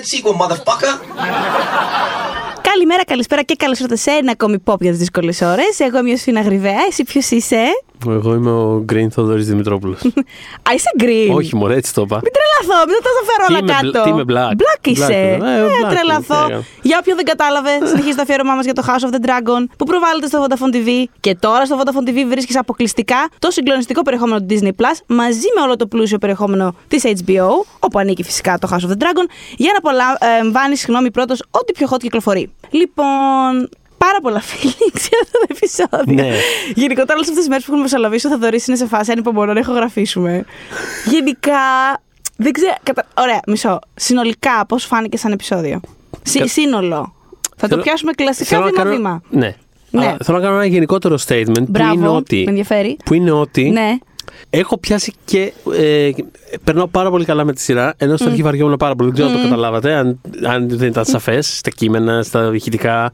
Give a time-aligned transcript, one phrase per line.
[0.00, 0.92] that sequel, motherfucker.
[2.62, 5.80] Καλημέρα, καλησπέρα και καλώς ήρθατε σε ένα ακόμη pop για τις δύσκολες ώρες.
[5.80, 6.80] Εγώ είμαι η Ιωσήφινα Γρυβαία.
[6.88, 7.64] Εσύ ποιος είσαι;
[8.08, 10.00] Εγώ είμαι ο Green Θοδωρή Δημητρόπουλος.
[10.68, 11.34] Α, είσαι green.
[11.36, 12.20] Όχι, μωρέ, έτσι το είπα.
[12.22, 13.90] Μην τρελαθώ, μην τα φέρω Τι όλα είμαι κάτω.
[13.90, 14.52] μπλ- τι είμαι black.
[14.62, 15.06] Black είσαι.
[15.06, 15.54] Black είμαι.
[15.56, 16.46] Ε, Ε, black τρελαθώ.
[16.50, 19.62] είμαι, Για όποιον δεν κατάλαβε, συνεχίζει το αφιέρωμά μας για το House of the Dragon
[19.78, 20.88] που προβάλλεται στο Vodafone TV.
[21.20, 25.60] Και τώρα στο Vodafone TV βρίσκεις αποκλειστικά το συγκλονιστικό περιεχόμενο του Disney Plus μαζί με
[25.62, 27.48] όλο το πλούσιο περιεχόμενο της HBO,
[27.78, 29.26] όπου ανήκει φυσικά το House of the Dragon,
[29.56, 32.50] για να απολαμβάνει, συγγνώμη, πρώτος ό,τι πιο hot κυκλοφορεί.
[32.70, 33.68] Λοιπόν,
[34.04, 36.14] πάρα πολλά feelings για αυτό το επεισόδιο.
[36.24, 36.36] Ναι.
[36.74, 39.60] Γενικότερα, όλες αυτές τις μέρες που έχουμε μεσολαβήσει, ο Θοδωρή είναι σε φάση ανυπομονώ να
[39.60, 40.44] ηχογραφήσουμε.
[41.14, 41.58] Γενικά.
[42.36, 42.74] Δεν ξέρω.
[42.82, 43.06] Κατα...
[43.18, 43.78] Ωραία, μισό.
[43.94, 45.80] Συνολικά, πώς φάνηκε σαν επεισόδιο;
[46.22, 47.14] Συ- Κα- Σύνολο.
[47.56, 49.22] Θα το Θέλω- πιάσουμε κλασικά Θέλω να κάνω- βήμα-βήμα.
[49.30, 49.54] Ναι.
[49.90, 50.06] Ναι.
[50.06, 51.92] Αλλά θέλω να κάνω ένα γενικότερο statement που Μπράβο.
[51.92, 52.36] είναι ότι.
[52.44, 52.96] Με ενδιαφέρει.
[53.04, 53.96] Που είναι ότι Ναι.
[54.50, 55.52] έχω πιάσει και.
[55.76, 56.10] Ε,
[56.64, 57.94] περνάω πάρα πολύ καλά με τη σειρά.
[57.96, 59.10] Ενώ στην αρχή βαριόμουν πάρα πολύ.
[59.10, 59.92] Δεν ξέρω αν το καταλάβατε.
[59.94, 63.12] Αν, αν δεν ήταν σαφές στα κείμενα, στα ηχητικά.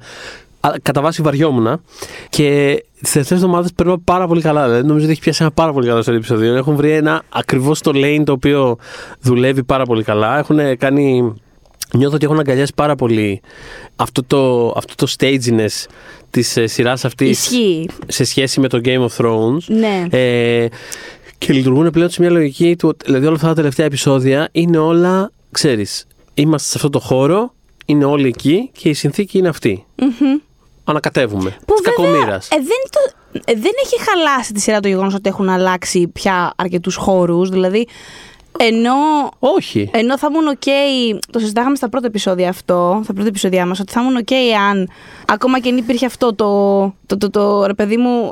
[0.67, 1.81] Αλλά κατά βάση βαριόμουν.
[2.28, 4.64] Και τις τελευταίες εβδομάδες περνάω πάρα πολύ καλά.
[4.64, 6.55] Δηλαδή, νομίζω ότι έχει πιάσει ένα πάρα πολύ καλό στο επεισόδιο.
[6.55, 8.77] Έχουν βρει ένα ακριβώς το lane το οποίο
[9.20, 10.39] δουλεύει πάρα πολύ καλά.
[10.39, 11.34] Έχουν κάνει.
[11.94, 13.41] Νιώθω ότι έχουν αγκαλιάσει πάρα πολύ
[13.97, 15.87] αυτό το, αυτό το staginess
[16.31, 17.89] της ε, σειράς αυτής Ισχύει.
[18.06, 19.59] σε σχέση με το Game of Thrones.
[19.67, 20.05] Ναι.
[20.11, 20.67] Ε,
[21.39, 22.89] και λειτουργούν πλέον σε μια λογική του.
[22.89, 27.53] ότι- Δηλαδή, όλα αυτά τα τελευταία επεισόδια είναι όλα, ξέρεις, είμαστε σε αυτό το χώρο,
[27.87, 29.84] είναι όλοι εκεί και η συνθήκη είναι αυτή.
[30.89, 31.51] Ανακατεύουμε.
[31.67, 32.48] Που Της βέβαια, κακομοίρας.
[32.51, 33.01] ε, δεν, το,
[33.45, 37.48] ε, δεν έχει χαλάσει τη σειρά το γεγονός ότι έχουν αλλάξει πια αρκετούς χώρους.
[37.48, 37.89] Δηλαδή,
[38.59, 38.95] ενώ
[39.39, 39.91] Όχι.
[39.93, 40.69] Ενώ θα ήμουν OK,
[41.31, 44.33] το συζητάγαμε στα πρώτα επεισόδια αυτό, στα πρώτα επεισόδια μας, ότι θα ήμουν OK
[44.71, 44.91] αν
[45.27, 46.47] ακόμα και αν υπήρχε αυτό το,
[47.06, 48.31] το, το, το, ρε παιδί μου,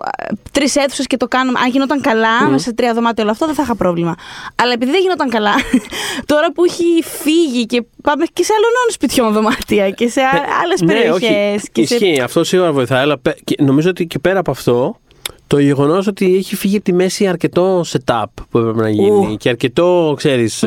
[0.53, 3.55] τρεις αίθουσες και το κάνουμε, αν γινόταν καλά, μέσα σε τρία δωμάτια όλο αυτό, δεν
[3.55, 4.15] θα είχα πρόβλημα.
[4.63, 5.55] Αλλά επειδή δεν γινόταν καλά,
[6.33, 10.21] τώρα που έχει φύγει και πάμε και σε άλλων σπιτιών δωμάτια και σε
[10.63, 11.57] άλλες ναι, περιοχές.
[11.57, 11.71] όχι.
[11.73, 11.95] και σε...
[11.95, 12.21] Ισχύει.
[12.21, 13.01] Αυτό σίγουρα βοηθάει.
[13.01, 15.01] Αλλά πε- και νομίζω ότι και πέρα από αυτό,
[15.47, 19.37] το γεγονός ότι έχει φύγει από τη μέση αρκετό setup που έπρεπε να γίνει Ου.
[19.37, 20.65] και αρκετό, ξέρεις.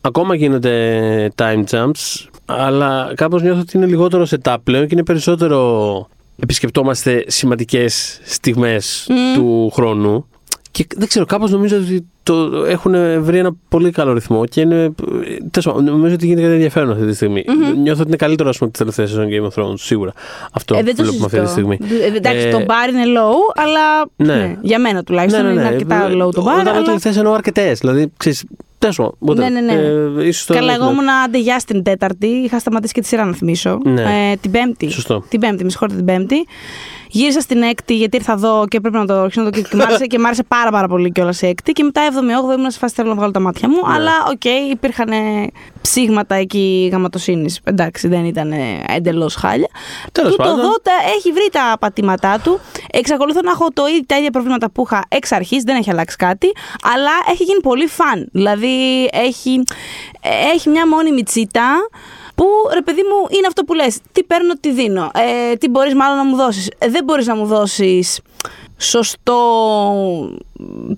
[0.00, 6.08] ακόμα γίνονται time jumps, αλλά κάπως νιώθω ότι είναι λιγότερο setup πλέον και είναι περισσότερο.
[6.42, 10.26] Επισκεπτόμαστε σημαντικές στιγμές του χρόνου
[10.70, 14.92] και δεν ξέρω, κάπως νομίζω ότι το έχουν βρει ένα πολύ καλό ρυθμό και είναι.
[15.50, 17.44] τέλος πάντων, νομίζω ότι γίνεται κάτι ενδιαφέρον αυτή τη στιγμη
[17.76, 20.12] Νιώθω ότι είναι καλύτερο ας πούμε, τη τελευταία σεζόν Game of Thrones, σίγουρα.
[20.52, 21.72] Αυτό Ε, δεν το βλέπουμε αυτή τη συζητώ.
[21.72, 22.02] στιγμή.
[22.12, 24.34] Ε, εντάξει, Ε, το bar είναι low, αλλά ναι.
[24.46, 26.52] ναι, για μένα τουλάχιστον είναι αρκετά Ε, low το bar.
[26.52, 26.82] Όταν λέω αλλά...
[26.82, 27.78] τελευταίε εννοώ αρκετές.
[27.78, 28.44] Δηλαδή, ξέρεις,
[28.78, 29.36] τέλος πάντων, whatever.
[29.36, 29.72] Ναι, ναι, ναι.
[30.22, 32.26] Ε, ίσως το Καλά, έχουμε- εγώ ήμουν αντεγιά στην Τέταρτη.
[32.26, 33.78] Είχα σταματήσει και τη σειρά να θυμίσω.
[33.84, 34.02] Ναι.
[34.02, 34.90] Ε, την Πέμπτη.
[34.90, 35.24] Σωστό.
[35.28, 36.46] Την Πέμπτη, με συγχωρείτε την Πέμπτη.
[37.10, 39.80] Γύρισα στην Έκτη γιατί ήρθα εδώ και πρέπει να το αρχίσω να το και, μ'
[39.80, 41.72] άρεσε, και μ' άρεσε πάρα, πάρα πολύ κιόλας η Έκτη.
[41.72, 43.74] Και μετά 7η-8η ήμουν σε φάση θέλω να βγάλω τα μάτια μου.
[43.86, 43.94] Ναι.
[43.94, 45.10] Αλλά οκ, υπήρχαν
[45.80, 47.60] ψήγματα εκεί γαματοσύνης.
[47.64, 48.52] Εντάξει, δεν ήταν
[48.86, 49.68] εντελώς χάλια.
[50.12, 50.58] Τέλος Τούτο πάντων.
[50.58, 52.60] εδώ τα, έχει βρει τα πατήματά του.
[52.90, 56.16] Εξακολουθώ να έχω το ίδιο, τα ίδια προβλήματα που είχα εξ αρχής, δεν έχει αλλάξει
[56.16, 56.52] κάτι.
[56.94, 58.28] Αλλά έχει γίνει πολύ fun.
[58.32, 59.62] Δηλαδή έχει,
[60.54, 61.88] έχει μια μόνιμη τσίτα.
[62.40, 65.10] Που ρε παιδί μου είναι αυτό που λες Τι παίρνω, τι δίνω.
[65.14, 66.70] Ε, τι μπορείς μάλλον να μου δώσεις.
[66.78, 68.20] Ε, δεν μπορείς να μου δώσεις
[68.76, 69.38] σωστό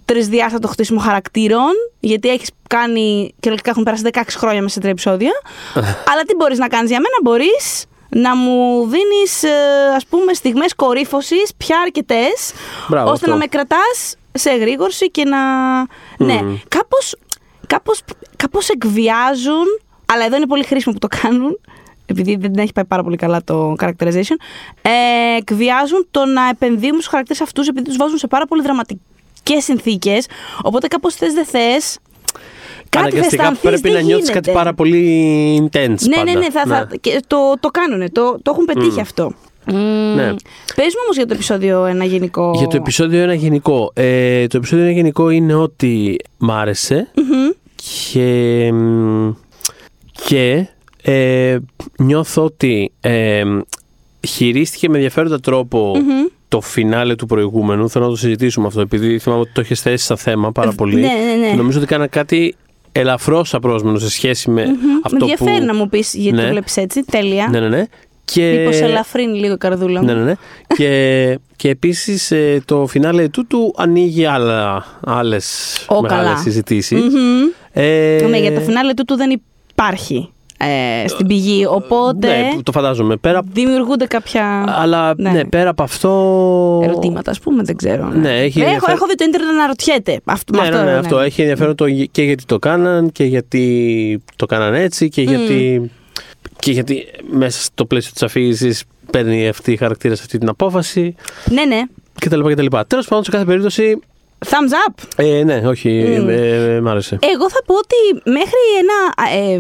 [0.05, 1.71] τρισδιάστατο χτίσιμο χαρακτήρων,
[2.01, 5.33] γιατί έχεις κάνει και λογικά έχουν περάσει 16 χρόνια μέσα σε τρία επεισόδια.
[6.11, 9.49] αλλά τι μπορείς να κάνεις για μένα, μπορείς να μου δίνεις ε,
[9.97, 12.53] ας πούμε στιγμές κορύφωσης πια αρκετές,
[12.89, 13.31] Μπράβο, ώστε αυτό.
[13.31, 15.39] να με κρατάς σε εγρήγορση και να...
[16.19, 17.17] Ναι, κάπως,
[17.67, 18.01] κάπως,
[18.37, 19.67] κάπως εκβιάζουν,
[20.13, 21.59] αλλά εδώ είναι πολύ χρήσιμο που το κάνουν,
[22.07, 24.37] επειδή δεν έχει πάει πάρα πολύ καλά το characterization,
[24.83, 29.65] ε, εκβιάζουν το να επενδύουν στους χαρακτήρες αυτούς επειδή τους βάζουν σε πάρα πολύ δραματικές
[29.65, 30.27] συνθήκες,
[30.63, 31.99] οπότε κάπως θες δεν θες,
[32.89, 34.65] κάτι θα Αναγκαστικά αισθανθείς, πρέπει δεν να νιώθεις κάτι γίνεται.
[34.65, 36.01] πάρα πολύ intense.
[36.01, 36.25] Ναι, πάντα.
[36.25, 39.33] ναι, ναι, θα, θα, και το, το κάνουνε, το, το έχουν πετύχει αυτό.
[40.15, 40.35] Ναι.
[40.75, 42.53] Πες μου όμως για το επεισόδιο ένα γενικό...
[42.55, 43.93] Για το επεισόδιο ένα γενικό.
[43.95, 47.11] Ε, το επεισόδιο ένα γενικό είναι ότι μ' άρεσε
[47.75, 49.31] και, μ,
[50.27, 50.67] και
[51.03, 51.59] ε,
[51.99, 53.43] νιώθω ότι ε,
[54.29, 55.97] χειρίστηκε με ενδιαφέροντα τρόπο
[56.49, 57.89] το φινάλε του προηγούμενου.
[57.91, 60.95] Θέλω να το συζητήσουμε αυτό, επειδή θυμάμαι ότι το έχεις θέσει σαν θέμα πάρα πολύ.
[60.95, 61.51] ναι, ναι, ναι.
[61.51, 62.55] Και Νομίζω ότι κάνα κάτι
[62.93, 64.73] ελαφρώς απρόσμενο σε σχέση με Με
[65.05, 65.31] αυτό που...
[65.31, 66.43] ενδιαφέρει να μου πεις γιατί Ναι.
[66.43, 67.49] το βλέπεις έτσι, τέλεια.
[67.51, 67.85] Ναι, ναι, ναι.
[68.25, 68.55] Και...
[68.59, 70.07] Μήπως ελαφρύνει λίγο η καρδούλα μου.
[70.07, 70.35] Ναι, ναι, ναι.
[70.77, 76.37] και, και επίσης ε, το φινάλε τούτου ανοίγει άλλα, άλλες Ω, μεγάλες καλά.
[76.37, 77.01] συζητήσεις.
[77.01, 77.43] Μμμ.
[77.73, 79.47] Ε, Ναι, για το φινάλε τούτου δεν υπάρχει
[80.59, 81.67] ε, στην πηγή.
[81.67, 83.17] Οπότε Ναι, το φαντάζομαι.
[83.17, 85.31] Πέρα, δημιουργούνται κάποια αλλά ναι.
[85.31, 85.45] ναι.
[85.45, 86.11] πέρα από αυτό.
[86.85, 87.63] ερωτήματα, ας πούμε.
[87.63, 88.07] Δεν ξέρω.
[88.09, 90.21] Ναι, έχει έχω, ενδιαφέρον- έχω δει το ίντερνετ να ρωτιέται.
[90.25, 93.25] Αυτό, Ναι, με ναι, αυτό, ναι, αυτό έχει ενδιαφέρον το, και γιατί το κάναν και
[93.25, 95.91] γιατί το κάναν έτσι και γιατί,
[96.59, 101.15] και γιατί μέσα στο πλαίσιο της αφήγησης παίρνει αυτή η χαρακτήρα σε αυτή την απόφαση
[101.51, 101.81] Ναι, ναι.
[102.21, 102.41] κτλ.
[102.53, 102.67] κτλ.
[102.87, 103.99] Τέλος πάντων, σε κάθε περίπτωση,
[104.45, 104.95] Thumbs up.
[105.17, 105.89] ε, ναι, όχι,
[106.23, 106.29] Μμ.
[106.29, 106.35] ε,
[106.77, 107.19] ε, μ' άρεσε.
[107.21, 109.29] Εγώ θα πω ότι μέχρι ένα.
[109.39, 109.59] ε,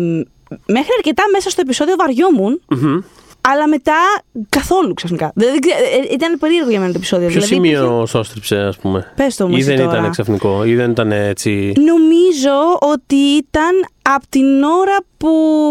[0.66, 2.98] μέχρι αρκετά μέσα στο επεισόδιο βαριόμουν, Μμμ.
[3.40, 3.94] αλλά μετά
[4.48, 5.32] καθόλου ξαφνικά.
[5.34, 5.76] Δεν, δεν ξέ-
[6.10, 7.28] ε, ήταν περίεργο για μένα το επεισόδιο.
[7.28, 9.98] Ποιο δηλαδή, σημείο σώστριψε, ας πούμε; Πες το μου Ή εσύ δεν τώρα.
[9.98, 11.72] ήταν ξαφνικό, ή δεν ήταν έτσι.
[11.76, 13.70] Νομίζω ότι ήταν
[14.02, 15.28] από την ώρα που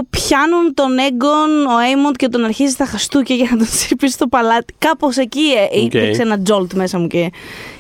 [0.09, 4.27] πιάνουν τον Έγκον, ο Έιμοντ και τον αρχίζει στα χαστούκια για να τον σύρει στο
[4.27, 4.73] παλάτι.
[4.77, 5.39] Κάπως εκεί
[5.71, 5.83] ε, Οκ.
[5.85, 7.31] υπήρξε ένα jolt μέσα μου και,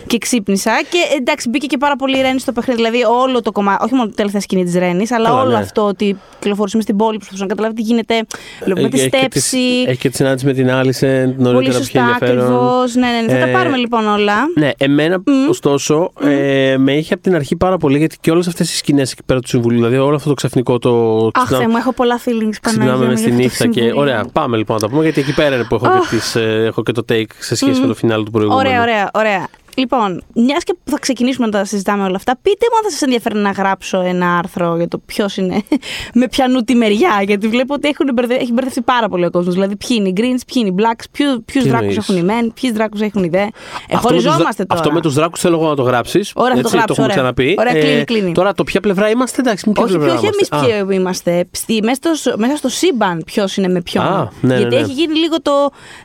[0.07, 0.71] και ξύπνησα.
[0.89, 2.81] Και εντάξει, μπήκε και πάρα πολύ η Ρένης στο παιχνίδι.
[2.81, 5.57] Δηλαδή, όλο το κομμάτι, όχι μόνο τη τελευταία σκηνή της Ρένης, αλλά Καλά, όλο ναι.
[5.57, 8.25] αυτό ότι κυκλοφορούσαμε στην πόλη, προσπαθούσαμε να καταλάβει τι γίνεται.
[8.63, 9.83] Βλέπουμε τη Έχει και τις- στέψη.
[9.87, 12.39] Έχει και τη συνάντηση με την Άλισεν Πολύ νωρίτερα που είχε σωστά, ενδιαφέρον.
[12.43, 12.95] ακριβώς.
[12.95, 13.39] Ναι, ναι, ναι.
[13.39, 14.35] Θα τα Ε, πάρουμε λοιπόν όλα.
[14.55, 18.73] Ναι, εμένα ωστόσο ε, με είχε από την αρχή πάρα πολύ γιατί και όλες αυτές
[18.73, 21.17] οι σκηνές εκεί πέρα του συμβουλίου, δηλαδή όλο αυτό το ξαφνικό το.
[21.33, 23.41] Αχ, ξυπνά- Θεέ μου, έχω πολλά feelings Ξυπνάμε Παναγία με μου, στη για αυτό το
[23.43, 23.79] νύχτα και.
[23.79, 24.01] συμβούλιο.
[24.01, 26.63] Ωραία, πάμε λοιπόν να τα πούμε γιατί εκεί πέρα είναι που έχω, και τις, ε,
[26.65, 28.67] έχω και το take σε σχέση με το φινάλ του προηγούμενου.
[28.69, 29.47] Ωραία, ωραία, ωραία.
[29.75, 33.01] Λοιπόν, μιας και θα ξεκινήσουμε να τα συζητάμε όλα αυτά, πείτε μου αν θα σας
[33.01, 35.63] ενδιαφέρει να γράψω ένα άρθρο για το ποιος είναι
[36.19, 37.21] με πιανού τη μεριά.
[37.25, 38.35] Γιατί βλέπω ότι έχουν μπερδε...
[38.35, 39.53] έχει μπερδευτεί πάρα πολύ ο κόσμος.
[39.53, 42.25] Δηλαδή, ποιοι είναι οι Greens, ποιοι είναι οι Blacks, ποιου Τι δράκου εννοείς; έχουν οι
[42.27, 43.37] Men, ποιους δράκου έχουν οι Δε.
[43.37, 43.47] Ε,
[43.93, 44.79] Αυτό με τους δρα- χωριζόμαστε τώρα.
[44.81, 46.31] Αυτό με τους δράκου θέλω εγώ να το γράψεις.
[46.35, 47.15] Ωραία, θα το γράψω, έχουμε ωραία.
[47.15, 47.55] ξαναπεί.
[47.57, 48.31] Ε, Ωραία, κλείνει, κλείνει.
[48.31, 50.79] Τώρα το ποια πλευρά είμαστε, εντάξει, με ποια όχι, πλευρά όχι εμείς είμαστε.
[50.79, 51.47] Α, ποιοι είμαστε.
[51.51, 54.05] Στη, μέσα, στο, μέσα στο σύμπαν ποιος είναι με ποιον.
[54.05, 54.81] Α, ναι, ναι, Γιατί ναι.
[54.81, 55.51] έχει γίνει λίγο το.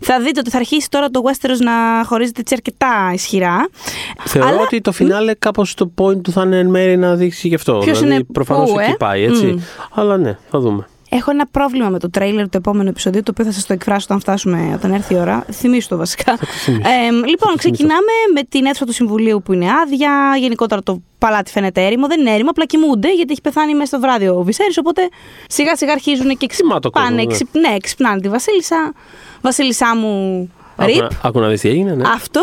[0.01, 3.56] Θα δείτε ότι θα αρχίσει τώρα το Westeros να χωρίζεται έτσι αρκετά ισχυρά.
[4.25, 7.49] Θεωρώ Αλλά- ότι το φινάλε κάπως το point του θα είναι εν μέρει να δείξει
[7.49, 7.79] γι' αυτό.
[7.85, 9.47] Ποιος δηλαδή, είναι προφανώς πού, εκεί ε; πάει, έτσι.
[9.47, 9.59] Μμ.
[9.95, 10.87] Αλλά ναι, θα δούμε.
[11.11, 14.05] Έχω ένα πρόβλημα με το τρέιλερ του επόμενου επεισοδίου, το οποίο θα σας το εκφράσω
[14.05, 15.45] όταν φτάσουμε, όταν έρθει η ώρα.
[15.53, 16.33] Θυμήσου το βασικά.
[16.67, 20.37] Ε, λοιπόν, ξεκινάμε με την αίθουσα του Συμβουλίου που είναι άδεια.
[20.39, 22.07] Γενικότερα το παλάτι φαίνεται έρημο.
[22.07, 24.79] Δεν είναι έρημο, απλά κοιμούνται γιατί έχει πεθάνει μέσα στο βράδυ ο Βυσέρης.
[24.79, 25.09] Οπότε
[25.49, 27.25] σιγά σιγά αρχίζουν και Κοιμάται ο ξυπνάνε.
[27.25, 27.33] κόσμος, ναι.
[27.33, 28.93] ξυπ- ναι, ξυπνάνε τη Βασίλισσα.
[29.41, 30.51] Βασίλισσά μου.
[30.77, 31.01] Άκου Ρίπ.
[31.01, 31.95] να- Άκου να δεις τι έγινε.
[31.95, 32.09] Ναι.
[32.15, 32.41] Αυτό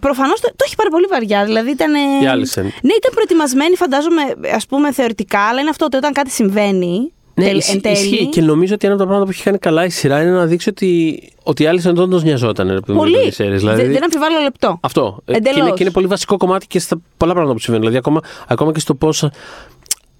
[0.00, 1.44] προφανώς το, το έχει πάρει πολύ βαριά.
[1.44, 1.94] Δηλαδή ήταν.
[2.22, 2.64] Η Άλισεν.
[2.64, 4.22] Ναι, ήταν προετοιμασμένη, φαντάζομαι,
[4.54, 7.12] ας πούμε, θεωρητικά, αλλά είναι αυτό ότι όταν κάτι συμβαίνει.
[7.34, 9.42] Ναι, τελ- ισχύει, εν τέλει, ισχύει και νομίζω ότι ένα από τα πράγματα που έχει
[9.44, 12.66] κάνει καλά η σειρά είναι να δείξει ότι, ότι η Άλισεν όντω νοιαζόταν.
[12.68, 13.14] ρε παιδί μου, με Πολύ.
[13.14, 13.56] το Viserys.
[13.56, 14.78] Δηλαδή, Δεν, δεν αμφιβάλλω λεπτό.
[14.82, 15.18] Αυτό.
[15.24, 15.58] Ε, Και Εντελώς.
[15.58, 17.88] είναι, και είναι πολύ βασικό κομμάτι και στα πολλά πράγματα που συμβαίνουν.
[17.88, 19.28] Δηλαδή, ακόμα, ακόμα και στο πώς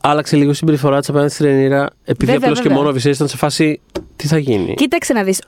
[0.00, 2.82] άλλαξε λίγο η συμπεριφορά της απέναντι στη Ρενίρα, επειδή Βέβαια, απλώς και βέβαια.
[2.84, 3.80] μόνο ο Viserys ήταν σε φάση
[4.16, 5.40] τι θα γίνει; Κοίταξε να δεις.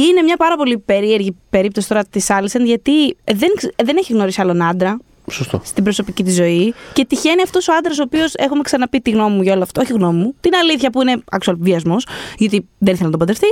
[0.00, 4.40] Είναι μια πάρα πολύ περίεργη περίπτωση τώρα της Άλισεν, γιατί δεν, ξ- δεν έχει γνωρίσει
[4.40, 4.98] άλλον άντρα
[5.30, 5.60] Σωστό.
[5.64, 6.74] στην προσωπική της ζωή.
[6.92, 9.80] Και τυχαίνει αυτός ο άντρας, ο οποίος έχουμε ξαναπεί τη γνώμη μου για όλο αυτό.
[9.80, 10.34] Όχι γνώμη μου.
[10.40, 12.06] Την αλήθεια που είναι actual βιασμός,
[12.38, 13.46] γιατί δεν ήθελε να τον παντρευτεί.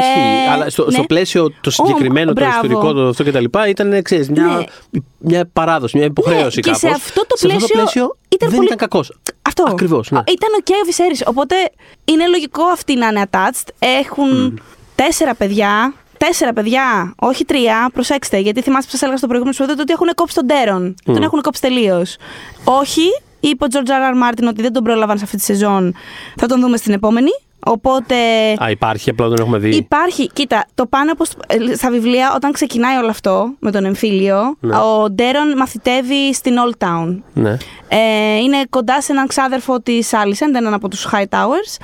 [0.00, 0.90] Ισχύει, Ε, αλλά στο, ναι.
[0.90, 2.54] στο πλαίσιο το συγκεκριμένο, το μπράβο.
[2.54, 3.44] ιστορικό, το αυτό κτλ.
[3.68, 4.66] ήταν ξέρεις, μια,
[5.18, 6.78] μια παράδοση, μια υποχρέωση Ναι, και κάπως.
[6.80, 9.18] σε αυτό το πλαίσιο ήταν δεν πολύ- ήταν κακός.
[9.42, 9.64] Αυτό.
[9.68, 10.18] Ακριβώς, ναι.
[10.18, 11.22] Α, Ήταν ο ο Viserys.
[11.26, 11.54] Οπότε
[12.04, 13.68] είναι λογικό αυτοί να είναι attached.
[13.78, 14.60] Έχουν
[15.04, 15.92] τέσσερα παιδιά.
[16.18, 17.90] Τέσσερα παιδιά, όχι τρία.
[17.92, 20.94] Προσέξτε, γιατί θυμάστε που σας έλεγα στο προηγούμενο επεισόδιο ότι έχουν κόψει τον Τέρον.
[21.04, 22.16] Τον έχουν κόψει τελείως.
[22.64, 23.02] Όχι,
[23.40, 24.14] είπε ο George R.
[24.14, 24.28] R.
[24.28, 25.94] Martin ότι δεν τον πρόλαβαν σε αυτή τη σεζόν.
[26.36, 27.30] Θα τον δούμε στην επόμενη.
[27.64, 28.14] Οπότε
[28.62, 29.76] Α, υπάρχει, απλά δεν έχουμε δει.
[29.76, 31.24] Υπάρχει, κοίτα, το πάνω από
[31.74, 34.76] στα βιβλία, όταν ξεκινάει όλο αυτό με τον εμφύλιο, Ναι.
[34.76, 37.16] ο Ντέρον μαθητεύει στην Old Town.
[37.32, 37.56] Ναι.
[37.88, 41.76] Ε, είναι κοντά σε έναν ξάδερφο της Άλισεν, έναν από τους High Towers.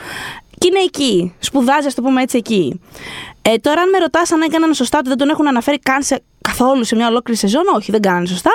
[0.58, 1.34] Και είναι εκεί.
[1.38, 2.80] Σπουδάζει, ας το πούμε έτσι, εκεί.
[3.42, 6.22] Ε, τώρα, αν με ρωτάς αν έκαναν σωστά ότι δεν τον έχουν αναφέρει καν σε,
[6.48, 8.50] καθόλου σε μια ολόκληρη σεζόν, όχι, δεν κάνανε σωστά.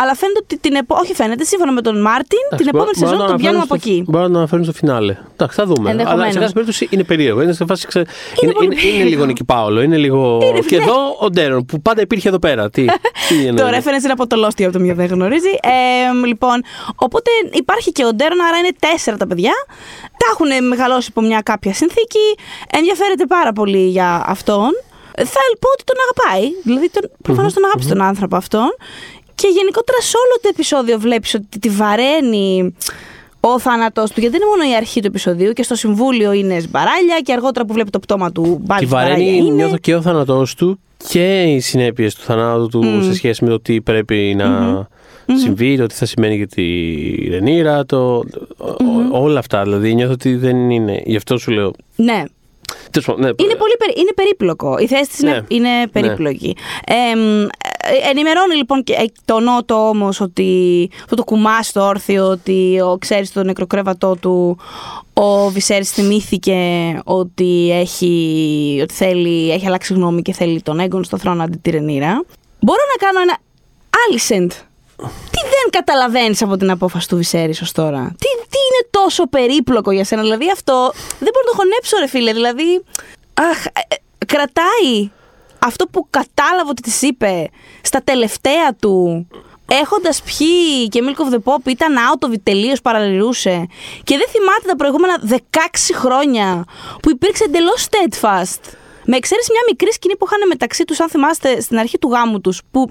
[0.00, 1.06] Αλλά φαίνεται ότι την επόμενη.
[1.06, 3.62] Όχι, φαίνεται, σύμφωνα με τον Μάρτιν, την Εντάξει, επόμενη μπορεί- μπορεί σεζόν να τον πιάνουμε
[3.62, 4.02] από αναφέρουν εκεί.
[4.02, 5.16] στο- Μπορεί να το αναφέρουν στο φινάλε.
[5.32, 5.90] Εντάξει, θα δούμε.
[5.90, 6.32] Αλλά Ενδεχομένως.
[6.32, 7.40] σε κάθε περίπτωση είναι περίεργο.
[7.42, 7.86] Είναι σε φάση.
[7.86, 7.98] Ξε...
[8.42, 9.08] Είναι, πολύ είναι, είναι, περίεργο.
[9.08, 9.80] λίγο Νίκη Πάολο.
[9.86, 10.38] Είναι λίγο.
[10.42, 10.82] Είναι, και ναι.
[10.82, 12.70] εδώ ο Ντέρον που πάντα υπήρχε εδώ πέρα.
[12.70, 12.84] Τι,
[13.28, 13.60] τι είναι.
[13.60, 15.52] Το reference είναι από το Lost για το μία δεν γνωρίζει.
[15.62, 16.62] Ε, λοιπόν,
[16.96, 19.52] οπότε υπάρχει και ο Ντέρον, άρα είναι τέσσερα τα παιδιά.
[20.10, 22.24] Τα έχουν μεγαλώσει από μια κάποια συνθήκη.
[22.70, 24.70] Ενδιαφέρεται πάρα πολύ για αυτόν.
[25.16, 26.50] Θα πω ότι τον αγαπάει.
[26.64, 28.68] Δηλαδή, τον, προφανώς τον αγαπησε τον άνθρωπο αυτόν.
[29.34, 32.74] Και γενικότερα σε όλο το επεισόδιο βλέπεις ότι τη βαραίνει
[33.40, 34.20] ο θάνατός του.
[34.20, 37.64] Γιατί δεν είναι μόνο η αρχή του επεισοδίου και στο συμβούλιο είναι σμπαράλια και αργότερα
[37.66, 39.54] που βλέπει το πτώμα του πάλι Τη σμπαράλια βαραίνει, είναι.
[39.54, 43.60] νιώθω και ο θάνατός του και οι συνέπειες του θανάτου του σε σχέση με το
[43.60, 44.48] τι πρέπει να
[45.42, 46.62] συμβεί, το τι θα σημαίνει για τη
[47.30, 48.24] Ρενίρα, το, ο-
[49.10, 49.62] όλα αυτά.
[49.62, 51.02] Δηλαδή νιώθω ότι δεν είναι.
[51.04, 51.72] Γι' αυτό σου λέω.
[51.96, 52.35] Ναι, Τέλος πάντων,
[53.16, 54.78] ναι, Είναι, πολύ περί- είναι περίπλοκο.
[54.78, 55.40] Η θέση της είναι, Ναι.
[55.48, 56.56] είναι περίπλοκη.
[56.86, 57.46] Ε, μ,
[57.88, 60.90] Ε, ενημερώνει λοιπόν και ε, το νότο όμως ότι.
[61.02, 64.58] Αυτό το κουμά στο όρθιο, ότι ο, ξέρεις το νεκροκρέβατό του,
[65.12, 66.56] ο Βυσέρης θυμήθηκε
[67.04, 71.70] ότι έχει, ότι θέλει, έχει αλλάξει γνώμη και θέλει τον έγκον στο θρόνο αντί τη
[71.70, 72.24] Ρενίρα.
[72.60, 73.36] Μπορώ να κάνω ένα
[74.08, 74.52] Άλισεντ.
[75.04, 79.90] Τι δεν καταλαβαίνεις από την απόφαση του Βυσέρη ως τώρα; Τι, τι είναι τόσο περίπλοκο
[79.90, 82.32] για σένα; Δηλαδή αυτό δεν μπορώ να το χωνέψω, ρε φίλε.
[82.32, 82.84] Δηλαδή.
[83.34, 85.10] Αχ, ε, ε, κρατάει
[85.58, 87.50] αυτό που κατάλαβε ότι της είπε
[87.80, 89.26] στα τελευταία του
[89.66, 93.66] έχοντας πιει και Milk of the Pop ήταν out of it, τελείως παραλυρούσε.
[94.04, 95.36] Και δεν θυμάται τα προηγούμενα 16
[95.94, 96.64] χρόνια
[97.02, 98.72] που υπήρξε εντελώς steadfast.
[99.06, 102.40] Με εξαίρεση μια μικρή σκηνή που είχαν μεταξύ τους, αν θυμάστε, στην αρχή του γάμου
[102.40, 102.90] τους, που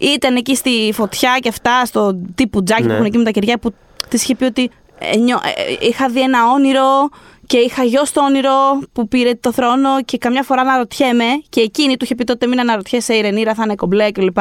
[0.00, 2.92] ήταν εκεί στη φωτιά και αυτά, στο τύπου τζάκι που Ναι.
[2.94, 3.74] έχουν εκεί με τα κεριά, που
[4.08, 7.08] της είχε πει ότι ε, νιώ- ε, ε, είχα δει ένα όνειρο
[7.46, 11.96] και είχα γιο στο όνειρο που πήρε το θρόνο και καμιά φορά αναρωτιέμαι και εκείνη
[11.96, 14.36] του είχε πει τότε μην αναρωτιέσαι η Ρενίρα θα είναι κομπλέ κλπ.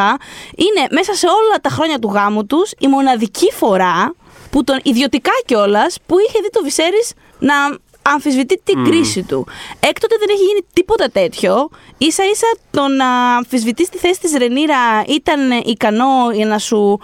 [0.56, 4.14] Είναι μέσα σε όλα τα χρόνια του γάμου τους η μοναδική φορά
[4.50, 7.54] που τον ιδιωτικά κιόλας που είχε δει το Βυσέρης να
[8.02, 9.48] αμφισβητεί την κρίση του.
[9.80, 11.70] Έκτοτε δεν έχει γίνει τίποτα τέτοιο.
[11.98, 14.76] Σα ίσα το να αμφισβητείς τη θέση της Ρενίρα
[15.08, 17.00] ήταν ικανό για να σου,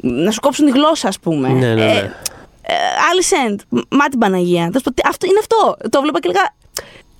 [0.00, 1.48] να σου κόψουν τη γλώσσα, ας πούμε.
[1.48, 1.90] Ναι, ναι, ναι.
[1.92, 2.12] Ε,
[2.62, 2.74] ε,
[3.10, 3.56] Alicent,
[3.88, 4.70] μα την Παναγία.
[4.72, 5.76] Θα σου πω, τι- Αυτό είναι αυτό.
[5.90, 6.54] Το βλέπα και λέγα.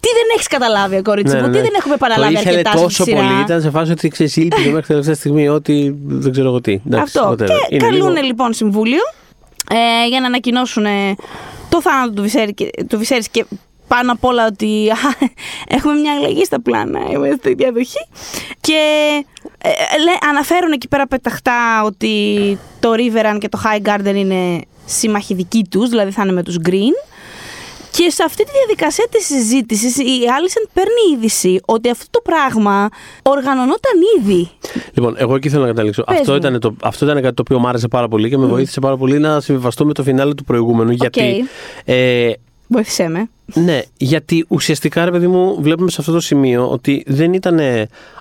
[0.00, 2.84] Τι δεν έχεις καταλάβει, κορίτσι μου, τι δεν έχουμε παραλάβει Ναι, Το ήθελε αρκετά σε
[2.84, 3.30] τόσο αυτή τη σειρά.
[3.32, 6.80] πολύ, ήταν σε φάση ότι ξέρεις, ήλπιζε μέχρι τελευταία στιγμή ότι δεν ξέρω εγώ τι.
[6.86, 7.30] Εντάξει, Αυτό.
[7.30, 7.36] whatever.
[7.46, 9.00] Και Είναι καλούν λίγο- λοιπόν συμβούλιο
[9.70, 11.14] ε, για να ανακοινώσουν ε,
[11.82, 13.44] το θάνατο του Βυσέρη, και- του Βυσέρης και
[13.88, 14.96] πάνω απ' όλα ότι α,
[15.76, 18.06] έχουμε μια αλλαγή στα πλάνα, είμαστε στη διαδοχή.
[18.60, 18.74] Και
[19.58, 24.60] ε, ε, λέ- αναφέρουν εκεί πέρα πεταχτά ότι το Riveran και το High Garden είναι
[24.84, 26.94] σύμμαχοι δικοί τους, δηλαδή θα είναι με τους Green.
[27.90, 32.88] Και σε αυτή τη διαδικασία της συζήτησης η Άλισεν παίρνει είδηση ότι αυτό το πράγμα
[33.22, 34.50] οργανωνόταν ήδη.
[34.94, 36.02] Λοιπόν, εγώ εκεί θέλω να καταλήξω.
[36.04, 36.36] Πες Αυτό μου.
[36.36, 38.96] ήταν, το, αυτό ήταν κάτι το οποίο μου άρεσε πάρα πολύ και με βοήθησε πάρα
[38.96, 40.90] πολύ να συμβιβαστώ με το φινάλε του προηγούμενου.
[40.90, 41.44] Γιατί.
[41.84, 42.30] Ε,
[42.66, 43.28] Βοήθησέ με.
[43.54, 47.60] ναι, γιατί ουσιαστικά, ρε παιδί μου, βλέπουμε σε αυτό το σημείο ότι δεν ήταν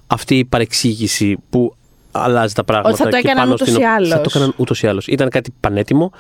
[0.07, 1.73] αυτή η παρεξήγηση που
[2.11, 2.89] αλλάζει τα πράγματα.
[2.89, 4.09] Ότι θα το και έκαναν πάνω ούτως στην ή ο- άλλως.
[4.09, 5.07] Θα το έκαναν ούτως ή άλλως.
[5.07, 6.11] Ήταν κάτι πανέτοιμο.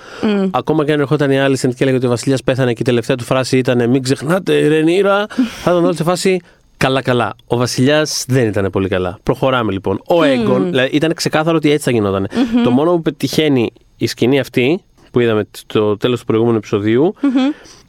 [0.51, 3.15] Ακόμα και αν ερχόταν η Άλισεν και έλεγε ότι ο Βασιλιάς πέθανε και η τελευταία
[3.15, 5.25] του φράση ήταν Μην ξεχνάτε, Ρενίρα,
[5.63, 6.39] θα ήταν όλοι σε φάση.
[6.77, 7.35] Καλά, καλά.
[7.47, 9.19] Ο Βασιλιάς δεν ήταν πολύ καλά.
[9.23, 10.01] Προχωράμε λοιπόν.
[10.07, 12.27] Ο Έγκον, δηλαδή ήταν ξεκάθαρο ότι έτσι θα γινόταν.
[12.63, 17.13] Το μόνο που πετυχαίνει η σκηνή αυτή που είδαμε στο τέλος του προηγούμενου επεισοδίου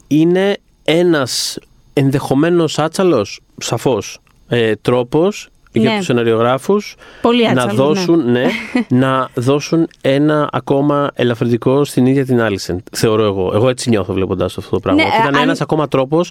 [0.07, 1.59] είναι ένας
[1.92, 5.96] ενδεχομένω άτσαλος, σαφώς, ε, τρόπος για Ναι.
[5.96, 8.44] τους σεναριογράφους Πολύ να άτσαλος, δώσουν, ναι.
[9.04, 12.82] να δώσουν ένα ακόμα ελαφρυντικό στην ίδια την Άλισεν.
[12.92, 13.50] Θεωρώ εγώ.
[13.54, 15.02] Εγώ έτσι νιώθω βλέποντας αυτό το πράγμα.
[15.02, 16.30] Ναι, Ότι ήταν αν- ένας ακόμα τρόπος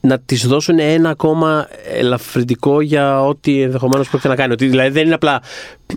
[0.00, 1.68] να της δώσουν ένα ακόμα
[1.98, 4.52] ελαφρυντικό για ό,τι ενδεχομένως πρόκειται να κάνει.
[4.52, 5.40] Ότι δηλαδή δεν είναι απλά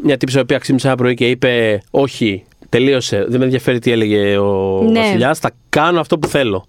[0.03, 3.25] μια τύψη η οποία ξύπνησε ένα πρωί και είπε Όχι, τελείωσε.
[3.28, 5.00] Δεν με ενδιαφέρει τι έλεγε ο Ναι.
[5.00, 5.40] Βασιλιάς.
[5.40, 6.66] Θα κάνω αυτό που θέλω.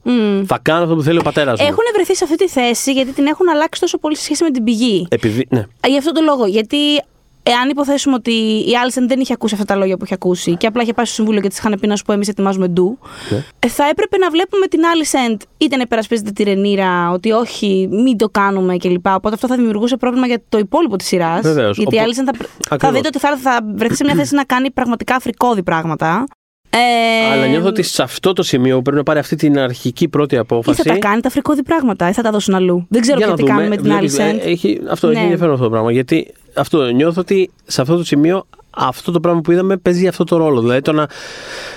[0.47, 1.67] Θα κάνω αυτό που θέλει ο πατέρας μου.
[1.67, 4.51] Έχουν βρεθεί σε αυτή τη θέση γιατί την έχουν αλλάξει τόσο πολύ σε σχέση με
[4.51, 5.07] την πηγή.
[5.11, 5.65] Επειδή, ναι.
[5.81, 6.47] Ε, Γι' αυτόν τον λόγο.
[6.47, 6.77] Γιατί
[7.43, 8.33] εάν υποθέσουμε ότι
[8.71, 11.05] η Άλισεν δεν είχε ακούσει αυτά τα λόγια που είχε ακούσει και απλά είχε πάει
[11.05, 12.99] στο συμβούλιο και της είχαν πει να σου πω εμείς ετοιμάζουμε ντου,
[13.31, 13.45] Ναι.
[13.59, 18.17] ε, θα έπρεπε να βλέπουμε την Άλισεν είτε να υπερασπίζεται τη Ρενίρα, ότι όχι, μην
[18.17, 19.07] το κάνουμε κλπ.
[19.07, 21.41] Οπότε αυτό θα δημιουργούσε πρόβλημα για το υπόλοιπο της σειράς.
[21.43, 21.77] Βεβαίως.
[21.77, 22.97] Γιατί η Οπό- Άλισεν θα, θα Ακριβώς.
[22.97, 26.25] δείτε ότι θα, θα βρεθεί σε μια θέση να κάνει πραγματικά αφρικόδη πράγματα.
[26.75, 30.09] Ε, Αλλά νιώθω ότι σε αυτό το σημείο που πρέπει να πάρει αυτή την αρχική
[30.09, 30.83] πρώτη Ή απόφαση.
[30.83, 32.87] θα τα κάνει τα αφρικόδη πράγματα, ή θα τα δώσουν αλλού.
[32.89, 33.55] Δεν ξέρω Για ποια να τι δούμε.
[33.55, 34.39] κάνουν με την Βλέπεις, Άλισεν.
[34.49, 35.23] ε, Έχει, αυτό έχει Ναι.
[35.23, 35.93] ενδιαφέρον αυτό το πράγμα.
[35.93, 40.25] Γιατί αυτό νιώθω ότι σε αυτό το σημείο αυτό το πράγμα που είδαμε παίζει αυτό
[40.25, 40.61] το ρόλο.
[40.61, 41.09] Δηλαδή το να,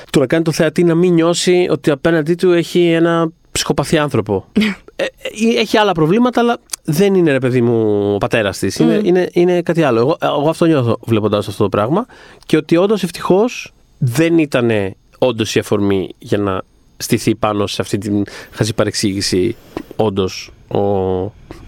[0.10, 4.46] το να κάνει το θεατή να μην νιώσει ότι απέναντί του έχει ένα ψυχοπαθή άνθρωπο.
[4.96, 8.80] ε, ε, έχει άλλα προβλήματα, αλλά δεν είναι ρε παιδί μου ο πατέρας της.
[8.80, 10.00] Είναι, είναι, είναι κάτι άλλο.
[10.00, 12.06] Εγώ, εγώ αυτό νιώθω βλέποντας αυτό το πράγμα.
[12.46, 14.72] Και ότι όντως ευτυχώς δεν ήταν
[15.18, 16.62] όντως η αφορμή για να
[16.98, 19.56] στηθεί πάνω σε αυτή την χαζή παρεξήγηση
[19.96, 20.80] όντως ο,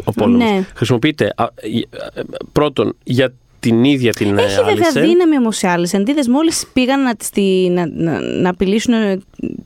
[0.04, 0.50] ο πόλεμος.
[0.52, 0.66] Ναι.
[0.76, 1.68] Χρησιμοποιείται α, ε,
[2.14, 5.04] ε, πρώτον για την ίδια την Έχει βέβαια Άλισεν.
[5.04, 6.06] δύναμη όμως η Άλισεν.
[6.08, 9.20] Είδε μόλις πήγαν να, της τη- να, να, να απειλήσουν ε,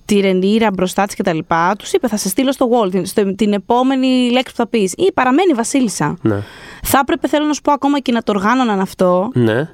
[0.05, 1.37] τη Ρενίρα μπροστά της κτλ.
[1.77, 4.93] Τους είπε: Θα σε στείλω στο Wall την, στο- την επόμενη λέξη που θα πεις.
[4.97, 6.17] Ή παραμένει Βασίλισσα.
[6.21, 6.41] Ναι.
[6.83, 9.29] Θα έπρεπε, θέλω να σου πω, ακόμα και να το οργάνωναν αυτό.
[9.33, 9.69] ναι.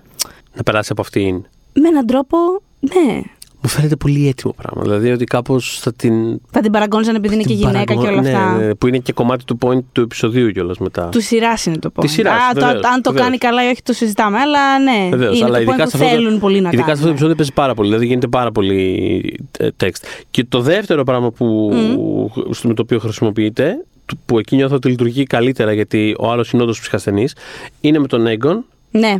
[0.53, 1.45] Να περάσει από αυτήν.
[1.73, 2.37] Με έναν τρόπο,
[2.79, 3.21] ναι.
[3.61, 4.81] Μου φαίνεται πολύ έτοιμο πράγμα.
[4.81, 6.39] Δηλαδή ότι κάπως θα την.
[6.51, 8.57] Θα την παραγκόνιζαν επειδή είναι και την γυναίκα και όλα παραγω- αυτά.
[8.57, 11.09] Ναι, ναι, που είναι και κομμάτι του point του επεισοδίου κιόλας μετά.
[11.09, 12.01] Του σειράς είναι το point.
[12.01, 13.25] Της σειράς, Α, το- βεβαίως, αν το βεβαίως.
[13.25, 15.07] κάνει καλά ή όχι το συζητάμε, αλλά ναι.
[15.09, 16.91] Βεβαίως, είναι αλλά το ειδικά point που σε αυτό το- θέλουν πολύ να Ειδικά σε
[16.91, 17.09] αυτό το κάνουν.
[17.11, 17.87] επεισόδιο παίζει πάρα πολύ.
[17.89, 20.01] Δηλαδή γίνεται πάρα πολύ ε, text.
[20.31, 21.71] Και το δεύτερο πράγμα που,
[22.51, 26.51] στο- με το οποίο χρησιμοποιείται, του- που εκεί νιώθω ότι λειτουργεί καλύτερα γιατί ο άλλος
[26.51, 27.35] είναι όντω ψυχασθενής,
[27.81, 29.15] είναι με τον Έγκον Ναι.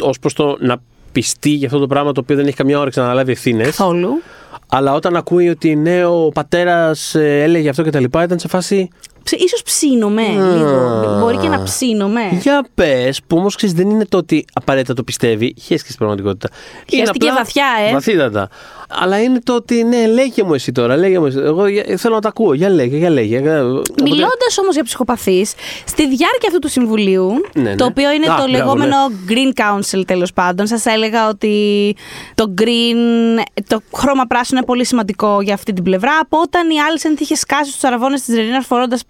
[0.00, 0.76] ως προς το να
[1.18, 3.66] πιστεί για αυτό το πράγμα το οποίο δεν έχει καμιά όρεξη να αναλάβει ευθύνες.
[3.66, 4.22] Καθόλου.
[4.68, 8.88] Αλλά όταν ακούει ότι ναι, ο πατέρας έλεγε αυτό και τα λοιπά, ήταν σε φάση.
[9.22, 11.16] Ψ- Ίσως ψήνομαι λίγο.
[11.20, 12.20] Μπορεί και να ψήνομαι.
[12.40, 15.54] Για πες, που όμως ξέρεις, δεν είναι το ότι απαραίτητα το πιστεύει.
[15.56, 16.48] Χέστηκε στην πραγματικότητα.
[16.90, 17.92] Είναι Χαίστηκε απλά βαθιά, ε.
[17.92, 18.48] Βαθύτατα.
[18.90, 20.96] Αλλά είναι το ότι ναι, λέγε μου εσύ τώρα.
[20.96, 21.38] Λέγε μου εσύ.
[21.38, 22.52] Εγώ για- θέλω να τα ακούω.
[22.54, 23.38] Για λέγε, για λέγε.
[23.38, 25.52] Οπότε- Μιλώντας όμως για ψυχοπαθείς,
[25.86, 27.74] στη διάρκεια αυτού του συμβουλίου, Ναι, ναι.
[27.74, 29.14] το οποίο είναι Α, το μπράβο, λεγόμενο ναι.
[29.28, 31.96] Green Council τέλος πάντων, σας έλεγα ότι
[32.34, 36.18] το green, το χρώμα πράσινο είναι πολύ σημαντικό για αυτή την πλευρά.
[36.20, 39.02] Από όταν η Άλισεντ είχε σκάσει στους αραβώνες της Ρενίνας φορώντας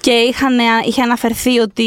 [0.00, 0.52] και είχαν,
[0.86, 1.84] είχε αναφερθεί ότι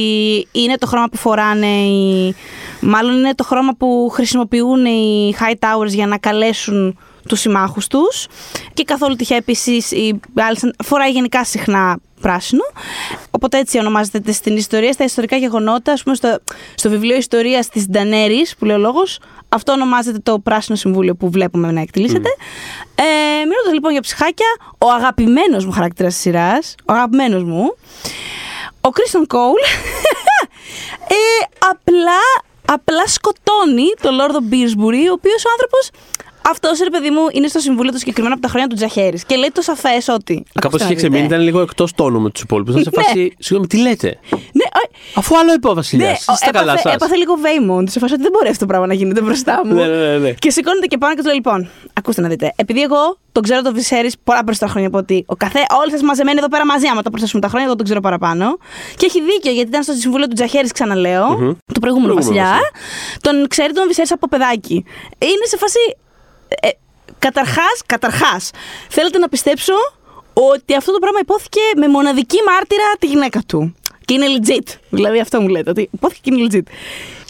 [0.51, 2.35] είναι το χρώμα που φοράνε οι,
[2.81, 8.27] μάλλον είναι το χρώμα που χρησιμοποιούν οι High Towers για να καλέσουν τους συμμάχους τους.
[8.73, 12.63] Και καθόλου τυχαία επίσης η Άλισεν φοράει γενικά συχνά πράσινο.
[13.31, 16.39] Οπότε έτσι ονομάζεται στην ιστορία στα ιστορικά γεγονότα ας πούμε στο,
[16.75, 19.19] στο βιβλίο ιστορίας της Ντανέρης που λέει ο λόγος
[19.49, 22.29] αυτό ονομάζεται το πράσινο συμβούλιο που βλέπουμε να εκτελήσεται
[22.95, 23.03] ε,
[23.45, 27.75] μιλώντας λοιπόν για ψυχάκια ο αγαπημένος μου χαρακτήρας της σειράς ο αγαπημένος μου
[28.81, 29.59] ο Κρίστον Κόουλ
[31.07, 32.21] ε, απλά,
[32.73, 35.89] απλά σκοτώνει τον Λόρδο Μπίρσμπουρι, ο οποίος ο άνθρωπος.
[36.41, 39.19] Αυτός ρε παιδί μου είναι στο συμβούλιο του συγκεκριμένα από τα χρόνια του Τζαχέρη.
[39.27, 40.33] Και λέει το σαφές ότι.
[40.33, 41.33] Κάπως Ακούστε να είχε ξεμείνει, δείτε.
[41.33, 42.73] ήταν λίγο εκτός τόνου με τους υπόλοιπους.
[42.73, 43.03] Ήταν σε Ναι.
[43.03, 43.33] φάση.
[43.39, 46.05] Συγγνώμη, τι λέτε; Ναι, ο- Αφού άλλο είπε ο Βασιλιά.
[46.05, 46.93] ναι, Είστε ο- καλά έπαθε, σας.
[46.95, 47.89] έπαθε λίγο Βέιμοντ.
[47.89, 49.73] Σε φάση ότι δεν μπορεί αυτό το πράγμα να γίνεται μπροστά μου.
[49.73, 50.31] Ναι, ναι, ναι, ναι.
[50.31, 52.53] Και σηκώνεται και πάνω και του λέει: Λοιπόν, ακούστε να δείτε.
[52.55, 56.01] Επειδή εγώ τον ξέρω τον Βυσέρη πολλά περισσότερα χρόνια από ότι ο καθέ, όλοι σας
[56.01, 56.87] μαζεμένοι εδώ πέρα μαζί.
[56.87, 58.57] Άμα το προσθέσουμε τα χρόνια, εγώ τον ξέρω παραπάνω.
[58.95, 62.43] Και έχει δίκιο γιατί ήταν στο συμβούλιο του Τζαχέρη, ξαναλέω, του προηγούμενου Προηγούμενο βασιλιά.
[62.43, 62.69] βασιλιά.
[63.21, 64.83] Τον ξέρει τον Βυσέρη από παιδάκι.
[65.19, 65.77] Είναι σε φάση.
[66.61, 66.69] Ε,
[67.19, 68.51] καταρχάς, καταρχάς,
[68.89, 69.73] θέλετε να πιστέψω
[70.33, 73.75] ότι αυτό το πράγμα υπόθηκε με μοναδική μάρτυρα τη γυναίκα του.
[74.05, 74.75] Και είναι legit.
[74.89, 76.71] Δηλαδή αυτό μου λέτε, ότι υπόθηκε και είναι legit.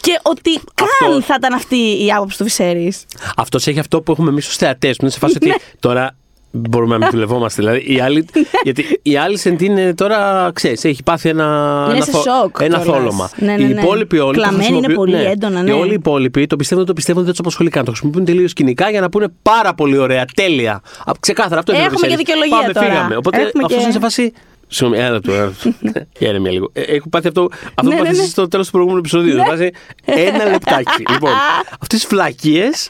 [0.00, 3.04] Και ότι καν Αυτό- θα ήταν αυτή η άποψη του Βυσέρης.
[3.36, 4.96] Αυτός έχει αυτό που έχουμε εμείς ως θεατές.
[4.96, 5.50] Που είναι σε φάση Ναι.
[5.52, 6.16] ότι τώρα
[6.50, 7.62] μπορούμε να μην δουλευόμαστε.
[7.62, 8.24] Δηλαδή, η άλλη,
[8.64, 11.44] γιατί η άλλη σεντ είναι τώρα, ξέρεις, έχει πάθει ένα,
[11.86, 12.84] Είναι ένα, σε θο- σοκ ένα κιόλας.
[12.98, 13.30] θόλωμα.
[13.36, 13.80] Ναι, ναι, Οι ναι.
[13.80, 14.34] υπόλοιποι όλοι.
[14.36, 15.70] το Κλαμμένοι είναι χρησιμοποιούν- πολύ έντονα, ναι.
[15.70, 17.84] Οι όλοι οι υπόλοιποι το πιστεύουν, το πιστεύουν, δεν τους απασχολεί καν.
[17.84, 20.72] Το χρησιμοποιούν τελείως κοινικά για να πούνε πάρα πολύ ωραία, τέλεια.
[21.04, 22.26] Α, Ξεκάθαρα αυτό είναι Έχουμε το και Βυσέρης.
[22.34, 22.86] δικαιολογία Πάμε, τώρα.
[22.86, 23.16] φύγαμε.
[23.16, 24.32] Οπότε Έχουμε αυτό και- είναι σε φάση.
[24.72, 25.32] Συγγνώμη, ένα λεπτό.
[25.32, 25.68] ένα λεπτό.
[26.18, 26.70] Για ηρεμία λίγο.
[26.72, 28.24] Ε, Έχω πάθει αυτό, αυτό Ναι, που ναι, πάθεις ναι.
[28.26, 29.36] στο τέλος του προηγούμενου επεισοδίου.
[29.38, 29.70] Σε φάση,
[30.04, 31.02] Ένα λεπτάκι.
[31.12, 31.32] λοιπόν,
[31.80, 32.88] αυτές τις φλακίες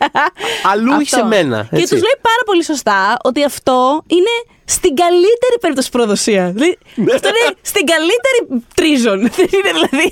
[0.72, 1.28] αλλού έχει σε Αυτό.
[1.28, 1.62] μένα.
[1.70, 6.50] Και τους λέει πάρα πολύ σωστά ότι αυτό είναι στην καλύτερη περίπτωση προδοσία.
[6.54, 7.12] Δηλαδή, Ναι.
[7.14, 8.38] αυτό είναι στην καλύτερη
[8.74, 9.18] τρίζον.
[9.20, 10.06] Δεν είναι δηλαδή.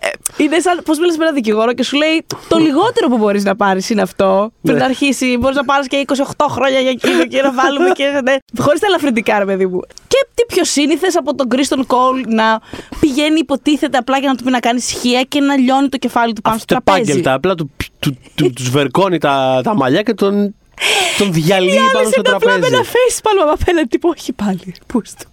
[0.00, 3.44] ε, Είναι σαν πώς μιλάς με έναν δικηγόρο και σου λέει το λιγότερο που μπορείς
[3.44, 4.52] να πάρεις είναι αυτό.
[4.62, 4.80] Πριν Ναι.
[4.80, 8.04] να αρχίσει, μπορείς να πάρεις και 28 χρόνια για εκείνο και να βάλουμε και.
[8.24, 9.80] Ναι, Χωρίς τα ελαφρυντικά, ρε παιδί μου.
[10.08, 12.60] Και τι πιο σύνηθες από τον Κρίστον Κόλ να
[13.00, 16.32] πηγαίνει, υποτίθεται απλά για να του πει να κάνει σχεία και να λιώνει το κεφάλι
[16.32, 17.02] του πάνω στο Αυτό τραπέζι.
[17.10, 17.32] επάγγελτα.
[17.34, 20.54] Απλά του, του, του, τους βερκώνει τα, τα μαλλιά και τον,
[21.18, 22.74] τον διαλύει Η πάνω άλλη στο είναι απλά με τραπέζι.
[22.74, 23.88] ένα face palm από απέναντι.
[23.88, 24.74] Τύπου, όχι πάλι.
[24.86, 25.24] Πούστο.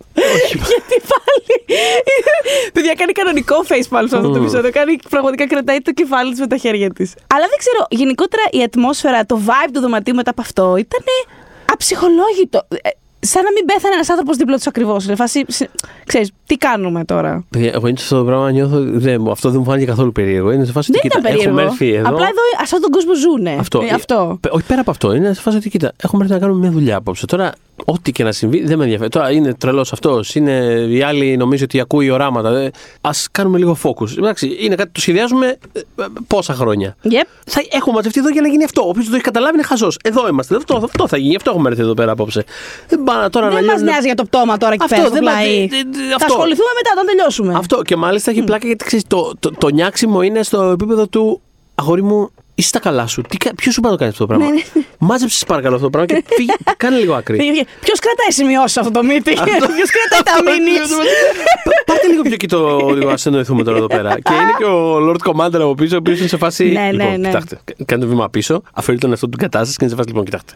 [0.70, 1.54] Γιατί πάλι.
[2.74, 4.72] Παιδιά, κάνει κανονικό face palm σε αυτό το επεισόδιο.
[4.72, 7.14] Κάνει πραγματικά κρατάει το κεφάλι της με τα χέρια της.
[7.34, 11.04] Αλλά δεν ξέρω, γενικότερα η ατμόσφαιρα, το vibe του δωματίου μετά από αυτό ήταν
[11.74, 12.68] αψυχολόγητο.
[12.82, 15.06] Ε, Σαν να μην πέθανε ένας άνθρωπος δίπλα τους ακριβώς.
[16.06, 18.78] Ξέρεις, τι κάνουμε τώρα; Παιδιά, εγώ είναι σε αυτό το πράγμα νιώθω.
[18.82, 20.52] Δεν, μου- αυτό δεν μου φάνηκε καθόλου περίεργο.
[20.52, 21.60] Είναι σε φάση Δεν ότι ήταν κοίτα, περίεργο.
[21.60, 22.08] έχουμε έρθει εδώ.
[22.10, 23.56] Απλά εδώ, σε αυτόν τον κόσμο ζούνε.
[23.60, 23.82] Αυτό.
[23.90, 24.38] Ε, αυτό.
[24.42, 25.14] Πε- Όχι πέρα από αυτό.
[25.14, 27.26] Είναι σε φάση ότι κοίτα, έχουμε έρθει να κάνουμε μια δουλειά απόψε.
[27.26, 27.52] Τώρα,
[27.86, 29.10] ό,τι και να συμβεί δεν με ενδιαφέρει.
[29.10, 30.36] Τώρα είναι τρελός αυτός.
[30.36, 30.52] Είναι
[30.90, 32.50] οι άλλοι νομίζει ότι ακούει οράματα.
[33.02, 34.18] Α κάνουμε λίγο focus.
[34.18, 36.96] Εντάξει, είναι κάτι που το σχεδιάζουμε ε, ε, πόσα χρόνια.
[37.04, 37.10] Yep.
[37.46, 38.82] Θα έχουμε μαζευτεί εδώ για να γίνει αυτό.
[38.82, 39.98] Όποιος δεν το έχει καταλάβει είναι χαζός.
[40.04, 40.56] Εδώ είμαστε.
[40.56, 41.36] Αυτό, αυτό θα γίνει.
[41.36, 42.44] Αυτό έχουμε έρθει εδώ πέρα απόψε.
[42.88, 45.08] Δεν πάνε τώρα Δεν να μας λιώνουν- νοιάζει για το πτώμα τώρα εκεί Αυτό, πέρα
[45.08, 45.68] στο δεν μας- πλάι.
[45.68, 46.35] δε- δε- Θα αυτό.
[46.36, 47.54] Ασχοληθούμε μετά όταν τελειώσουμε.
[47.56, 51.42] Αυτό και μάλιστα έχει πλάκα γιατί ξέρεις, το, το, το νιάξιμο είναι στο επίπεδο του
[51.76, 52.30] αγόρι μου.
[52.58, 53.22] Είσαι στα καλά σου.
[53.56, 54.82] Ποιος σου πάει να το κάνει αυτό το πράγμα; Ναι, ναι.
[55.00, 57.38] Μάζεψες σε παρακαλώ αυτό το πράγμα και φύγε, κάνε λίγο άκρη.
[57.82, 59.34] Ποιος κρατάει σημειώσεις αυτό το meeting,
[59.78, 61.06] Ποιος κρατάει τα minutes.
[61.64, 64.20] Πα- Πάτε λίγο πιο εκεί το λίγο να συνοηθούμε τώρα εδώ πέρα.
[64.20, 66.66] και είναι και ο Lord Commander από πίσω, ο οποίος είναι σε φάση.
[66.66, 67.28] Ναι, ναι, λοιπόν, ναι.
[67.28, 70.24] κοιτάξτε, κάντε βήμα πίσω, αφαιρεί τον εαυτό του την κατάσταση και είναι σε φάση, λοιπόν,
[70.26, 70.54] κοιτάξτε.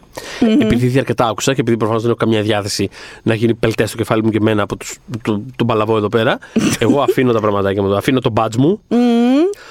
[0.64, 2.88] Επειδή ήδη αρκετά άκουσα και επειδή προφανώς δεν έχω καμία διάθεση
[3.22, 6.38] να γίνει πελτές στο κεφάλι μου και εμένα από τους, το, τον παλαβό εδώ πέρα,
[6.78, 8.80] εγώ αφήνω τα πραγματάκια μου, αφήνω το badge μου,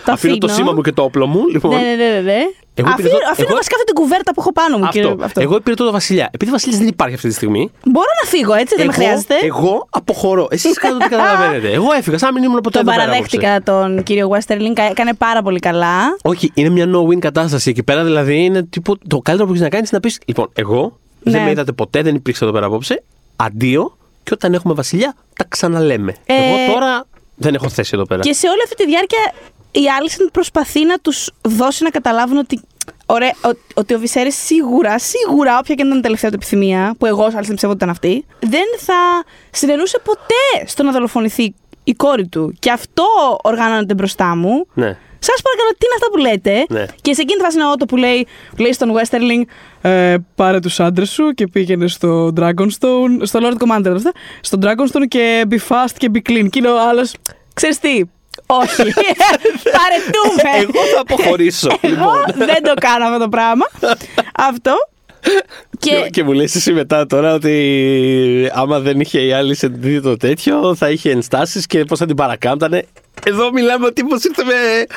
[0.05, 1.47] Το αφήνω το σήμα μου και το όπλο μου.
[1.51, 2.43] Λοιπόν, Ναι, ναι, ναι, ναι, ναι.
[2.73, 5.09] Εγώ Αφήνω, υπηρετώ- αφήνω εγώ- βασικά αυτή την κουβέρτα που έχω πάνω μου, κύριε.
[5.11, 5.23] αυτό.
[5.25, 5.41] Αυτό.
[5.41, 6.29] Εγώ υπηρετώ το Βασιλιά.
[6.31, 9.01] Επειδή ο Βασιλιάς δεν υπάρχει αυτή τη στιγμή, Μπορώ να φύγω, έτσι, δεν με εγώ,
[9.03, 9.35] χρειάζεται.
[9.41, 10.47] εγώ αποχωρώ.
[10.51, 11.71] Εσείς κάνετε ό,τι καταλαβαίνετε.
[11.71, 13.37] Εγώ έφυγα, σαν να μην ήμουν ποτέ Τον εδώ πέρα απόψε.
[13.37, 15.95] παραδέχτηκα τον κύριο Westerling, κα- έκανε πάρα πολύ καλά.
[16.21, 17.69] Όχι, είναι μια no-win κατάσταση.
[17.69, 20.49] Εκεί πέρα δηλαδή είναι τύπου, το καλύτερο που έχεις να κάνεις είναι να πεις: Λοιπόν,
[20.53, 21.45] εγώ δεν Ναι.
[21.45, 23.03] με είδατε ποτέ, δεν υπήρξα εδώ πέρα απόψε.
[23.35, 26.15] Αντίο, και όταν έχουμε Βασιλιά, τα ξαναλέμε.
[26.25, 27.05] Ε, Εγώ τώρα
[27.35, 28.21] δεν έχω θέση εδώ πέρα.
[28.21, 29.31] Και σε όλη αυτή τη διάρκεια
[29.71, 32.61] η Άλισεν προσπαθεί να τους δώσει να καταλάβουν ότι.
[33.05, 36.95] Ωραία, ο- ότι ο Βυσέρης σίγουρα, σίγουρα, όποια και να ήταν η τελευταία του επιθυμία,
[36.99, 41.53] που εγώ Άλισεν πιστεύω ότι ήταν αυτή, δεν θα συνενούσε ποτέ στο να δολοφονηθεί
[41.83, 42.53] η κόρη του.
[42.59, 43.03] Και αυτό
[43.43, 44.67] οργάνωνεται μπροστά μου.
[44.73, 44.97] Ναι.
[45.21, 46.85] Σας παρακαλώ, τι είναι αυτά που λέτε; Ναι.
[47.01, 49.41] Και σε εκείνη τη φάση είναι ο Ότο που λέει, που λέει στον Westerling,
[49.81, 55.07] ε, πάρε τους άντρες σου και πήγαινε στο Dragonstone, στο Lord Commander, αυτά, στο Dragonstone
[55.07, 56.47] και be fast και be clean.
[56.49, 57.13] Και είναι ο άλλος,
[57.53, 58.01] ξέρεις τι,
[58.51, 58.93] όχι.
[59.79, 60.49] Παρετούμε.
[60.53, 61.77] Εγώ θα αποχωρήσω.
[61.81, 62.23] Εγώ λοιπόν.
[62.45, 63.69] δεν το κάνω αυτό το πράγμα.
[64.37, 64.73] αυτό.
[65.79, 65.89] Και...
[66.03, 70.01] Και και μου λες εσύ μετά τώρα ότι άμα δεν είχε η άλλη σε δει
[70.01, 72.85] το τέτοιο θα είχε ενστάσεις και πώς θα την παρακάμπτανε.
[73.25, 74.53] Εδώ μιλάμε ο τύπος ήρθε με,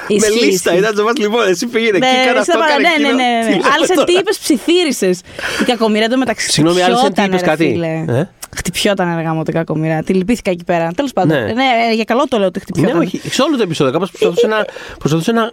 [0.08, 0.70] με Ισχύει, λίστα.
[0.74, 0.84] ισχύει.
[0.90, 3.16] Ήταν μας λοιπόν, εσύ πήγαινε εκεί, Ναι, κάνα σε αυτό, παρα- κάνα ναι, ναι, εκείνο.
[3.16, 3.44] ναι, ναι.
[3.46, 5.20] Τι λέμε Άλισεν, τώρα; τι είπες, ψιθύρισες.
[5.60, 8.18] Η κακομοίρα του μεταξύ Συγγνώμη, Άλισεν, τι χτυπιότανε, είπες ρε κάτι; φίλε.
[8.18, 10.02] Ε; Χτυπιόταν έργα μου την κακομοίρα.
[10.02, 10.90] Τη λυπήθηκα εκεί πέρα.
[10.96, 11.36] Τέλος πάντων.
[11.36, 11.52] Ναι.
[11.52, 11.64] Ναι.
[11.90, 13.00] ε, για καλό το λέω ότι Ναι, χτυπιόταν.
[13.00, 13.20] όχι.
[13.30, 14.64] Σε όλο το επεισόδιο κάπως προσπαθούσε να,
[14.98, 15.52] προσπαθούσε να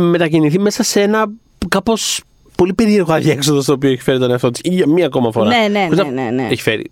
[0.00, 1.26] μετακινηθεί μέσα σε ένα
[1.68, 2.22] κάπως
[2.56, 5.48] πολύ περίεργο αδιέξοδο στο οποίο έχει φέρει τον εαυτό της για μία ακόμα φορά.
[5.48, 6.48] Ναι, ναι, Χωρίς να- ναι, ναι, ναι.
[6.50, 6.90] Έχει φέρει.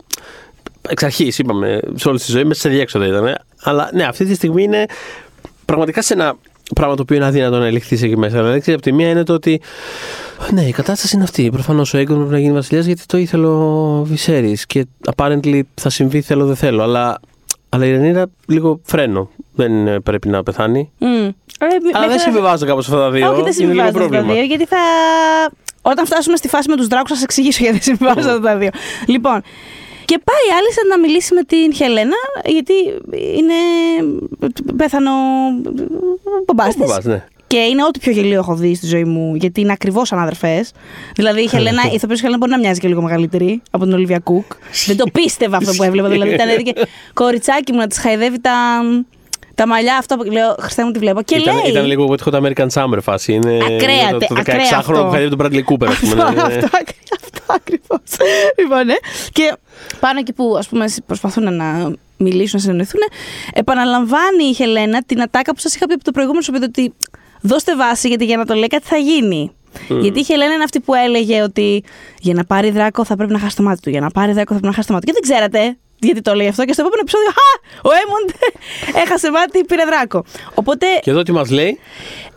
[0.88, 3.38] Εξ αρχής, είπαμε, σε όλη τη ζωή μέσα σε διέξοδο ήταν.
[3.62, 4.84] Αλλά ναι, αυτή τη στιγμή είναι
[5.64, 6.34] πραγματικά σε ένα
[6.74, 8.36] πράγμα το οποίο είναι αδύνατο να ελιχθεί εκεί μέσα.
[8.36, 9.60] Δηλαδή, ξέρεις, από τη μία είναι το ότι.
[10.52, 11.50] Ναι, η κατάσταση είναι αυτή.
[11.50, 14.66] Προφανώς ο Έγκον πρέπει να γίνει βασιλιάς γιατί το ήθελε ο Βυσέρης.
[14.66, 16.82] Και apparently θα συμβεί θέλω δεν θέλω.
[16.82, 17.20] Αλλά,
[17.68, 19.30] αλλά η Ρενίρα λίγο φρένο.
[19.54, 20.90] Δεν ε, πρέπει να πεθάνει.
[20.98, 21.06] Μμ.
[21.06, 21.10] Ε,
[21.60, 23.32] Αλλά μέχρι δεν να- συμβιβάζω κάπως αυτά τα δύο.
[23.32, 24.32] Όχι, δεν είναι λίγο συμβιβάζονται τα πρόβλημα.
[24.34, 24.76] δύο, γιατί θα.
[25.82, 28.68] Όταν φτάσουμε στη φάση με τους δράκους, θα σας εξηγήσω γιατί δεν συμβιβάζονται τα δύο.
[29.06, 29.42] Λοιπόν,
[30.04, 32.72] και πάει η Άλισεν να μιλήσει με την Χελένα, γιατί
[33.36, 33.54] είναι.
[34.76, 35.10] πέθανο.
[36.46, 36.88] μπαμπάς Ο της.
[36.88, 37.24] μπαμπάς, ναι.
[37.46, 40.64] Και είναι ό,τι πιο γελίο έχω δει στη ζωή μου, γιατί είναι ακριβώς σαν αδερφέ.
[41.14, 44.18] Δηλαδή η Χελένα, η ηθοποιός Χελένα μπορεί να μοιάζει και λίγο μεγαλύτερη από την Ολιβία
[44.18, 44.44] Κουκ.
[44.86, 46.08] δεν το πίστευα αυτό που έβλεπα.
[46.08, 46.72] Δηλαδή ήταν έδικε
[47.14, 48.50] κοριτσάκι μου να της χαϊδεύει τα,
[49.54, 50.54] τα μαλλιά αυτά που λέω.
[50.60, 51.22] Χριστέ μου τη βλέπω.
[51.22, 51.70] Και Ήταν, λέει.
[51.70, 53.32] ήταν λίγο Wet Hot American Summer φάση.
[53.32, 55.04] Είναι Ακραία, το, το ακραία 16χρονο αυτό.
[55.04, 56.22] που χαίρεται τον Bradley Cooper, ας πούμε.
[56.22, 56.54] Αυτό, ναι, ναι.
[56.54, 56.68] αυτό,
[57.22, 58.00] αυτό ακριβώς.
[58.60, 58.94] λοιπόν, ναι.
[59.32, 59.56] Και
[60.00, 63.00] πάνω εκεί που ας πούμε, προσπαθούν να μιλήσουν, να συνεννοηθούν,
[63.54, 66.92] επαναλαμβάνει η Χελένα την ατάκα που σας είχα πει από το προηγούμενο σου ότι
[67.40, 69.52] δώστε βάση γιατί για να το λέει κάτι θα γίνει.
[70.00, 71.84] Γιατί η Χελένα είναι αυτή που έλεγε ότι
[72.20, 73.90] για να πάρει δράκο θα πρέπει να χάσει το μάτι του.
[73.90, 75.12] Για να πάρει δράκο θα πρέπει να χάσει το μάτι του.
[75.12, 76.64] Και δεν ξέρατε γιατί το λέει αυτό.
[76.64, 77.50] Και στο επόμενο επεισόδιο, Χα!
[77.88, 78.28] Ο Έμοντ
[79.04, 80.24] έχασε μάτι, πήρε δράκο.
[80.54, 81.78] Οπότε Και εδώ τι μας λέει;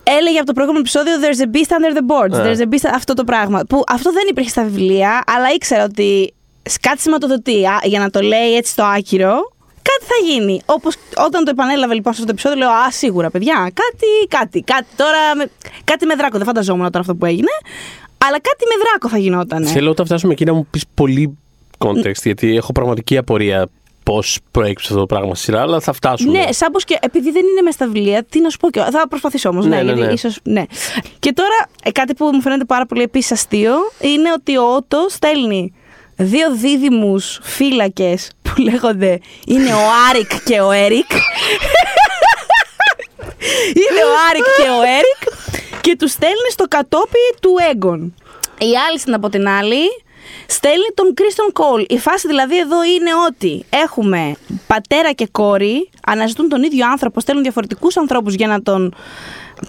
[0.03, 2.43] έλεγε από το προηγούμενο επεισόδιο There's a beast under the boards.
[2.43, 2.51] Ναι.
[2.51, 3.61] There's a beast αυτό το πράγμα.
[3.69, 6.33] Που αυτό δεν υπήρχε στα βιβλία, αλλά ήξερα ότι
[6.81, 9.53] κάτι σηματοδοτεί α, για να το λέει έτσι το άκυρο.
[9.81, 10.61] Κάτι θα γίνει.
[10.65, 14.61] Όπως όταν το επανέλαβε λοιπόν σε αυτό το επεισόδιο, λέω Α, σίγουρα παιδιά, κάτι, κάτι,
[14.61, 15.35] κάτι τώρα.
[15.35, 15.49] Με,
[15.83, 16.37] κάτι με δράκο.
[16.37, 17.51] Δεν φανταζόμουν τώρα αυτό που έγινε.
[18.17, 19.65] Αλλά κάτι με δράκο θα γινόταν.
[19.65, 21.37] Θέλω όταν φτάσουμε εκεί να μου πεις πολύ
[21.89, 23.69] context, γιατί έχω πραγματική απορία
[24.05, 26.37] πώς προέκυψε αυτό το πράγμα στη σειρά, αλλά θα φτάσουμε.
[26.37, 28.79] Ναι, σαν πως και επειδή δεν είναι μέσα στα βιβλία, τι να σου πω και
[28.79, 28.91] εγώ.
[28.91, 29.65] Θα προσπαθήσω όμως.
[29.65, 30.13] Ναι, Ναι, ναι, γιατί ναι.
[30.13, 30.63] ίσως, ναι.
[31.19, 35.05] Και τώρα, ε, κάτι που μου φαίνεται πάρα πολύ επίσης αστείο είναι ότι ο Ότο
[35.09, 35.73] στέλνει
[36.15, 41.11] δύο δίδυμους φύλακες που λέγονται είναι ο Άρικ και ο Έρικ.
[43.81, 45.21] είναι ο Άρικ και ο Έρικ
[45.81, 48.15] και τους στέλνει στο κατόπι του Έγκον.
[48.57, 50.04] Η Άλισιν από την άλλη
[50.47, 51.85] στέλνει τον Κρίστον Κόλ.
[51.87, 54.35] Η φάση δηλαδή εδώ είναι ότι έχουμε
[54.67, 58.93] πατέρα και κόρη, αναζητούν τον ίδιο άνθρωπο, στέλνουν διαφορετικούς ανθρώπους για να τον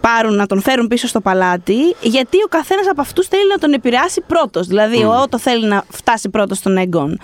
[0.00, 3.72] πάρουν, να τον φέρουν πίσω στο παλάτι, γιατί ο καθένας από αυτούς θέλει να τον
[3.72, 4.66] επηρεάσει πρώτος.
[4.66, 7.18] Δηλαδή, ο Ότο θέλει να φτάσει πρώτος στον Έγκον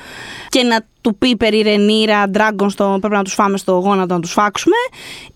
[0.49, 4.21] και να του πει περί Ρενίρα, Dragon, στο, πρέπει να τους φάμε στο γόνατο να
[4.21, 4.77] τους φάξουμε.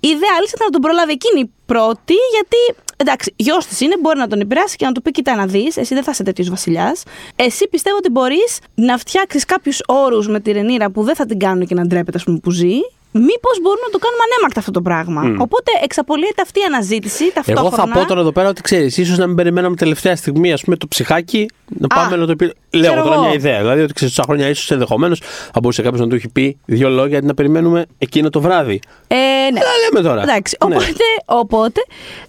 [0.00, 4.18] Η ιδέα άλλη ήταν να τον προλάβει εκείνη πρώτη, γιατί εντάξει, γιος της είναι, μπορεί
[4.18, 6.48] να τον επηρεάσει και να του πει: Κοίτα να δεις, εσύ δεν θα είσαι τέτοιος
[6.48, 7.02] βασιλιάς.
[7.36, 11.38] Εσύ πιστεύω ότι μπορείς να φτιάξεις κάποιους όρους με τη Ρενίρα που δεν θα την
[11.38, 12.78] κάνουν και να ντρέπεται, ας πούμε, που ζει.
[13.18, 15.22] Μήπως μπορούμε να το κάνουμε ανέμακτα αυτό το πράγμα.
[15.38, 17.92] Οπότε εξαπολύεται αυτή η αναζήτηση Εγώ ταυτόχρονα.
[17.94, 20.76] θα πω τώρα εδώ πέρα ότι ξέρεις, ίσως να μην περιμέναμε τελευταία στιγμή, ας πούμε,
[20.76, 21.48] το ψυχάκι
[21.78, 22.44] να Α, πάμε να το πει.
[22.70, 23.24] Λέω ξέρω τώρα εγώ.
[23.24, 23.58] μια ιδέα.
[23.58, 25.20] Δηλαδή ότι ξέρεις, τόσα χρόνια ίσως ενδεχομένως
[25.52, 28.80] θα μπορούσε κάποιος να του έχει πει δύο λόγια γιατί να περιμένουμε εκείνο το βράδυ.
[29.06, 29.16] Ε,
[29.52, 29.60] ναι.
[29.60, 30.22] Τα λέμε τώρα.
[30.22, 30.74] Εντάξει, Ναι.
[30.74, 31.80] οπότε, οπότε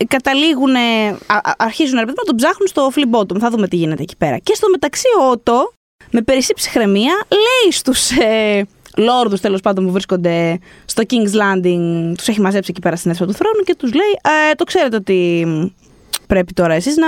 [0.07, 3.39] καταλήγουν, α- α- αρχίζουν ρε παιδί, να τον ψάχνουν στο flip bottom.
[3.39, 4.37] Θα δούμε τι γίνεται εκεί πέρα.
[4.37, 5.71] Και στο μεταξύ ο Ότο,
[6.11, 8.65] με περισσή ψυχραιμία, λέει στους ε,
[8.97, 13.25] λόρδους τέλος πάντων που βρίσκονται στο King's Landing, τους έχει μαζέψει εκεί πέρα στην αίθουσα
[13.31, 14.11] του θρόνου και τους λέει
[14.51, 15.65] ε, το ξέρετε ότι μ,
[16.27, 17.07] πρέπει τώρα εσείς να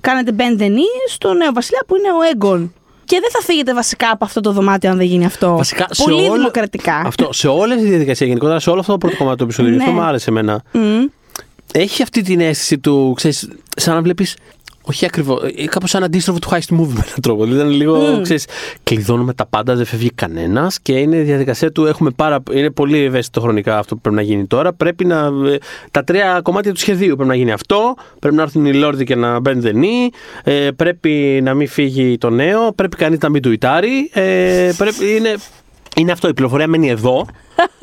[0.00, 2.72] κάνετε bend the knee στο νέο βασιλιά που είναι ο Έγκον.
[3.04, 5.56] Και δεν θα φύγετε βασικά από αυτό το δωμάτιο αν δεν γίνει αυτό.
[5.56, 6.94] Βασικά, σε Πολύ όλο- δημοκρατικά.
[6.96, 9.74] Αυτό, σε όλη αυτή τη διαδικασία, γενικότερα σε όλο αυτό το πρώτο κομμάτι του επεισοδίου,
[9.76, 9.82] Ναι.
[9.82, 10.62] αυτό μου άρεσε εμένα.
[10.72, 11.04] Μμ.
[11.72, 14.36] Έχει αυτή την αίσθηση του, ξέρεις, σαν να βλέπεις
[14.88, 15.42] όχι ακριβώς.
[15.70, 17.44] Κάπως σαν αντίστροφο του heist movie με έναν τρόπο.
[17.44, 18.22] Δηλαδή ήταν λίγο, mm.
[18.22, 18.46] ξέρεις,
[18.82, 21.86] κλειδώνουμε τα πάντα, δεν φεύγει κανένας και είναι η διαδικασία του.
[21.86, 24.72] Έχουμε πάρα, είναι πολύ ευαίσθητο χρονικά αυτό που πρέπει να γίνει τώρα.
[24.72, 25.16] Πρέπει να.
[25.26, 25.58] Ε,
[25.90, 27.94] τα τρία κομμάτια του σχεδίου πρέπει να γίνει αυτό.
[28.18, 30.10] Πρέπει να έρθουν οι Λόρδοι και να μπαίνουν δενή.
[30.44, 32.72] Ε, πρέπει να μην φύγει το νέο.
[32.72, 34.10] Πρέπει κανείς να μην του ιτάρει.
[34.12, 35.34] Ε, πρέπει, είναι,
[35.98, 36.28] είναι αυτό.
[36.28, 37.26] Η πληροφορία μένει εδώ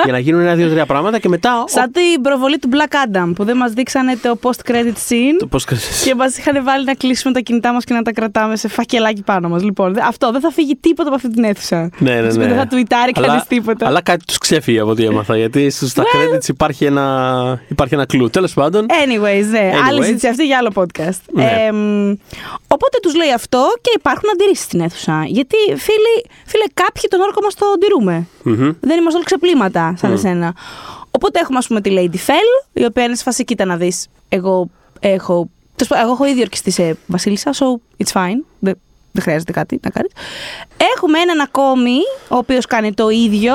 [0.03, 1.63] για να γίνουν ένα, δύο, τρία πράγματα και μετά.
[1.67, 5.37] Σαν την προβολή του Black Adam που δεν μας δείξανε το post-credit scene.
[5.39, 8.55] Το post-credit Και μας είχαν βάλει να κλείσουμε τα κινητά μας και να τα κρατάμε
[8.55, 9.63] σε φακελάκι πάνω μας.
[9.63, 11.89] Λοιπόν, αυτό δεν θα φύγει τίποτα από αυτή την αίθουσα.
[11.97, 12.47] Ναι, ναι, ναι.
[12.47, 13.87] Δεν θα τουιτάρει κανείς τίποτα.
[13.87, 15.37] Αλλά κάτι τους ξέφυγε από ό,τι έμαθα.
[15.37, 18.29] Γιατί στα credits υπάρχει ένα, υπάρχει ένα κλου.
[18.29, 18.85] Τέλος πάντων.
[18.89, 19.71] Anyways, ναι.
[19.73, 19.87] Anyways.
[19.87, 21.19] Άλλη συζήτηση αυτή για άλλο podcast.
[21.31, 21.43] Ναι.
[21.43, 21.71] Ε,
[22.67, 25.23] οπότε τους λέει αυτό και υπάρχουν αντιρρήσεις στην αίθουσα.
[25.27, 28.04] Γιατί φίλοι, φίλε, κάποιοι τον όρκο μας το αντιρούμε.
[28.11, 28.75] Mm-hmm.
[28.79, 30.13] Δεν είμαστε όλοι ξεπλήματα σαν mm.
[30.13, 30.55] εσένα.
[31.11, 34.07] Οπότε έχουμε, ας πούμε, τη Lady Fell, η οποία είναι σε φάση, κοίτα να δεις.
[34.29, 35.49] Εγώ έχω.
[36.01, 37.65] Εγώ έχω ήδη ορκιστεί σε Βασίλισσα, so
[38.03, 38.43] it's fine.
[38.59, 38.79] Δεν,
[39.11, 40.11] δεν χρειάζεται κάτι να κάνεις.
[40.95, 41.97] Έχουμε έναν ακόμη,
[42.29, 43.53] ο οποίος κάνει το ίδιο.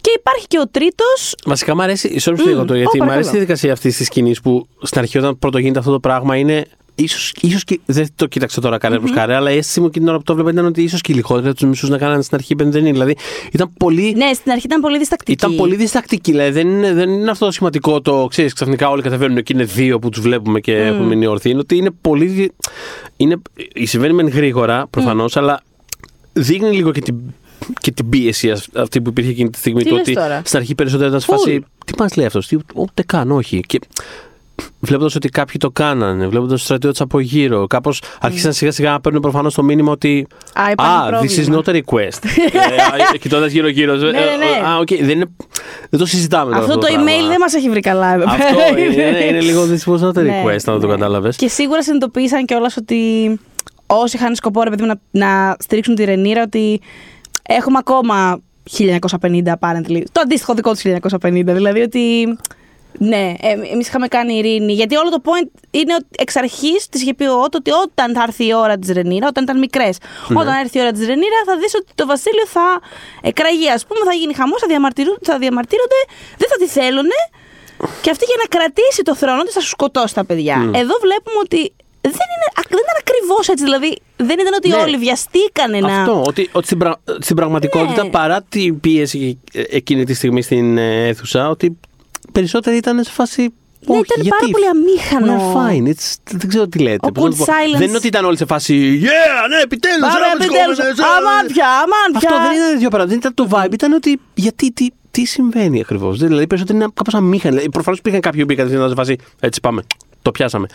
[0.00, 1.34] Και υπάρχει και ο τρίτος.
[1.46, 2.20] Βασικά μου αρέσει.
[2.24, 2.66] Sorry mm.
[2.66, 5.78] το, γιατί μου αρέσει η διαδικασία αυτής της σκηνής που στην αρχή, όταν πρώτο γίνεται
[5.78, 9.14] αυτό το πράγμα, είναι ίσως, ίσως και, δεν το κοίταξα τώρα κανένα mm-hmm.
[9.14, 11.14] χάρη, αλλά η αίσθηση μου και την ώρα που το βλέπα ήταν ότι ίσως και
[11.14, 12.90] λιγότερα τους μισούς να κάνανε στην αρχή πενδενή.
[12.90, 13.16] Δηλαδή
[13.52, 14.14] ήταν πολύ.
[14.16, 15.32] Ναι, στην αρχή ήταν πολύ διστακτική.
[15.32, 16.30] Ήταν πολύ διστακτική.
[16.30, 19.64] Δηλαδή δεν είναι, δεν είναι αυτό το σημαντικό το ξέρεις, ξαφνικά όλοι κατεβαίνουν και είναι
[19.64, 20.92] δύο που τους βλέπουμε και mm.
[20.92, 21.50] έχουν μείνει ορθοί.
[21.50, 22.52] Είναι ότι είναι πολύ.
[23.16, 23.36] Είναι,
[23.82, 25.40] συμβαίνει μεν γρήγορα προφανώς, mm.
[25.40, 25.62] αλλά
[26.32, 27.16] δείχνει λίγο και την
[27.80, 29.82] και την πίεση αυτή που υπήρχε εκείνη τη στιγμή.
[29.82, 31.64] Τι το ότι τώρα; στην αρχή περισσότερο ήταν σε φάση.
[31.86, 33.60] Τι μα λέει αυτός, ούτε καν, όχι.
[33.66, 33.78] Και
[34.80, 39.00] βλέποντας ότι κάποιοι το κάνανε, βλέποντας του στρατιώτες από γύρω, κάπως άρχισαν σιγά σιγά να
[39.00, 40.26] παίρνουν προφανώς το μήνυμα ότι.
[40.54, 42.22] Α, ah, this is not a request.
[43.14, 43.94] ε, Κοιτώντας γύρω-γύρω.
[43.94, 44.68] ναι, ναι, ναι.
[44.68, 45.30] Α, okay, δεν, είναι,
[45.90, 49.40] δεν το συζητάμε Αυτό, το email δεν μας έχει βρει καλά εδώ Αυτό είναι, είναι
[49.40, 51.32] λίγο this was not a request, αν το κατάλαβε.
[51.36, 52.96] Και σίγουρα συνειδητοποίησαν κιόλας ότι
[53.86, 56.80] όσοι είχαν σκοπό ρε, να, να στηρίξουν τη Ρενίρα, ότι
[57.42, 58.40] έχουμε ακόμα
[58.78, 58.98] 1950
[59.60, 60.02] apparently.
[60.12, 60.82] Το αντίστοιχο δικό τους
[61.20, 61.42] 1950.
[61.44, 62.36] Δηλαδή ότι
[62.98, 64.72] ναι, ε, εμείς είχαμε κάνει ειρήνη.
[64.72, 68.14] Γιατί όλο το point είναι ότι εξ αρχής της είχε πει ο Ότο ότι όταν
[68.14, 70.40] θα έρθει η ώρα της Ρενίρα, όταν ήταν μικρές, ναι.
[70.40, 72.80] όταν έρθει η ώρα της Ρενίρα, θα δεις ότι το βασίλειο θα
[73.22, 74.66] εκραγεί, ας πούμε, θα γίνει χαμός, θα,
[75.22, 76.00] θα διαμαρτύρονται,
[76.40, 77.10] δεν θα τη θέλουν.
[78.02, 80.56] Και αυτή για να κρατήσει το θρόνο της θα σου σκοτώσει τα παιδιά.
[80.82, 83.64] Εδώ βλέπουμε ότι δεν, είναι, δεν ήταν ακριβώς έτσι.
[83.64, 84.76] Δηλαδή, δεν ήταν ότι ναι.
[84.76, 86.00] όλοι βιαστήκανε να.
[86.00, 88.10] Αυτό, ότι, ότι στην, πρα, στην πραγματικότητα, ναι.
[88.10, 91.78] παρά την πίεση εκείνη τη στιγμή στην ε, αίθουσα, ότι
[92.36, 93.42] περισσότεροι ήταν σε φάση.
[93.42, 95.32] Ναι, Όχι, ήταν γιατί; πάρα πολύ αμήχανο.
[95.32, 95.86] We're fine.
[95.92, 97.06] It's, δεν ξέρω τι λέτε.
[97.06, 97.78] Ο cool silence.
[97.78, 99.00] Δεν είναι ότι ήταν όλοι σε φάση.
[99.02, 100.14] Yeah, ναι, επιτέλους.
[100.14, 100.78] Άρα, επιτέλους.
[101.16, 102.30] Αμάν πια, αμάν πια.
[102.30, 103.06] Αυτό δεν ήταν δύο πράγματα.
[103.06, 103.72] Δεν ήταν το vibe.
[103.72, 104.20] Ήταν ότι.
[104.34, 106.18] Γιατί, τι, τι συμβαίνει ακριβώς.
[106.18, 107.54] Δηλαδή, περισσότεροι είναι κάπως αμήχανοι.
[107.54, 109.16] Δηλαδή, Προφανώς υπήρχαν κάποιοι που πήγαν σε φάση.
[109.40, 109.82] Έτσι πάμε.
[110.22, 110.66] Το πιάσαμε.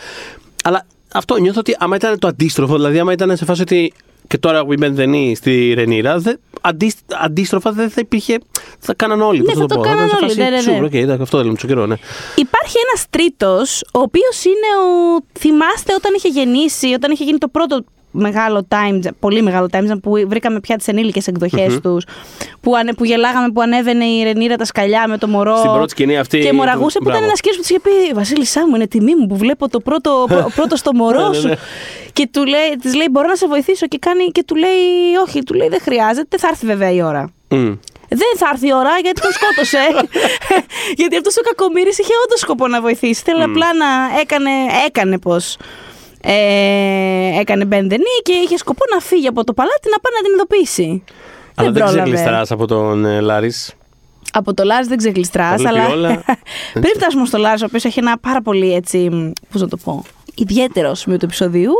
[0.64, 3.92] Αλλά αυτό νιώθω ότι άμα ήταν το αντίστροφο, δηλαδή άμα ήταν σε φάση ότι
[4.26, 8.38] και τώρα Women δεν είναι στη Ρενίρα, δε, αντί, αντίστροφα δεν θα υπήρχε.
[8.78, 9.42] Θα κάναν όλοι.
[9.42, 10.34] Ναι, θα το, το κάναν όλοι.
[10.34, 10.60] Ναι, ναι, ναι.
[10.60, 11.96] Σίγουρα, okay, αυτό θέλουμε στο καιρό, ναι.
[12.36, 15.24] Υπάρχει ένας τρίτος, ο οποίος είναι ο.
[15.38, 20.12] Θυμάστε όταν είχε γεννήσει, όταν είχε γίνει το πρώτο μεγάλο time, πολύ μεγάλο time που
[20.26, 21.82] βρήκαμε πια τις ενήλικες εκδοχές mm-hmm.
[21.82, 22.04] τους.
[22.60, 25.56] Που, ανε, που γελάγαμε που ανέβαινε η Ρενίρα τα σκαλιά με το μωρό.
[25.56, 26.38] Στην πρώτη σκηνή αυτή.
[26.38, 29.26] Και μοραγούσε που ήταν ένας κύριος που τη είχε πει Βασίλισσά μου, είναι τιμή μου
[29.26, 31.42] που βλέπω το πρώτο, πρώτο στο μωρό ναι, σου.
[31.42, 31.56] Ναι, ναι.
[32.12, 33.86] και του λέει, της λέει: Μπορώ να σε βοηθήσω.
[33.86, 34.70] Και, κάνει, και του λέει:
[35.26, 37.30] Όχι, του λέει: Δεν χρειάζεται, θα έρθει βέβαια η ώρα.
[37.50, 37.78] Mm.
[38.08, 39.78] Δεν θα έρθει η ώρα γιατί τον σκότωσε.
[41.00, 43.22] γιατί αυτός ο κακομοίρης είχε όντως σκοπό να βοηθήσει.
[43.24, 43.48] Θέλει mm.
[43.50, 44.50] απλά να έκανε,
[44.86, 45.36] έκανε πώ
[46.24, 50.34] ε, έκανε μπεντενή και είχε σκοπό να φύγει από το παλάτι να πάει να την
[50.34, 51.04] ειδοποιήσει.
[51.54, 53.52] Αλλά δεν, δεν ξεκλειστράς από τον ε, Λάρη.
[54.32, 55.86] Από το Λάρη δεν ξεκλειστράς, αλλά.
[56.72, 59.32] πριν φτάσουμε στο Λάρη, ο οποίος έχει ένα πάρα πολύ έτσι.
[59.52, 60.04] Πώς να το πω
[60.34, 61.72] ιδιαίτερο σημείο του επεισοδίου.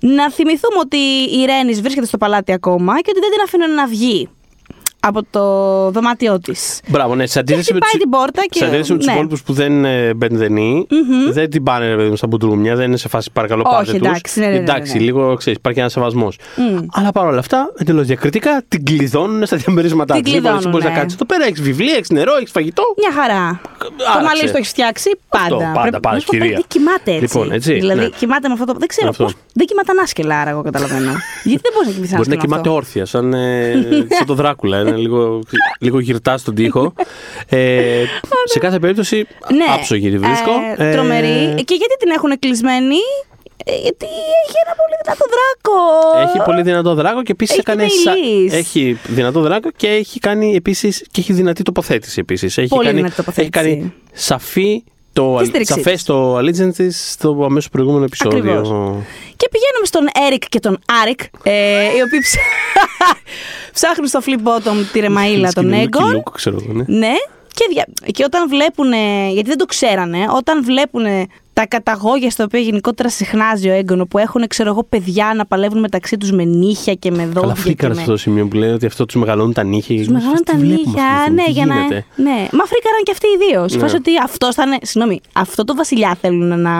[0.00, 0.96] να θυμηθούμε ότι
[1.40, 4.28] η Ρένης βρίσκεται στο παλάτι ακόμα και ότι δεν την αφήνουν να βγει
[5.06, 5.42] από το
[5.90, 6.80] δωμάτιό της.
[6.86, 7.26] Μπράβο, ναι.
[7.26, 8.58] Σε αντίθεση με, την πόρτα και...
[8.58, 9.12] σε αντίθεση με τους ναι.
[9.12, 11.32] υπόλοιπους που δεν είναι μπενδενοί, mm-hmm.
[11.32, 14.46] δεν την πάνε ρε, στα μπουντρούμια, δεν είναι σε φάση παρακαλώ πάρτε Όχι, εντάξει, ναι,
[14.46, 16.38] ναι, ναι, εντάξει, λίγο ξέρεις, υπάρχει ένας σεβασμός.
[16.38, 16.84] Mm.
[16.92, 20.30] Αλλά παρόλα αυτά, εντελώς διακριτικά την κλειδώνουν στα διαμερίσματά τη.
[20.30, 22.82] Λοιπόν, μπορείς να κάτσεις εδώ πέρα, έχεις βιβλία, έχεις νερό, έχεις φαγητό.
[22.96, 23.60] Μια χαρά.
[24.18, 25.72] Το μαλλί το έχεις φτιάξει πάντα.
[25.74, 26.50] Πάντα, πάντα, κυρία.
[26.50, 27.20] Δεν κοιμάται έτσι.
[27.20, 27.72] Λοιπόν, έτσι.
[27.72, 28.08] Δηλαδή ναι.
[28.08, 28.74] κοιμάται με αυτό το.
[28.78, 29.30] Δεν ξέρω πώ.
[29.52, 31.12] Δεν κοιμάται ανάσκελα, άρα εγώ καταλαβαίνω.
[31.44, 33.34] Γιατί δεν μπορείς να κοιμηθείς Μπορεί να κοιμάται όρθια, σαν
[34.26, 34.78] το Δράκουλα.
[34.96, 35.40] Είναι λίγο
[35.80, 36.92] λίγο γυρτά στον τοίχο.
[37.48, 38.04] ε,
[38.44, 39.64] σε κάθε περίπτωση, ναι.
[39.74, 40.52] άψογη τη βρίσκω.
[40.76, 41.54] Ε, τρομερή.
[41.58, 42.96] Ε, και γιατί την έχουν κλεισμένη,
[43.64, 44.06] ε, γιατί
[44.44, 46.28] έχει ένα πολύ δυνατό δράκο.
[46.28, 47.86] Έχει πολύ δυνατό δράκο και επίσης έκανε.
[48.04, 48.56] Σα...
[48.56, 51.04] Έχει δυνατό δράκο και έχει κάνει επίσης.
[51.10, 52.58] και έχει δυνατή τοποθέτηση επίσης.
[52.58, 52.96] Έχει, πολύ κάνει...
[52.96, 53.60] δυνατή τοποθέτηση.
[53.64, 54.84] έχει κάνει σαφή
[55.16, 56.02] το Της στήριξής σαφές της.
[56.04, 58.38] το allegiance της στο αμέσως προηγούμενο επεισόδιο.
[58.38, 58.68] Ακριβώς.
[59.36, 62.34] Και πηγαίνουμε στον Έρικ και τον Άρικ, ε, οι οποίοι ψ...
[63.76, 66.22] ψάχνουν στο flip bottom τη ρεμαίλα των Σκηνή Έγκον.
[66.22, 66.84] Luke, ξέρω εγώ, ναι.
[66.86, 67.14] Ναι,
[67.54, 67.86] και, δια...
[68.12, 68.92] και όταν βλέπουν.
[69.32, 71.04] Γιατί δεν το ξέρανε, όταν βλέπουν
[71.60, 75.80] τα καταγόγια στα οποία γενικότερα συχνάζει ο έγκονο που έχουν, ξέρω εγώ, παιδιά να παλεύουν
[75.80, 77.40] μεταξύ τους με νύχια και με δόντια.
[77.40, 77.94] Καλά, και φρίκαρα με...
[77.94, 79.96] σε αυτό το σημείο που λέει ότι αυτό τους μεγαλώνουν τα νύχια.
[79.96, 81.74] Τους μεγαλώνουν τα Τι βλέπουμε νύχια, αυτή τη ναι, στιγμή, για τι να.
[81.74, 83.68] γίνεται; Ναι, μα φρίκαραν και αυτοί οι δύο.
[83.68, 83.82] Σε Ναι.
[83.82, 84.78] φάση ότι αυτό θα είναι.
[84.82, 86.74] Συγγνώμη, αυτό το βασιλιά θέλουν να.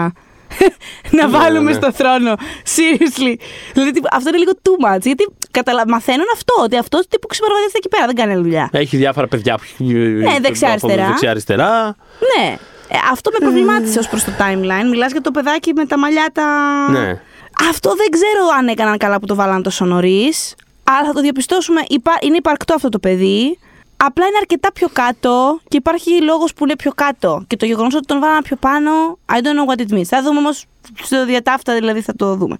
[1.17, 1.77] να Ναι, βάλουμε ναι.
[1.79, 2.31] στο θρόνο.
[2.75, 3.33] Seriously.
[3.73, 5.01] Δηλαδή, τύπου, αυτό είναι λίγο too much.
[5.01, 5.83] Γιατί καταλα...
[5.87, 8.69] μαθαίνουν αυτό, ότι αυτός τύπου ξεπερβαδίζεται εκεί πέρα, δεν κάνει άλλη δουλειά.
[8.71, 11.05] Έχει διάφορα παιδιά που Ναι, δεξιά-αριστερά.
[11.07, 11.95] Δεξιά-αριστερά.
[12.31, 12.57] Ναι.
[12.89, 14.89] Ε, αυτό με προβλημάτισε ως προς το timeline.
[14.89, 16.45] Μιλάς για το παιδάκι με τα μαλλιά τα.
[16.91, 17.21] Ναι.
[17.69, 20.55] Αυτό δεν ξέρω αν έκαναν καλά που το βάλαν τόσο νωρίς.
[20.83, 21.81] Αλλά θα το διαπιστώσουμε.
[21.87, 23.59] Υπά- Είναι υπαρκτό αυτό το παιδί.
[23.97, 27.43] Απλά είναι αρκετά πιο κάτω και υπάρχει λόγος που είναι πιο κάτω.
[27.47, 28.91] Και το γεγονός ότι τον βάλαν πιο πάνω,
[29.25, 30.03] I don't know what it means.
[30.03, 30.65] Θα δούμε όμως
[31.01, 32.55] στο διατάφτα, δηλαδή θα το δούμε.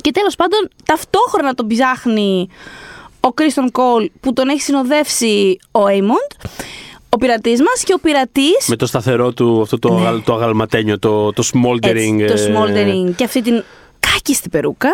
[0.00, 2.48] Και τέλος πάντων, ταυτόχρονα τον ψάχνει
[3.20, 6.30] ο Κρίστον Κόλ που τον έχει συνοδεύσει ο Έιμοντ,
[7.10, 8.66] ο πειρατής μας και ο πειρατής.
[8.68, 12.12] Με το σταθερό του, αυτό το, αγαλ- το αγαλματένιο, το, το smoldering.
[12.16, 12.26] Ναι.
[12.26, 13.64] το ε, smoldering και αυτή την
[14.00, 14.88] κάκιστη περούκα,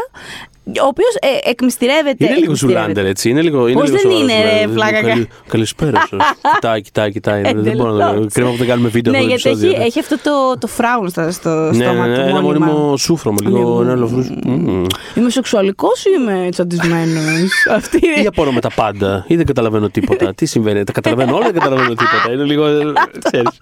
[0.66, 2.24] ο οποίος ε, εκμυστηρεύεται.
[2.24, 2.80] Είναι λίγο εκμυστηρεύεται.
[2.82, 3.28] ζουλάντερ, έτσι.
[3.30, 4.72] Είναι λίγο, είναι Πώς λίγο δεν σοβαρός, είναι, ρε, δηλαδή.
[4.74, 5.00] φλάκα.
[5.08, 6.20] Καλη- Καλησπέρα σας.
[6.54, 7.42] κοιτάει, κοιτάει, κοιτάει.
[7.44, 8.08] Ε, δεν μπορώ να.
[8.08, 8.32] Εντελώς.
[8.32, 9.76] Κρίμα που δεν κάνουμε βίντεο Ναι, αυτό το γιατί επεισόδιο.
[9.80, 12.20] έχει, έχει αυτό το, το φράουν στο, στο Ναι, στόμα ναι, του.
[12.22, 12.66] ναι, ένα μόνιμα.
[12.66, 13.82] μόνιμο σούφρωμα, λίγο Ναι.
[13.84, 14.28] ένα ελαφρούς.
[14.44, 14.84] Μμμ.
[15.14, 18.26] Είμαι σεξουαλικός ή είμαι τσαντισμένος; Αυτή Ή είναι.
[18.26, 20.34] απορώ με τα πάντα, ή δεν καταλαβαίνω τίποτα.
[20.34, 22.32] Τι συμβαίνει, τα καταλαβαίνω όλα, δεν καταλαβαίνω τίποτα.
[22.32, 22.66] Είναι λίγο.
[22.66, 22.92] ε,
[23.24, 23.60] ξέρεις.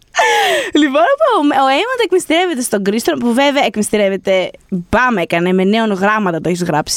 [0.75, 4.51] Λοιπόν, ο, ο Έιμοντ εκμυστηρεύεται στον Κρίστον, που βέβαια εκμυστηρεύεται.
[4.69, 6.94] Μπάμε, έκανε με νέων γράμματα το έχεις γράψει.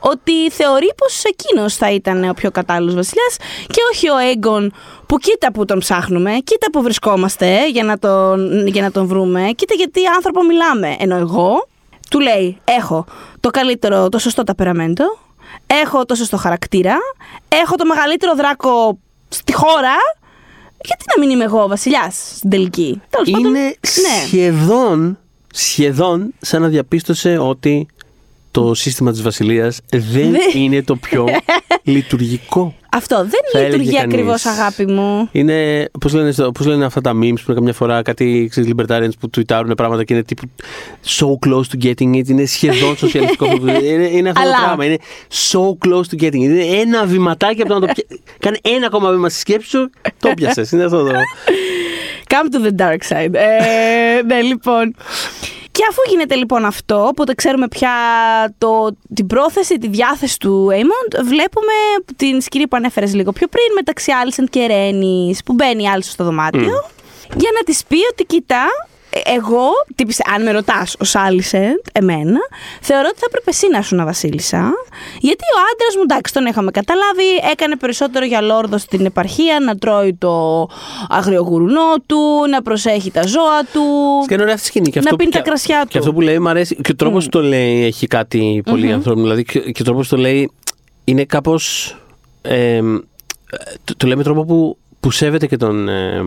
[0.00, 4.72] Ότι θεωρεί πως εκείνος θα ήταν ο πιο κατάλληλος βασιλιάς και όχι ο Έγκον
[5.06, 9.50] που κοίτα που τον ψάχνουμε, κοίτα που βρισκόμαστε για να τον, για να τον βρούμε,
[9.54, 10.96] κοίτα γιατί άνθρωπο μιλάμε.
[10.98, 11.66] Ενώ εγώ
[12.10, 13.04] του λέει: Έχω
[13.40, 15.04] το καλύτερο, το σωστό ταπεραμέντο,
[15.66, 16.96] έχω το σωστό χαρακτήρα,
[17.48, 19.94] έχω το μεγαλύτερο δράκο στη χώρα.
[20.84, 24.26] Γιατί να μην είμαι εγώ βασιλιάς στην τελική; Τέλος πάντων, Είναι ναι.
[24.26, 25.18] σχεδόν,
[25.52, 27.86] σχεδόν σαν να διαπίστωσε ότι
[28.52, 31.26] το σύστημα της βασιλείας δεν Δεν- είναι το πιο
[31.82, 32.74] λειτουργικό.
[32.94, 34.14] Αυτό δεν Θα έλεγε λειτουργεί κανείς.
[34.14, 35.28] ακριβώς, αγάπη μου.
[35.32, 38.70] Είναι, πώς λένε, στο- πώς λένε αυτά τα memes που είναι καμιά φορά κάτι ξέρεις,
[38.76, 40.42] libertarians που tweetάρουν πράγματα και είναι τύπου
[41.18, 43.44] so close to getting it, είναι σχεδόν σοσιαλιστικό.
[43.46, 44.96] αυτό που- είναι, είναι αυτό Αλλά- το πράγμα, είναι
[45.50, 46.32] so close to getting it.
[46.32, 48.22] Είναι ένα βηματάκι από το να το πιάσει.
[48.38, 50.72] Κάνε ένα ακόμα βήμα στη σκέψη σου, το πιάσες.
[50.72, 51.10] Είναι αυτό το...
[52.28, 53.34] Come to the dark side.
[53.34, 54.94] Ε, ναι, λοιπόν.
[55.82, 57.90] Και αφού γίνεται λοιπόν αυτό, οπότε ξέρουμε πια
[58.58, 61.72] το, την πρόθεση, τη διάθεση του Aemond, βλέπουμε
[62.16, 66.12] την σκηνή που ανέφερες λίγο πιο πριν μεταξύ Άλισεν και Ρένη, που μπαίνει η Άλισεν
[66.12, 66.84] στο δωμάτιο,
[67.36, 68.91] για να της πει ότι κοιτά, ε,
[69.24, 72.38] εγώ, τι πιστε- αν με ρωτάς ω Άλισεν, εμένα,
[72.80, 74.72] θεωρώ ότι θα έπρεπε εσύ να σου βασίλισσα.
[75.20, 79.76] Γιατί ο άντρας μου, εντάξει, τον είχαμε καταλάβει, έκανε περισσότερο για λόρδο στην επαρχία, να
[79.76, 80.66] τρώει το
[81.08, 82.18] αγριογουρουνό του,
[82.50, 83.82] να προσέχει τα ζώα του.
[84.28, 84.90] Και είναι ωραία αυτή η σκηνή.
[84.90, 85.88] Και Να αυτό, πίνει και- τα κρασιά του.
[85.88, 86.74] Και αυτό που λέει μου αρέσει.
[86.76, 89.24] Και ο τρόπος το λέει έχει κάτι πολύ ανθρώπινο.
[89.24, 90.50] Δηλαδή και, και ο τρόπος το λέει
[91.04, 91.96] είναι κάπως.
[92.42, 92.80] Ε,
[93.84, 95.88] το, το λέει με τρόπο που, που σέβεται και τον.
[95.88, 96.22] Ε,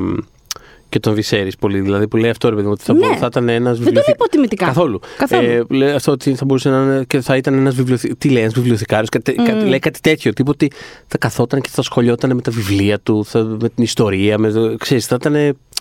[0.89, 1.79] και τον Βυσέρη πολύ.
[1.79, 3.07] Δηλαδή που λέει αυτό ρε παιδί μου, ότι θα, Ναι.
[3.07, 4.65] μπο- θα ήταν ένας Δεν το λέει υποτιμητικά.
[4.65, 4.99] Καθόλου.
[5.17, 5.47] Καθόλου.
[5.47, 8.17] Ε, λέει αυτό ότι θα μπορούσε να είναι και θα ήταν ένας βιβλιοθηκάριο.
[8.17, 9.09] Τι λέει, ένας βιβλιοθηκάριος.
[9.65, 10.33] Λέει κάτι τέτοιο.
[10.33, 10.71] Τύπο ότι
[11.07, 14.37] θα καθόταν και θα σχολιόταν με τα βιβλία του, θα, με την ιστορία.
[14.37, 15.33] Με, το- ξέρεις, θα ήταν.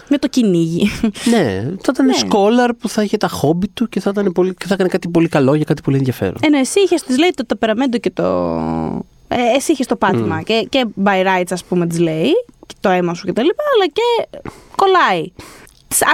[0.08, 0.90] Με το κυνήγι.
[1.30, 2.12] Ναι, θα ήταν Ναι.
[2.12, 5.08] σκόλαρ που θα είχε τα χόμπι του και θα, ήταν πολύ, και θα έκανε κάτι
[5.08, 6.34] πολύ καλό για κάτι πολύ ενδιαφέρον.
[6.40, 8.24] Ενώ εσύ είχε, της λέει το ταπεραμέντο και το.
[9.28, 10.42] Ε, εσύ είχες το πάτημα.
[10.42, 12.28] Και, και by rights, ας πούμε, της λέει.
[12.66, 13.40] Και το αίμα σου κτλ.
[13.40, 14.38] Αλλά και
[14.76, 15.32] κολλάει.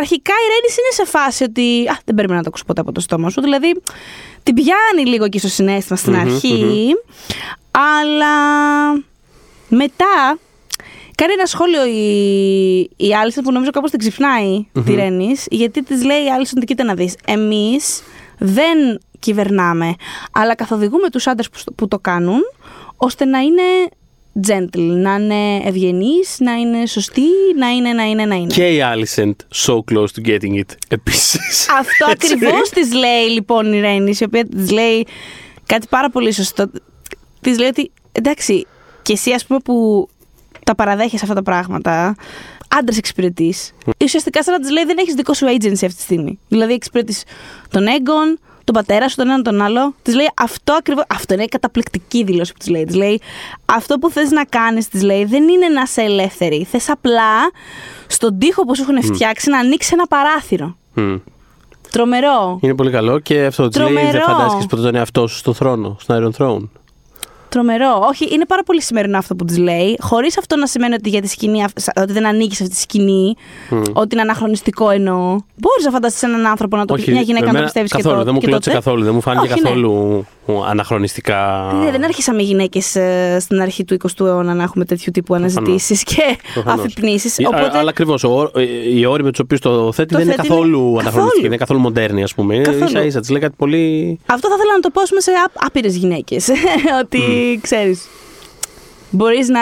[0.01, 1.89] Αρχικά η Ρένης είναι σε φάση ότι.
[1.89, 3.41] Α, δεν πρέπει να το ακούσω ποτέ από το στόμα σου.
[3.41, 3.81] Δηλαδή,
[4.43, 6.95] την πιάνει λίγο και στο συνέστημα στην αρχή.
[7.71, 8.35] Αλλά
[9.69, 10.39] μετά
[11.15, 16.05] κάνει ένα σχόλιο η, η Άλισον που νομίζω κάπως την ξυπνάει τη Ρένης, γιατί της
[16.05, 18.03] λέει η Άλισον ότι κοίτα να δεις, εμείς
[18.39, 19.95] δεν κυβερνάμε,
[20.33, 22.41] αλλά καθοδηγούμε τους άντρες που, στο- που το κάνουν,
[22.97, 23.63] ώστε να είναι
[24.49, 27.23] gentle, να είναι ευγενείς, να είναι σωστοί,
[27.59, 28.53] να είναι, να είναι, να είναι.
[28.53, 31.69] Και η Alicent so close to getting it επίσης.
[31.81, 35.07] Αυτό ακριβώς της λέει λοιπόν η Ρένη, η οποία της λέει
[35.67, 36.71] κάτι πάρα πολύ σωστό.
[37.41, 38.67] Της λέει ότι εντάξει,
[39.03, 40.09] και εσύ ας πούμε που
[40.65, 42.15] τα παραδέχεσαι αυτά τα πράγματα,
[42.69, 43.73] άντρα εξυπηρετείς.
[44.05, 46.39] Ουσιαστικά σαν να της λέει δεν έχεις δικό σου agency αυτή τη στιγμή.
[46.49, 47.23] Δηλαδή εξυπηρετείς
[47.71, 48.39] τον Έγκον,
[48.73, 49.95] τον πατέρα σου, τον έναν τον άλλο.
[50.03, 51.05] Της λέει αυτό ακριβώς.
[51.09, 52.85] Αυτό είναι καταπληκτική δήλωση που της λέει.
[52.85, 53.21] Της λέει
[53.65, 56.67] αυτό που θες να κάνεις, της λέει, δεν είναι να είσαι ελεύθερη.
[56.71, 57.51] Θες απλά
[58.07, 60.77] στον τοίχο που σου έχουν φτιάξει να ανοίξει ένα παράθυρο.
[60.95, 61.17] Μμ.
[61.91, 62.59] Τρομερό.
[62.63, 64.11] Είναι πολύ καλό και αυτό της λέει Τρομερό.
[64.11, 66.69] δεν φαντάστηκες ποτέ τον εαυτό σου στο θρόνο, στον Iron Throne.
[67.51, 68.05] Τρομερό.
[68.09, 69.97] Όχι, είναι πάρα πολύ σημερινό αυτό που της λέει.
[70.01, 72.81] Χωρίς αυτό να σημαίνει ότι για τη σκηνή, αυ- ότι δεν ανήκει σε αυτή τη
[72.81, 73.35] σκηνή,
[73.93, 75.19] ότι είναι αναχρονιστικό εννοώ.
[75.57, 77.97] Μπορείς να φανταστείς έναν άνθρωπο να το πει, μια γυναίκα να το εμένα πιστεύεις και
[77.97, 78.25] καθόλου, το.
[78.25, 79.69] δεν μου και κλώτσε τότε; καθόλου, δεν μου φάνηκε Όχι, ναι.
[79.69, 80.27] καθόλου
[80.69, 81.71] αναχρονιστικά.
[81.85, 82.97] Ναι, δεν άρχισαμε γυναίκες
[83.39, 86.23] στην αρχή του 20ου αιώνα να έχουμε τέτοιου τύπου αναζητήσεις και
[86.55, 86.85] Προφανώς.
[86.85, 87.43] αφυπνήσει.
[87.43, 87.79] Ε, Οπότε.
[87.79, 88.25] Αλλά ακριβώς,
[88.95, 91.33] οι όροι με τους οποίους το θέτει Το δεν είναι θέτει καθόλου είναι- αναχρονιστικοί, καθόλου.
[91.41, 92.59] δεν είναι καθόλου μοντέρνοι, ας πούμε.
[92.59, 92.89] Καθόλου.
[92.89, 94.19] σα ίσα της λέει κάτι πολύ.
[94.27, 96.49] Αυτό θα ήθελα να το πω πούμε, σε άπειρες γυναίκες.
[97.03, 97.21] ότι
[97.63, 98.07] ξέρεις.
[99.11, 99.61] Μπορείς να.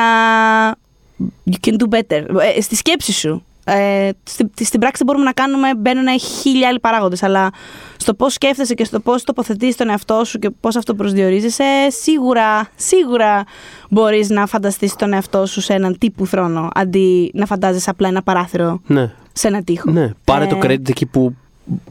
[1.51, 2.25] You can do better.
[2.57, 3.43] Ε, στη σκέψη σου.
[3.69, 7.23] Ε, στην, στην πράξη δεν μπορούμε να κάνουμε, μπαίνουν χίλια άλλοι παράγοντες.
[7.23, 7.51] Αλλά
[7.97, 12.69] στο πώς σκέφτεσαι και στο πώς τοποθετείς τον εαυτό σου και πώς αυτό προσδιορίζεσαι, σίγουρα,
[12.77, 13.45] σίγουρα
[13.91, 18.23] μπορείς να φανταστείς τον εαυτό σου σε έναν τύπου θρόνο, αντί να φαντάζεσαι απλά ένα
[18.23, 19.91] παράθυρο Ναι, σε ένα τοίχο.
[19.91, 20.11] ναι.
[20.25, 21.35] Πάρε Ε, το credit εκεί που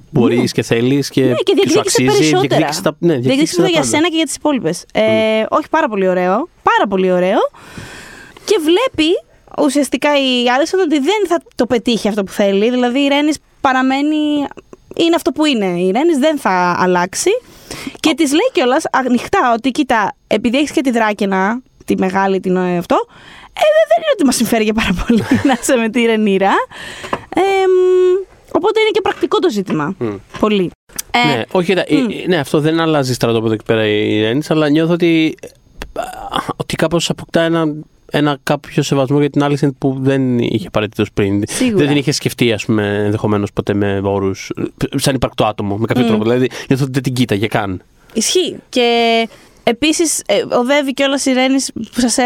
[0.10, 2.06] μπορείς και θέλεις και, Ναι, και σου διεκδίκησε αξίζει.
[2.08, 2.48] περισσότερα.
[2.48, 3.92] Διεκδίκησε τα, ναι, διεκδίκησε διεκδίκησε το τα για πάντα.
[3.96, 4.86] σένα και για τις υπόλοιπες.
[4.94, 5.04] Ε,
[5.50, 6.48] όχι, πάρα πολύ ωραίο.
[6.64, 7.38] Πάρα πολύ ωραίο.
[8.46, 9.10] Και βλέπει
[9.62, 12.70] ουσιαστικά η Άλισον ότι δεν θα το πετύχει αυτό που θέλει.
[12.70, 14.18] Δηλαδή η Ρένης παραμένει.
[14.96, 15.66] Είναι αυτό που είναι.
[15.66, 17.30] Η Ρένης δεν θα αλλάξει.
[18.00, 22.56] Και της λέει κιόλας ανοιχτά ότι κοίτα, επειδή έχεις και τη δράκαινα, τη μεγάλη την
[22.56, 22.96] ε, αυτό,
[23.54, 26.52] ε, δε- δεν είναι ότι μας συμφέρει για πάρα πολύ να είσαι με τη Ρενίρα.
[27.36, 29.96] Ε, μ, οπότε είναι και πρακτικό το ζήτημα.
[30.40, 30.72] Πολύ.
[31.12, 34.70] Ε, Ναι, όχι, κοίτα, ε, ναι, αυτό δεν αλλάζει στρατόπεδο εκεί πέρα η Ρένης, αλλά
[34.70, 35.36] νιώθω ότι,
[36.30, 37.74] α, ότι κάπως αποκτά ένα,
[38.12, 41.44] ένα κάποιο σεβασμό για την άλλη που δεν είχε απαραίτητος πριν.
[41.48, 41.78] Σίγουρα.
[41.78, 44.52] Δεν την είχε σκεφτεί, ας πούμε, ενδεχομένως ποτέ με όρους.
[44.96, 46.24] σαν υπαρκτό άτομο, με κάποιο τρόπο.
[46.24, 47.82] Δηλαδή, νιώθω ότι δεν την κοίταγε καν.
[48.14, 48.56] Ισχύει.
[48.70, 49.28] Και
[49.64, 50.22] επίσης
[50.60, 52.18] οδεύει κιόλας η Ρένης που σας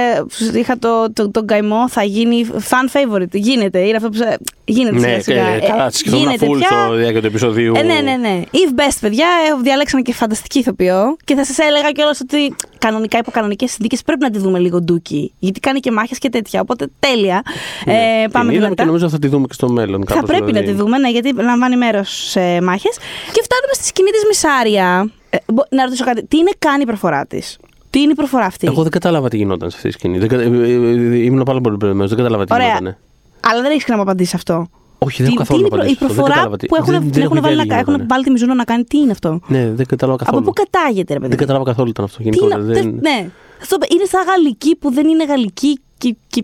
[0.54, 3.32] είχα το, το, τον καημό, θα γίνει fan favorite.
[3.32, 3.80] Γίνεται.
[3.80, 4.38] Είναι αυτό που σα-
[4.74, 5.60] γίνεται Ναι, σιγά σιγά.
[5.60, 6.68] και καλά, τη σκεφτόμουν γίνεται full πια.
[6.86, 7.74] στο διάρκεια του επεισοδίου.
[7.76, 8.42] Ε, ναι, ναι, ναι.
[8.52, 9.26] Eve Best, παιδιά,
[9.58, 11.18] ε, διαλέξανε και φανταστική ηθοποιό.
[11.26, 12.56] Και θα σας έλεγα κιόλας ότι
[12.86, 15.34] κανονικά υπό κανονικές συνθήκες πρέπει να τη δούμε λίγο ντούκι.
[15.40, 16.62] Γιατί κάνει και μάχες και τέτοια.
[16.62, 17.42] Οπότε τέλεια.
[17.86, 17.94] Ναι.
[17.94, 18.74] Ε, Την πάμε είδαμε δυνατά.
[18.76, 20.04] και νομίζω θα τη δούμε και στο μέλλον.
[20.08, 20.66] Θα κάπως, πρέπει δηλαδή.
[20.66, 22.98] να τη δούμε, ναι, γιατί λαμβάνει μέρος σε μάχες.
[23.32, 25.10] Και φτάνουμε στη σκηνή της Μισάρια.
[25.30, 26.26] Ε, μπο- να ρωτήσω κάτι.
[26.26, 27.58] Τι είναι καν η προφορά της;
[27.90, 30.18] Τι είναι η προφορά αυτή; Εγώ δεν κατάλαβα τι γινόταν σε αυτή τη σκηνή.
[30.20, 32.10] Δεν κα- ε, ε, ε, Ήμουν πάρα πολύ μπερδεμένος.
[32.10, 32.68] Δεν κατάλαβα τι Ωραία.
[32.68, 32.98] γινόταν.
[33.40, 34.68] Αλλά δεν έχεις να μου απαντήσεις αυτό.
[35.06, 36.06] Όχι, δεν Τι- έχω τι καθόλου είναι η προ- απαντήσει η αυτό.
[36.08, 37.80] Δεν προφορά κατάλαβα τι- που έχουν, δεν- την δεν έχουν, έχω βάλει, ιδέα να, τι
[37.80, 38.10] έχουν γινότανε.
[38.14, 38.84] βάλει τη Μιζούνα να κάνει.
[38.84, 40.38] Τι είναι αυτό; Ναι, δεν κατάλαβα καθόλου.
[40.42, 41.30] Από πού κατάγεται, ρε παιδί.
[41.34, 42.18] Δεν κατάλαβα καθόλου τι ήταν αυτό.
[42.18, 42.62] Τι γενικότερα.
[42.64, 43.30] είναι, Δεν- τε- ναι.
[43.62, 45.80] Αυτό είναι σαν γαλλική που δεν είναι γαλλική.
[45.98, 46.44] Και, και...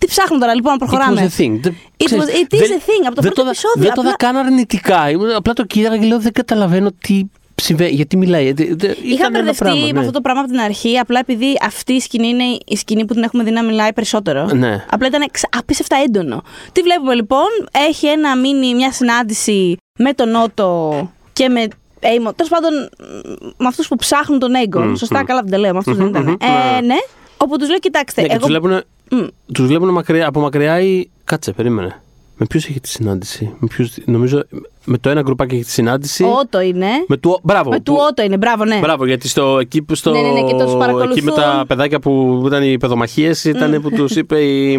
[0.00, 1.20] Τι ψάχνω τώρα, λοιπόν, να It was προχωράμε.
[1.20, 1.54] a thing.
[1.62, 3.82] Δεν- It ξέρεις, was- it is δεν- a thing, από το δεν πρώτο δα- επεισόδιο,
[3.82, 5.10] Δεν το είδα απλά- καν αρνητικά.
[5.10, 7.22] Ήμουν- Απλά το κοίταγα και λέω δεν καταλαβαίνω τι
[7.62, 8.42] συμβαίνει, γιατί μιλάει.
[8.44, 9.98] γιατί- δεν- Είχα ήταν ένα μπερδευτεί πράγμα, με ναι.
[9.98, 13.14] αυτό το πράγμα από την αρχή, απλά επειδή αυτή η σκηνή είναι η σκηνή που
[13.14, 14.44] την έχουμε δει να μιλάει περισσότερο.
[14.54, 14.84] Ναι.
[14.90, 16.42] Απλά ήταν εξ- απίστευτα έντονο.
[16.72, 17.46] Τι βλέπουμε λοιπόν,
[17.88, 21.68] έχει ένα μίνι, μια συνάντηση με τον Νότο και με
[22.00, 22.32] Έιμο.
[22.32, 24.96] Τέλος πάντων, μ, με αυτούς που ψάχνουν τον Έγκον.
[24.96, 26.22] Σωστά, καλά δεν τα λέω, με αυτού δεν ήταν.
[26.22, 26.94] μμμ, Ε, ναι.
[27.36, 28.20] Όπου τους λέω, κοιτάξτε.
[28.20, 28.46] Ναι, και εγώ...
[28.46, 29.26] τους βλέπουν, Μμ.
[29.52, 31.04] τους βλέπουν μακριά, από μακριά ή...
[31.24, 32.00] Κάτσε, περίμενε.
[32.38, 34.42] Με ποιους έχει τη συνάντηση; Με ποιους, νομίζω
[34.84, 36.24] με το ένα γκρουπάκι έχει τη συνάντηση.
[36.24, 36.86] Ο Ότο είναι.
[37.08, 37.70] Με του, μπράβο.
[37.70, 38.78] Με του που- Ότο είναι, μπράβο, ναι.
[38.78, 41.10] Μπράβο, γιατί στο, εκεί που στο, Ναι, ναι, ναι, και τους παρακολουθούν.
[41.10, 44.78] εκεί με τα παιδάκια που ήταν οι παιδομαχίες ήταν που τους είπε η,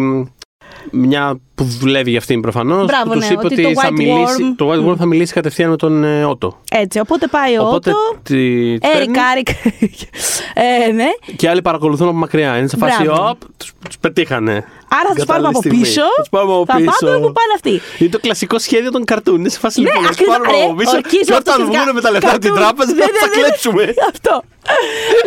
[0.92, 2.86] μια που δουλεύει για αυτήν προφανώς.
[2.86, 4.96] Μπράβο, που τους ναι, είπε ότι ότι, το θα White μιλήσει, Worm- το White Worm
[4.96, 6.60] θα μιλήσει κατευθείαν με τον ε, Ότο.
[6.70, 8.18] Έτσι, οπότε πάει ο Οπότε Ότο.
[8.22, 9.48] τη, τη Έρικ παίρνει Άρικ.
[10.88, 11.06] ε, ναι.
[11.36, 12.58] και άλλοι παρακολουθούν από μακριά.
[12.58, 13.28] Είναι σε φάση, Μπράβο.
[13.28, 14.52] όπ, τους, τους πετύχανε.
[14.88, 15.92] Άρα θα τους πάρουμε από Κατάλληλη πίσω.
[15.92, 16.08] στιγμή.
[16.16, 16.90] Θα τους πάρουμε από θα πίσω.
[17.00, 17.80] πάμε όπου πάνε αυτοί.
[17.98, 19.38] Είναι το κλασικό σχέδιο των καρτούν.
[19.38, 20.36] Είναι σε φάση Ναι, λοιπόν, να τους ακριβώς.
[20.38, 21.82] πάρουμε Ρε, από πίσω ορκίζω και αυτός όταν σχετικά.
[21.82, 22.66] βγουν με τα λεφτά από την Καρτούν.
[22.76, 23.36] τράπεζα Ναι, θα ναι, ναι.
[23.36, 23.82] κλέψουμε.
[24.12, 24.34] Αυτό.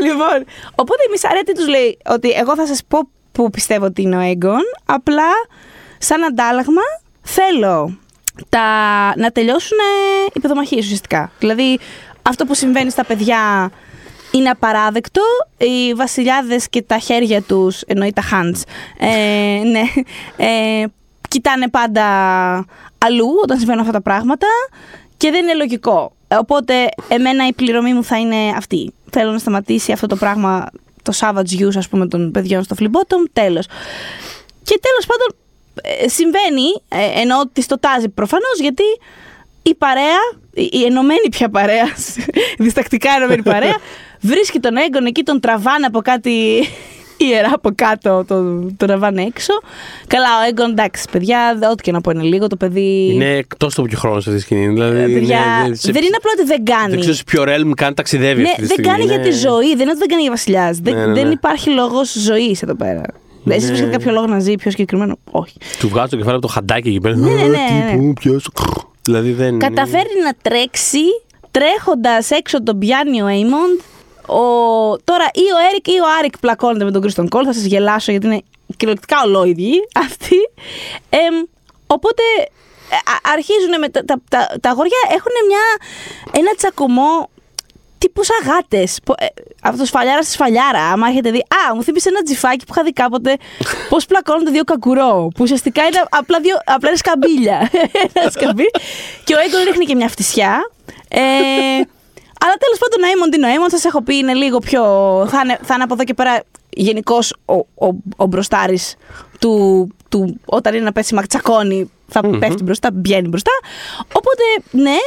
[0.08, 0.38] λοιπόν,
[0.82, 2.98] οπότε η Μισαρέα τι τους λέει, ότι εγώ θα σας πω
[3.32, 5.30] που πιστεύω ότι είναι ο Έγκον, απλά
[5.98, 6.82] σαν αντάλλαγμα
[7.22, 7.98] θέλω
[8.50, 8.62] τα,
[9.18, 11.32] να τελειώσουν ε, οι παιδομαχίες ουσιαστικά.
[11.40, 11.80] Δηλαδή,
[12.22, 13.72] αυτό που συμβαίνει στα παιδιά
[14.32, 15.22] είναι απαράδεκτο.
[15.58, 18.62] Οι βασιλιάδες και τα χέρια τους, εννοεί τα hands,
[18.98, 19.82] ε, ναι,
[20.46, 20.86] ε,
[21.28, 22.06] κοιτάνε πάντα
[22.98, 24.48] αλλού όταν συμβαίνουν αυτά τα πράγματα
[25.18, 26.12] και δεν είναι λογικό.
[26.28, 28.94] Οπότε, εμένα η πληρωμή μου θα είναι αυτή.
[29.12, 30.66] Θέλω να σταματήσει αυτό το πράγμα,
[31.02, 32.90] το savage use, ας πούμε, των παιδιών στο flip
[33.34, 33.66] τέλος.
[34.64, 35.36] Και τέλος πάντων,
[36.04, 38.84] ε, συμβαίνει, ε, ενώ της το τάζει προφανώς, γιατί
[39.62, 40.20] η παρέα,
[40.54, 41.86] η, η ενωμένη πια παρέα,
[42.64, 43.78] διστακτικά ενωμένη παρέα,
[44.32, 46.68] βρίσκει τον έγκον εκεί, τον τραβάνε από κάτι
[47.26, 48.44] ιερά από κάτω το,
[48.78, 49.54] το ραβάνε έξω.
[50.08, 52.48] Καλά, ο Έγκον, εντάξει, παιδιά, ό,τι και να πω είναι λίγο.
[52.48, 53.12] Το παιδί.
[53.14, 54.68] Είναι εκτός του πιο χρόνο αυτή τη σκηνή.
[54.68, 56.90] Δηλαδή, Ε, παιδιά, είναι- σε- δεν είναι απλό ότι δεν κάνει.
[56.90, 58.92] Δεν ξέρω σε ποιο realm καν ταξιδεύει ναι, αυτή τη δεν στιγμή.
[58.92, 60.78] κάνει για Είναι- τη ζωή, δεν είναι ότι δεν κάνει για βασιλιάς.
[60.80, 61.34] Δεν, Ναι, ναι, δεν ναι.
[61.34, 63.02] υπάρχει λόγος ζωής εδώ πέρα.
[63.44, 63.56] Ναι.
[63.56, 65.58] Εσεί βρίσκετε κάποιο λόγο να ζει πιο συγκεκριμένο; Όχι.
[65.80, 67.16] Του βγάζει το κεφάλι από το χαντάκι εκεί πέρα.
[67.16, 68.04] Ναι, ναι, «Ε, ναι, τι, ναι.
[68.08, 68.50] πού, ποιος,
[69.02, 69.60] Δηλαδή δεν.
[69.60, 71.00] Καταφέρει να τρέξει
[71.52, 73.80] τρέχοντας έξω τον πιάνει ο Έιμοντ.
[74.32, 74.44] Ο...
[75.04, 77.44] Τώρα ή ο Έρικ ή ο Άρικ πλακώνεται με τον Κρίστον Κόλ.
[77.46, 78.42] Θα σας γελάσω γιατί είναι
[78.78, 80.38] κυριολεκτικά ολόιδιοι αυτοί.
[81.10, 81.36] Εμ,
[81.88, 82.24] οπότε
[82.92, 85.64] ε, α- αρχίζουν με τα, τα, τα, τα αγόρια έχουν μια,
[86.32, 87.30] ένα τσακωμό
[87.98, 89.00] τύπου σαν γάτες.
[89.62, 90.84] Αυτό σφαλιάρα στη σφαλιάρα.
[90.92, 91.38] Άμα έχετε δει.
[91.40, 93.38] Α, μου θύμισε ένα τζιφάκι που είχα δει κάποτε.
[93.90, 95.28] Πώς πλακώνονται δύο καγκουρό.
[95.36, 97.70] Που ουσιαστικά είναι απλά, δύο, απλά είναι σκαμπίλια.
[98.14, 98.66] ένα σκαμπί.
[99.24, 100.72] και ο Έγκον ρίχνει και μια φτισιά.
[101.10, 101.20] Ε,
[102.44, 103.70] αλλά τέλος πάντων ο Έιμοντ είναι ο Έιμοντ.
[103.70, 104.84] Σας έχω πει είναι λίγο πιο.
[105.30, 108.96] Θα είναι, θα είναι από εδώ και πέρα γενικώ ο, ο, ο μπροστάρης
[109.40, 110.40] του, του.
[110.46, 113.52] Όταν είναι να πέσει μαξακώνει, θα πέφτει μπροστά, βγαίνει μπροστά.
[114.14, 114.98] Οπότε ναι,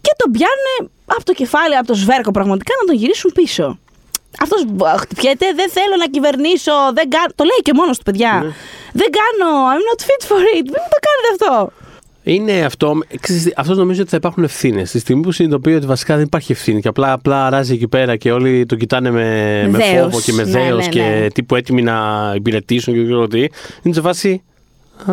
[0.00, 3.78] και τον πιάνουν από το κεφάλι, από το σβέρκο πραγματικά να τον γυρίσουν πίσω.
[4.40, 4.64] Αυτός
[4.98, 7.30] χτυπιέται, δεν θέλω να κυβερνήσω, δεν κάνω.
[7.34, 8.32] Το λέει και μόνος του, παιδιά.
[8.42, 8.52] Ναι.
[8.92, 10.66] Δεν κάνω, I'm not fit for it.
[10.72, 11.72] Μην μου το κάνετε αυτό.
[12.22, 12.98] Είναι αυτό.
[13.56, 14.88] Αυτός νομίζω ότι θα υπάρχουν ευθύνες.
[14.88, 18.16] Στη στιγμή που συνειδητοποιεί ότι βασικά δεν υπάρχει ευθύνη και απλά, απλά αράζει εκεί πέρα
[18.16, 19.20] και όλοι τον κοιτάνε με,
[19.70, 20.02] με Δέος.
[20.02, 21.26] φόβο και με Ναι, δέο ναι, και ναι.
[21.30, 23.38] τύπου έτοιμοι να υπηρετήσουν και δεν ξέρω τι.
[23.82, 24.42] Είναι σε φάση.
[25.06, 25.12] Α,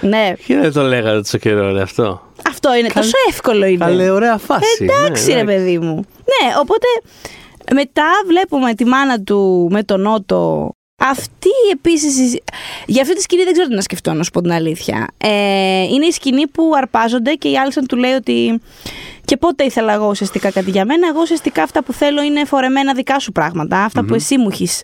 [0.00, 2.22] Ναι, και δεν το λέγατε τόσο καιρό, ρε αυτό.
[2.48, 2.88] αυτό είναι.
[2.88, 3.84] Καλ- Τόσο εύκολο είναι.
[3.84, 4.64] Καλή, ωραία φάση.
[4.80, 5.56] Εντάξει, ναι, ρε εντάξει.
[5.64, 5.94] παιδί μου.
[5.94, 6.86] Ναι, οπότε
[7.74, 10.70] μετά βλέπουμε τη μάνα του με τον Νότο.
[11.10, 12.38] Αυτή επίσης.
[12.86, 15.08] Για αυτή τη σκηνή δεν ξέρω τι να σκεφτώ, να σου πω την αλήθεια.
[15.16, 18.60] Ε, είναι η σκηνή που αρπάζονται και η Άλισον του λέει ότι.
[19.24, 21.08] Και πότε ήθελα εγώ ουσιαστικά κάτι για μένα.
[21.08, 23.84] Εγώ ουσιαστικά αυτά που θέλω είναι φορεμένα δικά σου πράγματα.
[23.84, 24.82] Αυτά που εσύ μου έχεις.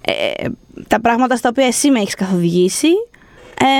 [0.00, 0.48] Ε,
[0.86, 2.88] τα πράγματα στα οποία εσύ με έχεις καθοδηγήσει.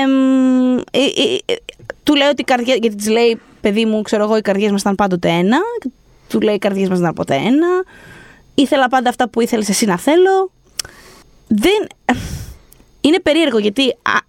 [0.03, 1.55] Εμ, ε, ε, ε,
[2.03, 2.75] του λέει ότι η καρδιά.
[2.75, 5.57] Γιατί της λέει, παιδί μου, ξέρω εγώ, οι καρδιές μας ήταν πάντοτε ένα.
[6.29, 7.67] Του λέει, οι καρδιές μας δεν ήταν ποτέ ένα.
[8.55, 10.51] Ήθελα πάντα αυτά που ήθελες εσύ να θέλω.
[11.49, 11.87] Δεν.
[13.01, 14.27] Είναι περίεργο γιατί α-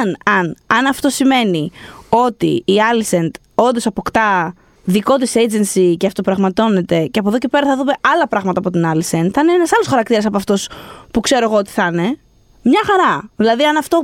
[0.00, 1.70] αν, αν, αν αυτό σημαίνει
[2.08, 7.66] ότι η Alicent όντως αποκτά δικό της agency και αυτοπραγματώνεται και από εδώ και πέρα
[7.66, 10.68] θα δούμε άλλα πράγματα από την Alicent, θα είναι ένας άλλος χαρακτήρας από αυτός
[11.10, 12.18] που ξέρω εγώ ότι θα είναι.
[12.62, 13.30] Μια χαρά.
[13.36, 13.96] Δηλαδή, αν αυτό.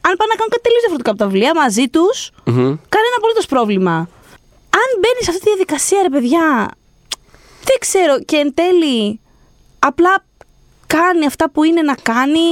[0.00, 2.54] Αν πάνε να κάνουν κάτι τελείως διαφορετικό από τα βιβλία μαζί τους, Μμμ.
[2.94, 3.94] κανένα απολύτως πρόβλημα.
[4.80, 6.68] Αν μπαίνεις σε αυτή τη διαδικασία, ρε παιδιά,
[7.64, 9.20] δεν ξέρω και εν τέλει
[9.78, 10.24] απλά
[10.96, 12.46] κάνει αυτά που είναι να κάνει.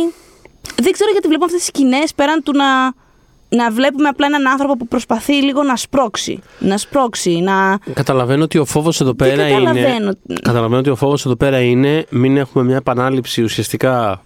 [0.76, 2.94] Δεν ξέρω γιατί βλέπουμε αυτές τις σκηνές πέραν του να,
[3.48, 6.38] να βλέπουμε απλά έναν άνθρωπο που προσπαθεί λίγο να σπρώξει.
[6.58, 7.78] Να σπρώξει, να...
[7.92, 9.58] Καταλαβαίνω ότι ο φόβος εδώ πέρα είναι.
[9.58, 10.12] καταλαβαίνω.
[10.42, 14.22] Καταλαβαίνω ότι ο φόβος εδώ πέρα είναι μην έχουμε μια επανάληψη ουσιαστικά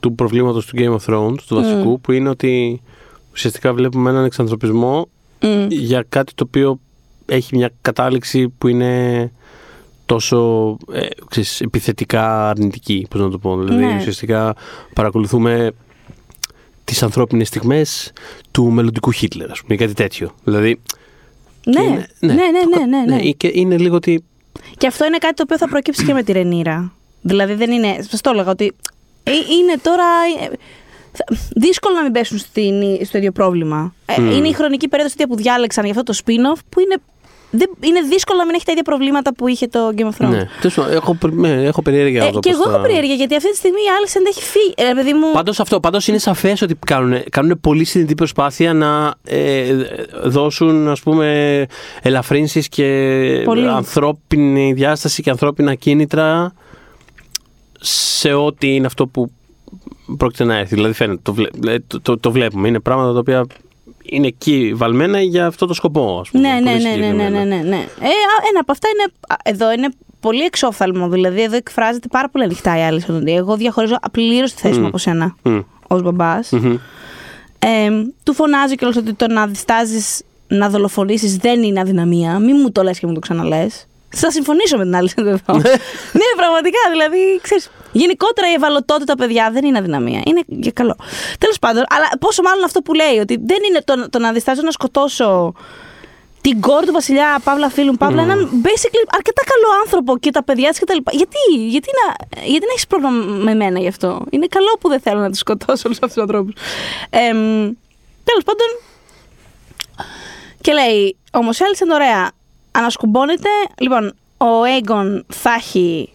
[0.00, 2.82] του προβλήματος του Game of Thrones, του βασικού, που είναι ότι
[3.32, 5.08] ουσιαστικά βλέπουμε έναν εξανθρωπισμό
[5.40, 5.66] Μμ.
[5.68, 6.80] για κάτι το οποίο
[7.26, 9.32] έχει μια κατάληξη που είναι
[10.08, 13.58] τόσο ε, ξέρεις, επιθετικά αρνητική, πώς να το πω.
[13.58, 13.96] Δηλαδή Ναι.
[13.98, 14.54] ουσιαστικά
[14.94, 15.70] παρακολουθούμε
[16.84, 18.12] τις ανθρώπινες στιγμές
[18.50, 20.34] του μελλοντικού Χίτλερ, ας πούμε, ή κάτι τέτοιο.
[20.44, 20.80] Δηλαδή,
[21.64, 23.30] Ναι, και είναι- ναι, ναι, ναι, ναι, ναι.
[23.30, 24.24] και είναι λίγο ότι
[24.76, 26.92] Και αυτό είναι κάτι το οποίο θα προκύψει και με τη Ρενίρα.
[27.22, 27.96] Δηλαδή δεν είναι.
[28.10, 28.72] Σας το έλεγα ότι
[29.22, 30.04] ε, είναι τώρα.
[30.42, 30.48] ε,
[31.12, 33.94] θα- Δύσκολο να μην πέσουν στην, στο ίδιο πρόβλημα.
[34.06, 34.30] Ε, Μμμ.
[34.30, 36.96] Είναι η χρονική περίοδος που διάλεξαν για αυτό το spin-off που είναι,
[37.50, 40.30] δεν, είναι δύσκολο να μην έχει τα ίδια προβλήματα που είχε το Game of Thrones.
[40.30, 42.38] Ναι, τέλος πάντων, έχω, περι- ναι, έχω περιέργεια Ε, αυτό.
[42.40, 44.74] και πώς εγώ θα- έχω περιέργεια γιατί αυτή τη στιγμή η Άλισεν έχει φύγει.
[44.76, 45.32] Ε, παιδί μου.
[45.32, 49.74] Πάντως αυτό, πάντως είναι σαφές ότι κάνουν, κάνουν πολύ συνειδητή προσπάθεια να ε,
[50.24, 51.66] δώσουν ας πούμε
[52.02, 53.68] ελαφρύνσεις και Πολύ.
[53.68, 56.52] ανθρώπινη διάσταση και ανθρώπινα κίνητρα
[57.80, 59.30] σε ό,τι είναι αυτό που
[60.16, 60.74] πρόκειται να έρθει.
[60.74, 62.68] Δηλαδή φαίνεται, το, βλέ- δηλαδή, το, το, το βλέπουμε.
[62.68, 63.46] Είναι πράγματα τα οποία
[64.10, 66.48] είναι εκεί βαλμένα για αυτό το σκοπό, ας πούμε.
[66.48, 67.44] Ναι, ναι, πολύ ναι, ναι, ναι, συγκεκριμένα.
[67.44, 67.76] ναι, ναι, ναι.
[67.76, 69.12] Ε, α, ένα από αυτά είναι.
[69.28, 69.88] α, Εδώ είναι
[70.20, 71.08] πολύ εξόφθαλμο.
[71.08, 73.26] Δηλαδή, εδώ εκφράζεται πάρα πολύ ανοιχτά η Άλισεν.
[73.26, 75.58] Εγώ διαχωρίζω πλήρω τη θέση μου από σένα Μμ.
[75.86, 76.50] ως μπαμπάς.
[76.50, 76.76] Μμμ.
[77.58, 77.90] Ε,
[78.22, 82.38] του φωνάζει κιόλας ότι το να διστάζεις να δολοφονήσεις δεν είναι αδυναμία.
[82.38, 83.66] Μην μου το λες και μου το ξαναλέ.
[84.16, 85.30] Θα συμφωνήσω με την άλλη εδώ.
[86.12, 86.78] ναι, πραγματικά.
[86.90, 90.22] Δηλαδή, ξέρεις, γενικότερα η ευαλωτότητα, παιδιά, δεν είναι αδυναμία.
[90.24, 90.96] Είναι για καλό.
[91.38, 94.62] Τέλος πάντων, αλλά πόσο μάλλον αυτό που λέει, ότι δεν είναι το, το να διστάζω
[94.62, 95.54] να σκοτώσω
[96.40, 100.68] την κόρη του βασιλιά Παύλα Φίλου Παύλα, έναν basically αρκετά καλό άνθρωπο και τα παιδιά
[100.70, 100.96] της κτλ.
[101.10, 101.38] Γιατί,
[101.68, 103.10] γιατί να, γιατί να έχεις πρόβλημα
[103.44, 106.22] με μένα γι' αυτό; Είναι καλό που δεν θέλω να τους σκοτώσω όλους αυτούς τους
[106.22, 106.54] ανθρώπους.
[107.10, 107.30] Ε,
[108.24, 108.66] Τέλος πάντων.
[110.60, 112.30] Και λέει, όμω έλυσαν ωραία.
[112.70, 113.48] Ανασκουμπώνεται.
[113.78, 116.12] Λοιπόν, ο Έγκον θα έχει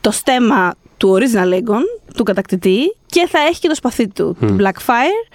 [0.00, 1.82] το στέμα του original Aegon,
[2.14, 5.28] του κατακτητή, και θα έχει και το σπαθί του, του Blackfire,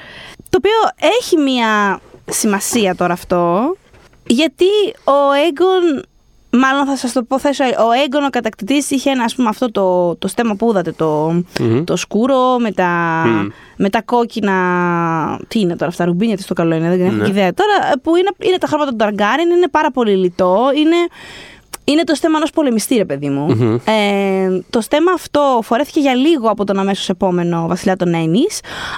[0.49, 3.75] το οποίο έχει μία σημασία τώρα αυτό,
[4.27, 4.65] γιατί
[5.03, 6.03] ο Aegon
[6.59, 7.63] Μάλλον θα σας το πω θέσω.
[7.63, 11.43] Ο έγκονο κατακτητής είχε ένα, ας πούμε, αυτό το, το στέμα που είδατε, το,
[11.83, 13.23] το σκούρο με τα,
[13.77, 14.53] με τα κόκκινα.
[15.47, 17.27] Τι είναι τώρα αυτά, ρουμπίνια, τι το καλό είναι, δεν έχω Ναι.
[17.27, 17.53] ιδέα.
[17.53, 17.73] Τώρα
[18.03, 20.57] που είναι, είναι τα χρώματα του Ταργκάριν, είναι πάρα πολύ λιτό.
[20.75, 20.95] Είναι,
[21.83, 23.81] είναι το στέμα ενός πολεμιστή, ρε παιδί μου.
[23.85, 28.45] Ε, το στέμα αυτό φορέθηκε για λίγο από τον αμέσως επόμενο βασιλιά των Έννη,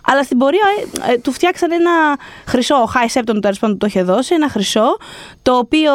[0.04, 0.66] αλλά στην πορεία
[1.08, 1.92] ε, ε, του φτιάξαν ένα
[2.46, 2.76] χρυσό.
[2.76, 4.98] Ο Χάις Σέπτον του τέλος πάντων του το είχε δώσει, ένα χρυσό,
[5.42, 5.92] το οποίο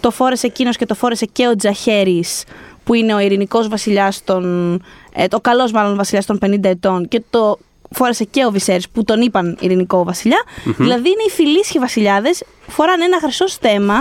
[0.00, 2.44] το φόρεσε εκείνος και το φόρεσε και ο Τζαχέρης,
[2.84, 4.74] που είναι ο ειρηνικός βασιλιάς των.
[5.12, 7.58] Ε, το καλός μάλλον βασιλιάς των 50 ετών, και το
[7.90, 10.42] φόρεσε και ο Βυσέρης που τον είπαν ειρηνικό βασιλιά.
[10.64, 13.98] Δηλαδή είναι οι φιλίσχοι βασιλιάδες, φοράνε ένα χρυσό στέμα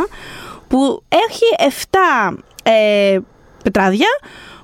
[0.70, 1.74] που έχει
[2.32, 3.18] 7 ε,
[3.64, 4.08] πετράδια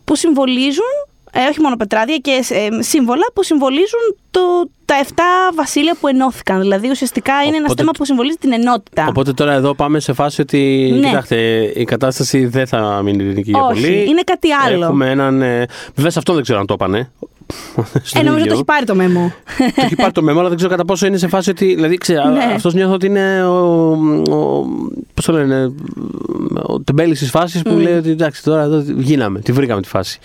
[0.03, 0.91] που συμβολίζουν,
[1.31, 4.39] ε, όχι μόνο πετράδια και ε, σύμβολα που συμβολίζουν το,
[4.85, 5.11] τα 7
[5.55, 6.59] βασίλεια που ενώθηκαν.
[6.59, 9.05] Δηλαδή ουσιαστικά είναι ένας Οπότε- στέμα που συμβολίζει την ενότητα.
[9.09, 11.07] Οπότε τώρα εδώ πάμε σε φάση ότι Ναι.
[11.07, 11.35] κοιτάξτε,
[11.75, 14.05] η κατάσταση δεν θα μείνει ειρηνική για Όχι, πολύ.
[14.09, 14.83] είναι κάτι άλλο.
[14.85, 15.41] Έχουμε έναν.
[15.41, 17.11] Ε, βέβαια σε αυτό δεν ξέρω αν το είπανε.
[18.03, 18.47] Στο ε, νομίζω ίδιο.
[18.47, 19.33] το έχει πάρει το μέμο.
[19.57, 21.65] Το έχει πάρει το μέμο, αλλά δεν ξέρω κατά πόσο είναι σε φάση ότι.
[21.75, 22.43] Δηλαδή, ξέρω, Ναι.
[22.55, 23.89] αυτός νιώθω ότι είναι ο.
[24.29, 24.65] ο
[25.13, 25.71] Πώς το λένε,
[26.63, 30.19] ο τεμπέλης της φάσης που λέει ότι εντάξει, τώρα εδώ γίναμε, τη βρήκαμε τη φάση.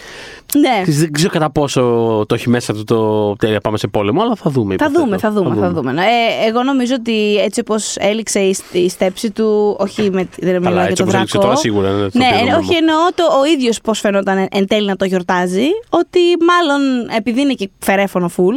[0.54, 0.82] Ναι.
[0.86, 1.80] Δεν ξέρω κατά πόσο
[2.28, 4.76] το έχει μέσα του το τέλεια πάμε σε πόλεμο, αλλά θα δούμε.
[4.76, 5.04] Θα υποθέτω.
[5.04, 5.90] δούμε, θα δούμε, θα δούμε.
[5.92, 10.62] Ε, εγώ νομίζω ότι έτσι όπως έληξε η, η στέψη του, όχι με, δεν μιλάω
[10.62, 11.46] Καλά, για έτσι τον όπως έληξε Δράκο.
[11.46, 11.88] τώρα σίγουρα.
[11.90, 12.78] είναι το Ναι, πήρε το ε, όχι μέμο.
[12.78, 15.66] εννοώ το, ο ίδιος πώς φαινόταν εν, εν τέλει να το γιορτάζει.
[15.90, 16.80] Ότι μάλλον
[17.16, 18.56] επειδή είναι και φερέφωνο φουλ,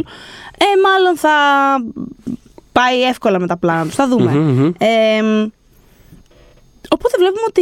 [0.57, 1.29] ε, μάλλον θα
[2.71, 3.95] πάει εύκολα με τα πλάνα τους.
[3.95, 4.31] Θα δούμε.
[4.31, 4.71] Μμμ, μμμ.
[4.77, 5.21] Ε,
[6.89, 7.61] οπότε βλέπουμε ότι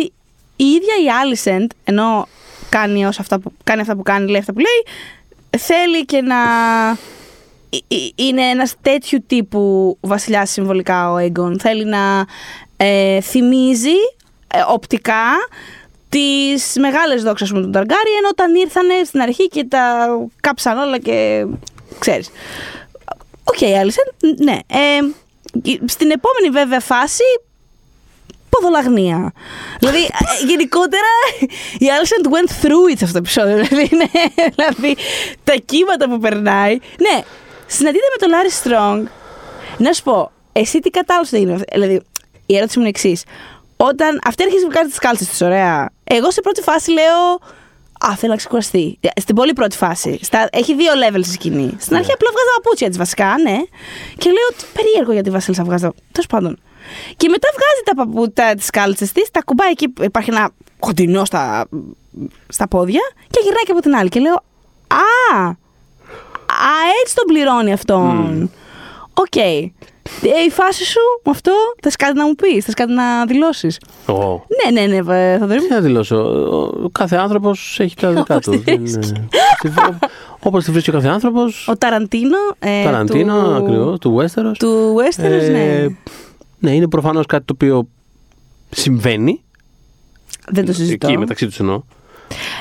[0.55, 2.27] η ίδια η Alicent, ενώ
[2.71, 4.95] κάνει, ως αυτά που, κάνει αυτά που κάνει, λέει αυτά που λέει,
[5.57, 6.35] θέλει και να...
[7.69, 11.55] ε- ε- Είναι ένας τέτοιου τύπου βασιλιάς συμβολικά ο Aegon.
[11.59, 12.25] Θέλει να
[12.77, 13.97] ε, θυμίζει
[14.53, 15.23] ε, οπτικά
[16.09, 20.07] τις μεγάλες δόξες ας πούμε, του Targaryen όταν ήρθανε στην αρχή και τα
[20.41, 21.45] κάψαν όλα και
[21.99, 22.29] ξέρεις.
[23.43, 24.57] OK, Alicent, ναι.
[24.67, 24.99] Ε,
[25.85, 27.23] στην επόμενη βέβαια φάση
[28.51, 29.33] ποδολαγνία.
[29.79, 31.11] δηλαδή, ε, γενικότερα
[31.77, 33.55] η Alicent went through it σε αυτό το επεισόδιο.
[33.63, 34.95] Δηλαδή, ναι, δηλαδή,
[35.43, 36.77] τα κύματα που περνάει.
[36.99, 37.23] Ναι,
[37.67, 39.11] συναντείται με τον Larry Strong.
[39.77, 41.59] Να σου πω, εσύ τι κατάλαβες είναι.
[41.71, 42.01] Δηλαδή,
[42.45, 43.23] η ερώτηση μου είναι εξής.
[43.77, 45.89] Όταν αυτή αρχίζει να κάνει τις κάλτσες της, ωραία.
[46.03, 47.39] Εγώ σε πρώτη φάση λέω.
[48.07, 48.99] Α, θέλω να ξεκουραστεί.
[49.21, 50.19] Στην πολύ πρώτη φάση.
[50.21, 51.75] Στα, έχει δύο levels η σκηνή.
[51.79, 53.57] Στην αρχή απλά βγάζει τα παπούτσια της βασικά, ναι.
[54.17, 55.93] Και λέω ότι περίεργο γιατί η Βασίλισσα βγάζει τα.
[56.11, 56.59] Τέλος πάντων.
[57.17, 59.93] Και μετά βγάζει τα παπούτσια τη κάλτσες της, τα ακουμπάει εκεί.
[60.01, 61.65] Υπάρχει ένα κοντινό στα,
[62.47, 64.09] στα πόδια και γυρνάει και από την άλλη.
[64.09, 64.33] Και λέω
[64.87, 65.47] Α!
[66.45, 66.73] Α,
[67.03, 68.49] έτσι τον πληρώνει αυτόν.
[69.13, 69.35] Οκ.
[69.35, 69.69] Ε,
[70.47, 71.51] η φάση σου με αυτό,
[71.81, 73.79] θες κάτι να μου πεις, θες κάτι να δηλώσεις;
[74.09, 74.45] Εγώ.
[74.65, 75.67] Ναι, ναι, ναι, βε- Θοδωρή μου.
[75.67, 78.51] Τι να δηλώσω; Ο- Ο κάθε άνθρωπος έχει τα δικά Όπως του.
[78.63, 78.77] τη
[79.61, 79.99] Δεν-
[80.39, 81.67] Όπως τη βρίσκει ο κάθε άνθρωπος.
[81.67, 82.37] Ο Ταραντίνο.
[82.59, 84.55] ε, Ταραντίνο, του, ακριβώς, του Westeros.
[84.59, 85.73] Του Westeros, ναι.
[85.75, 85.87] Ε, ναι,
[86.69, 87.87] είναι προφανώς κάτι το οποίο
[88.69, 89.43] συμβαίνει.
[90.47, 91.07] Δεν το συζητώ.
[91.07, 91.83] Εκεί μεταξύ τους εννοώ.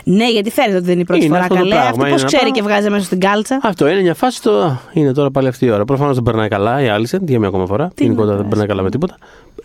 [0.05, 1.71] Ναι, γιατί φαίνεται ότι δεν είναι η πρώτη Είναι φορά αυτό το καλέ.
[1.75, 2.57] πράγμα, Αυτό είναι πώς ένα ξέρει πράγμα.
[2.69, 3.61] και βγάζει μέσα στην κάλτσα.
[3.63, 4.43] Αυτό είναι μια φάση.
[4.43, 4.61] Το...
[4.63, 5.85] α, Είναι τώρα πάλι αυτή η ώρα.
[5.85, 7.91] Προφανώ δεν περνάει καλά η Άλισεν για μια ακόμα φορά.
[7.95, 9.17] Τι Γενικότερα να δεν περνάει καλά με τίποτα.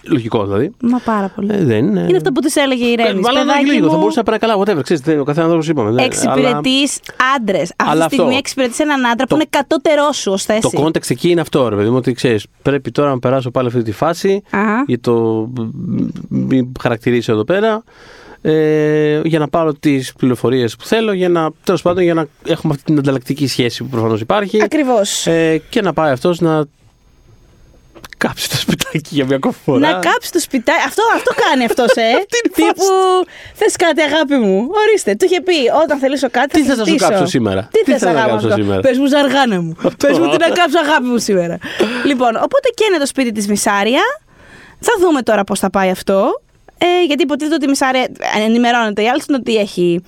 [0.08, 0.72] Λογικό δηλαδή.
[0.82, 1.50] Μα πάρα πολύ.
[1.54, 2.06] Ε, δεν είναι.
[2.08, 3.20] Είναι αυτό που τη έλεγε η Ε, Ρένη.
[3.20, 3.90] Μάλλον δεν είναι λίγο.
[3.90, 4.64] Θα μπορούσε να περνάει καλά.
[4.64, 4.84] Whatever.
[4.84, 5.90] Ξέρεις, δεν- ο κάθε άνθρωπο είπαμε.
[5.90, 6.78] δεν- αλλά Εξυπηρετεί
[7.36, 7.62] άντρε.
[7.62, 8.38] Αυτή τη Αλλά στιγμή αυτό.
[8.38, 10.60] εξυπηρετεί έναν άντρα Το- που είναι κατώτερό σου ω θέση.
[10.62, 13.68] Το context εκεί είναι αυτό, ρε παιδί μου, ότι ξέρει, πρέπει τώρα να περάσω πάλι
[13.68, 14.84] αυτή τη φάση Αχα.
[14.88, 15.48] για το
[16.30, 17.84] μην χαρακτηρίσω εδώ πέρα.
[18.48, 22.74] Ε, για να πάρω τις πληροφορίες που θέλω, για να, τέλος πάντων, για να έχουμε
[22.74, 24.64] αυτή την ανταλλακτική σχέση που προφανώς υπάρχει.
[24.64, 25.28] Ακριβώς.
[25.28, 26.64] Ε, και να πάει αυτός να
[28.18, 29.80] κάψει το σπιτάκι για μια ακόμα φορά.
[29.80, 30.84] Να κάψει το σπιτάκι.
[30.86, 32.02] Αυτό, αυτό κάνει αυτός, ε.
[32.20, 32.72] Αυτή είναι η φάση.
[32.74, 32.86] Τύπου.
[33.54, 34.68] Θες κάτι, αγάπη μου.
[34.88, 35.16] Ορίστε.
[35.16, 36.48] Του είχε πει όταν θελήσω κάτι.
[36.48, 37.10] Τι θα θες να σου ζητήσω.
[37.10, 38.62] κάψω σήμερα; Τι, Τι θες θες να αγάπη κάψω αυτό.
[38.62, 39.76] σήμερα; Πες μου, ζαργάνα μου.
[39.98, 41.58] Πες μου τι να κάψω, αγάπη μου σήμερα.
[42.06, 44.04] λοιπόν, οπότε και είναι το σπίτι της Μισάρια.
[44.80, 46.42] Θα δούμε τώρα πώς θα πάει αυτό.
[46.78, 48.08] Ε, γιατί υποτίθεται ότι η Μισάρια
[48.46, 50.04] ενημερώνεται η Άλστον ότι έχει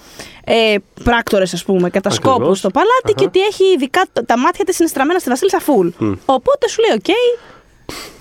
[0.45, 2.57] ε, πράκτορες, ας πούμε, κατασκόπους Ακριβώς.
[2.57, 3.13] στο παλάτι Αχα.
[3.15, 5.88] και ότι έχει ειδικά τα- τα μάτια της είναι στραμμένα στη Βασίλισσα Φουλ.
[6.26, 7.03] Οπότε σου λέει, οκ,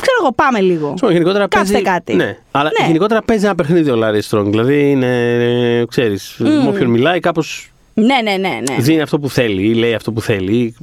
[0.03, 0.88] ξέρω εγώ, πάμε λίγο.
[0.88, 2.14] Σου πω, γενικότερα Κάψτε παίζει, κάτι.
[2.14, 2.86] Ναι, αλλά Ναι.
[2.86, 4.47] γενικότερα παίζει ένα παιχνίδι ο Λάρι Στρόγκ.
[4.51, 8.61] Δηλαδή είναι, ξέρεις, με όποιον μιλάει, κάπως Ναι, ναι, ναι.
[8.70, 8.76] ναι.
[8.78, 10.57] δίνει αυτό που θέλει ή λέει αυτό που θέλει.
[10.57, 10.74] ή-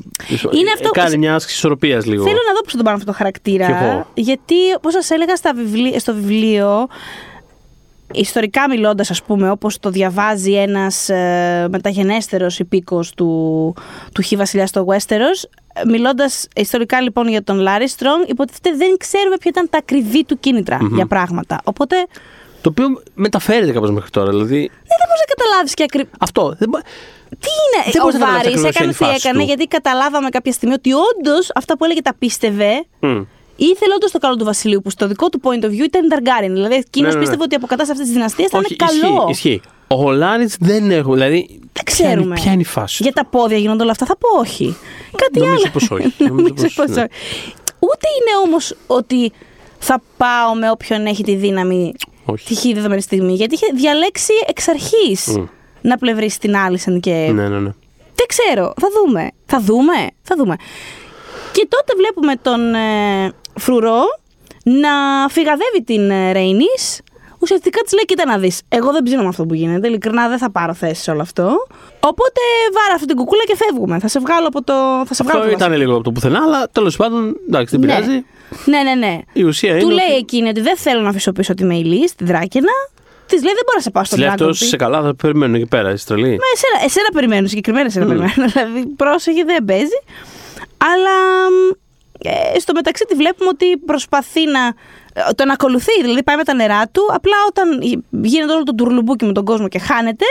[0.51, 2.23] Είναι αυτό- Κάνει μια άσκηση ισορροπίας λίγο.
[2.23, 3.65] Θέλω να δω πώς θα τον πάρω αυτό το χαρακτήρα.
[3.65, 4.07] Κι εγώ.
[4.13, 6.87] Γιατί, όπως σας έλεγα στα βιβλί- στο βιβλίο,
[8.13, 13.27] ιστορικά μιλώντας, ας πούμε, όπως το διαβάζει ένας ε, μεταγενέστερος υπήκοος του,
[14.13, 15.49] του Χ Βασιλιάς στο Westeros,
[15.87, 20.39] μιλώντας ιστορικά λοιπόν για τον Λάρι Στρονγκ, υποτίθεται δεν ξέρουμε ποια ήταν τα ακριβή του
[20.39, 21.59] κινητρα για πράγματα.
[21.63, 21.95] Οπότε.
[22.61, 24.29] Το οποίο μεταφέρεται κάπως μέχρι τώρα.
[24.29, 24.57] Δηλαδή...
[24.59, 26.09] Δεν μπορείς να καταλάβεις και ακριβώ.
[26.19, 26.55] Αυτό.
[26.57, 26.69] Δεν...
[26.69, 26.79] μπο-
[27.29, 29.27] Τι είναι, Δεν ο μπορείς να καταλάβεις Βάρης ακριβώς ποια έκανε είναι η τι φάση
[29.27, 29.45] έκανε, του.
[29.45, 32.85] γιατί καταλάβαμε κάποια στιγμή ότι όντως αυτά που έλεγε τα πίστευε.
[32.99, 33.21] Μμ.
[33.55, 36.49] Ήθελε όντως το καλό του Βασιλείου, που στο δικό του point of view ήταν Targaryen.
[36.51, 37.19] Δηλαδή, εκείνος Ναι, ναι, ναι.
[37.19, 39.27] πίστευε ότι η αποκατάσταση αυτής της δυναστείας θα Όχι, είναι καλό.
[39.29, 39.61] ισχύει, ισχύει.
[39.87, 41.15] Ο Λάριτ δεν έχουμε.
[41.15, 41.59] Δηλαδή, Δεν ποια
[41.99, 42.35] είναι- ξέρουμε.
[42.35, 43.03] Ποια είναι η φάση.
[43.03, 44.75] Για τα πόδια γίνονται όλα αυτά, θα πω όχι.
[45.15, 45.71] Κάτι Νομίζω άλλο.
[45.73, 46.13] πως όχι.
[46.27, 47.01] Νομίζω Νομίζω πως πως ναι.
[47.01, 47.09] όχι.
[47.79, 49.31] Ούτε είναι όμως ότι
[49.79, 51.93] θα πάω με όποιον έχει τη δύναμη
[52.25, 52.45] Όχι.
[52.47, 53.33] τη χή δεδομένη στιγμή.
[53.33, 55.37] Γιατί είχε διαλέξει εξ αρχής
[55.81, 57.11] να πλευρίσει την Άλισεν και.
[57.11, 57.71] Ναι, ναι, ναι.
[58.15, 58.73] Δεν ξέρω.
[58.81, 59.29] Θα δούμε.
[59.45, 59.93] Θα δούμε.
[60.21, 60.55] Θα δούμε.
[61.51, 64.01] Και τότε βλέπουμε τον ε, Φρουρό
[64.63, 64.89] να
[65.29, 67.01] φυγαδεύει την ε, Ρέινις.
[67.39, 68.61] Ουσιαστικά της λέει: Κοίτα να δεις.
[68.69, 69.87] Εγώ δεν ψήνω με αυτό που γίνεται.
[69.87, 71.67] Ειλικρινά δεν θα πάρω θέση σε όλο αυτό.
[71.99, 72.41] Οπότε
[72.73, 73.99] βάρα αυτή την κουκούλα και φεύγουμε.
[73.99, 74.73] Θα σε βγάλω από το.
[75.05, 77.77] Θα σε βγάλω Αυτό από το ήταν λίγο από το πουθενά, αλλά τέλος πάντων εντάξει,
[77.77, 77.93] δεν Ναι.
[77.95, 78.25] πειράζει.
[78.65, 79.19] Ναι, ναι, ναι.
[79.33, 79.93] Η ουσία Του είναι.
[79.93, 82.71] λέει ότι εκείνη ότι δεν θέλω να αφήσω πίσω τη Μεϊλή, τη Δράκαινα.
[83.25, 84.67] Της λέει: Δεν μπορώ να σε πάω Της στον λέει Dragon αυτός Pit».
[84.67, 85.91] σε καλά, θα περιμένουν εκεί πέρα.
[85.91, 86.27] Είσαι τρελή.
[86.29, 88.31] Μα εσένα, εσένα περιμένω, συγκεκριμένα εσένα περιμένω.
[88.53, 89.99] Δηλαδή, πρόσεχε, δεν παίζει.
[90.77, 91.17] Αλλά
[92.29, 94.65] ε, στο μεταξύ τη βλέπουμε ότι προσπαθεί να.
[95.13, 97.01] ε, Τον ακολουθεί, δηλαδή πάει με τα νερά του.
[97.13, 97.79] Απλά όταν
[98.23, 100.25] γίνεται όλο το τουρλουμπούκι με τον κόσμο και χάνεται.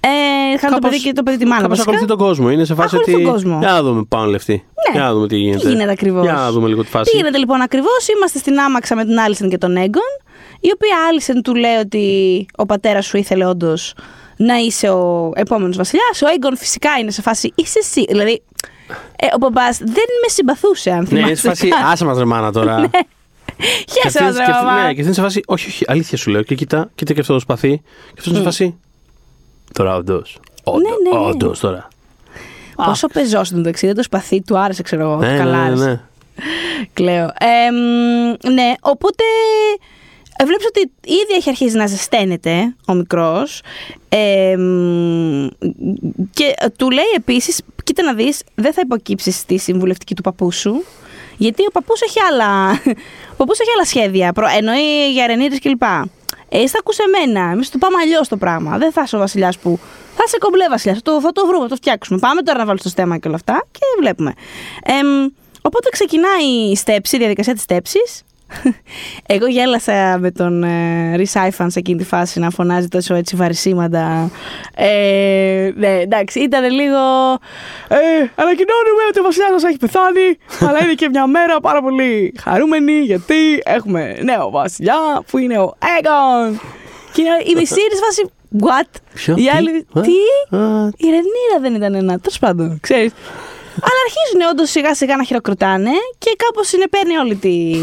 [0.00, 1.60] Ε, χάνει το Κάπως- παιδί και το παιδί τη μάνα.
[1.62, 1.90] Κάπως βασικά.
[1.96, 2.50] ακολουθεί τον κόσμο.
[2.50, 3.22] Είναι σε φάση Ακολουθεί ότι.
[3.22, 3.58] τον κόσμο.
[3.58, 4.52] Για να δούμε πάνω λεφτή.
[4.52, 4.92] Ναι.
[4.98, 5.58] Για να δούμε τι γίνεται.
[5.64, 7.10] Τι γίνεται ακριβώς; Για να δούμε λίγο τη φάση.
[7.10, 10.02] Τι γίνεται λοιπόν ακριβώς; Είμαστε στην άμαξα με την Άλισεν και τον Έγκον.
[10.60, 13.94] Η οποία Άλισεν του λέει ότι ο πατέρας σου ήθελε όντως
[14.36, 16.22] να είσαι ο επόμενος βασιλιάς.
[16.22, 18.04] Ο Έγκον φυσικά είναι σε φάση είσαι εσύ.
[18.08, 18.42] Δηλαδή,
[19.16, 21.26] ε, ο παπά δεν με συμπαθούσε, αν Ναι, θυμάσαι.
[21.26, 21.68] είναι σε φάση.
[21.92, 22.80] Άσε μας ρε μάνα τώρα.
[23.84, 24.74] Και Χαίρεσαι, αυτή- ρε και αυτή- παπά.
[24.74, 25.40] Ναι, και αυτή είναι σε φάση.
[25.46, 26.42] Όχι, όχι, αλήθεια σου λέω.
[26.42, 27.76] Και κοίτα, κοίτα και αυτό το σπαθί.
[27.78, 28.78] Και αυτός είναι σε φάση.
[29.72, 30.38] Τώρα όντως.
[30.64, 31.26] ναι, ναι.
[31.26, 31.88] Όντως τώρα.
[32.76, 35.16] Πόσο πεζό είναι το μεταξύ, δεν το σπαθί του άρεσε, ξέρω εγώ.
[35.16, 35.84] Ναι, καλά ναι, άρεσε.
[35.84, 36.00] ναι.
[36.92, 37.24] Κλαίω.
[37.24, 39.24] Ε, μ, ναι, οπότε
[40.40, 43.62] ε, βλέπεις ότι ήδη έχει αρχίσει να ζεσταίνεται ο μικρός
[44.08, 45.46] ε, μ,
[46.32, 50.84] και του λέει επίσης, κοίτα να δεις, δεν θα υποκύψεις στη συμβουλευτική του παππού σου,
[51.36, 52.70] γιατί ο παππούς έχει άλλα,
[53.32, 55.82] ο παππούς έχει άλλα σχέδια, προ- εννοεί για ρενίρες κλπ.
[56.50, 58.78] Ε, θα ακούσε εμένα, εμείς το πάμε αλλιώς το πράγμα.
[58.78, 59.78] Δεν θα είσαι ο βασιλιάς που.
[60.16, 60.96] Θα είσαι κομπλέ βασιλιάς.
[61.02, 62.18] Θα το, θα το βρούμε, θα το φτιάξουμε.
[62.18, 64.32] Πάμε τώρα να βάλουμε στο στέμα και όλα αυτά και βλέπουμε.
[64.82, 65.28] Εμ,
[65.62, 68.22] οπότε ξεκινάει η στέψη, η διαδικασία της στέψης.
[69.34, 74.30] Εγώ γέλασα με τον ε, Ρισάιφαν σε εκείνη τη φάση να φωνάζει τόσο έτσι βαρισίματα.
[74.74, 76.98] Ε, ναι, εντάξει, ήταν λίγο.
[77.88, 77.98] Ε,
[78.34, 80.38] ανακοινώνουμε ότι ο βασιλιά μα έχει πεθάνει,
[80.68, 84.96] αλλά είναι και μια μέρα πάρα πολύ χαρούμενη γιατί έχουμε νέο βασιλιά
[85.30, 86.60] που είναι ο Έγκον.
[87.12, 88.30] Και η μισή είναι σε φάση.
[88.60, 89.00] What?
[89.14, 89.86] Ποιο, Η τι, άλλη.
[89.92, 92.18] α, Τι; α, Η Ρενίρα δεν ήταν ένα.
[92.18, 93.12] Τέλος πάντων, ξέρεις.
[93.86, 97.74] Αλλά αρχίζουν όντως σιγά σιγά να χειροκροτάνε και κάπως συνεπέρνει όλη τη,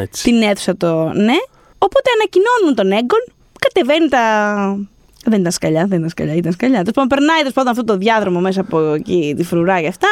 [0.00, 0.22] Έτσι.
[0.22, 1.38] την αίθουσα το ναι.
[1.78, 3.24] Οπότε ανακοινώνουν τον Έγκον,
[3.58, 4.22] κατεβαίνει τα.
[5.26, 6.78] Δεν ήταν σκαλιά, δεν ήταν σκαλιά, ήταν σκαλιά.
[6.78, 10.08] Τέλος πάντων, περνάει τέλος πάντων αυτό το διάδρομο μέσα από εκεί, τη φρουρά και αυτά.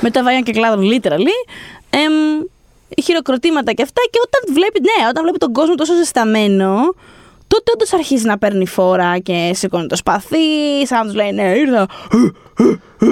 [0.00, 1.36] Με τα βαγιάν και κλάδων, literally.
[1.90, 2.12] Εμ,
[3.02, 4.02] χειροκροτήματα και αυτά.
[4.10, 6.94] Και όταν βλέπει, ναι, όταν βλέπει τον κόσμο τόσο ζεσταμένο,
[7.52, 10.36] τότε όντως αρχίζει να παίρνει φόρα και σηκώνει το σπαθί,
[10.86, 11.86] σαν να τους λέει, Ναι, ήρθα.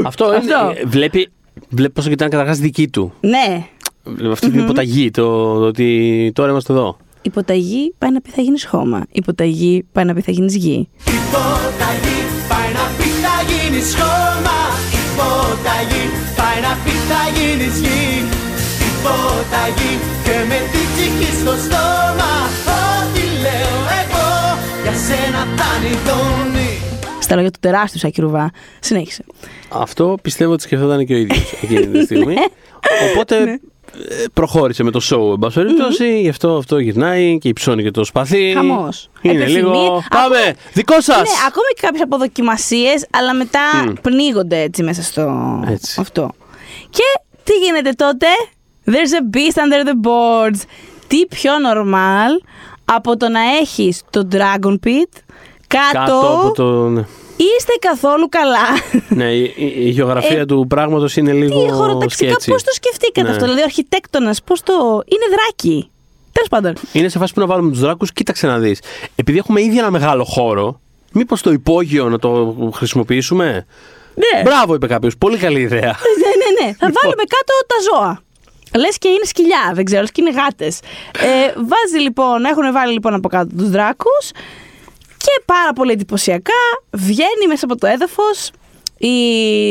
[0.05, 0.73] Αυτό, Αυτό.
[0.73, 0.83] είναι.
[0.87, 1.29] Βλέπει,
[1.69, 3.13] βλέπει πόσο κοιτάνε καταρχάς δική του.
[3.21, 3.67] Ναι,
[4.05, 5.23] Βλέπει Αυτή την υποταγή, το,
[5.55, 6.97] το ότι τώρα είμαστε εδώ.
[7.23, 9.05] υποταγή πάει να πει θα γίνεις χώμα.
[9.13, 10.89] Υποταγή πάει να πει θα γίνεις γη.
[11.05, 12.19] Υπόταγη
[12.49, 14.59] πάει να πει θα γίνεις χώμα
[15.03, 16.05] Υπόταγη
[16.39, 18.05] πάει να πει θα γίνεις γη
[18.91, 19.93] Υπόταγη
[20.25, 22.33] και με την ψυχή στο στόμα
[22.81, 23.80] Ό,τι λέω εγώ για
[25.11, 26.79] σένα θα νητώνει
[27.21, 28.51] Στα λόγια του τεράστιου Σακυρουβά.
[28.81, 29.25] Συνέχισε.
[29.69, 32.35] Αυτό πιστεύω ότι σκεφτόταν και ο ίδιος εκείνη τη στιγμή.
[33.11, 36.21] Οπότε ε, προχώρησε με το show, εν πάση περιπτώσει.
[36.21, 38.53] Γι' αυτό αυτό γυρνάει και υψώνει και το σπαθί.
[38.55, 39.11] Χαμός.
[39.21, 39.61] Είναι Επιθυμεί.
[39.61, 40.03] λίγο.
[40.11, 40.55] Πάμε!
[40.73, 41.17] Δικό σας!
[41.17, 45.61] Ναι, ακόμη και κάποιες αποδοκιμασίες, αλλά μετά πνίγονται έτσι μέσα στο.
[45.69, 46.01] Έτσι.
[46.01, 46.31] Αυτό.
[46.91, 47.03] Και
[47.45, 48.27] τι γίνεται τότε;
[48.87, 50.61] There's a beast under the boards.
[51.07, 52.47] Τι πιο normal
[52.95, 55.13] από το να έχεις το Dragon Pit
[55.67, 56.89] κάτω, Κάτω από το.
[56.89, 57.01] Ναι,
[57.37, 58.67] είστε καθόλου καλά.
[59.09, 61.65] ναι η, η- η γεωγραφία Ε, του πράγματος είναι λίγο.
[61.65, 62.51] Τι χωροταξικά, σκέτσι.
[62.51, 63.29] πώς το σκεφτήκατε Ναι.
[63.29, 63.43] αυτό.
[63.45, 64.73] Δηλαδή, ο αρχιτέκτονας, πώς το.
[65.05, 65.91] Είναι δράκι.
[66.33, 66.75] Τέλος πάντων.
[66.93, 68.13] Είναι σε φάση που να βάλουμε τους δράκους.
[68.13, 68.81] Κοίταξε να δεις.
[69.17, 70.81] Επειδή έχουμε ήδη ένα μεγάλο χώρο,
[71.13, 73.67] μήπως το υπόγειο να το χρησιμοποιήσουμε;
[74.15, 74.43] Ναι.
[74.43, 75.17] Μπράβο, είπε κάποιος.
[75.19, 75.81] Πολύ καλή ιδέα.
[75.81, 76.73] ναι, ναι, ναι.
[76.79, 78.21] Θα βάλουμε κάτω τα ζώα.
[78.77, 80.81] Λες και είναι σκυλιά, δεν ξέρω, λες και είναι γάτες.
[81.21, 84.31] Ε, βάζει λοιπόν, έχουν βάλει λοιπόν από κάτω τους δράκους
[85.17, 86.63] και πάρα πολύ εντυπωσιακά
[86.93, 88.51] βγαίνει μέσα από το έδαφος
[89.01, 89.17] η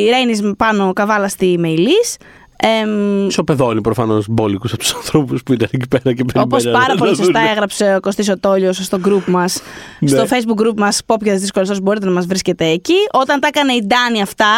[0.09, 2.17] Ρέινι πάνω καβάλα στη Μεϊλής.
[2.63, 6.81] Εμ, Ισοπεδώνει προφανώς μπόλικους από τους ανθρώπους που ήταν εκεί πέρα και Όπως περιμέναν.
[6.81, 7.49] πάρα πολύ να σωστά δουν.
[7.51, 9.61] έγραψε ο Κωστής Οτόλιος στο group μας,
[9.99, 10.09] Ναι.
[10.09, 12.99] στο facebook group μας, Πόπια δύσκολες όσο μπορείτε να μας βρίσκετε εκεί.
[13.11, 14.53] Όταν τα έκανε η Ντάνη αυτά,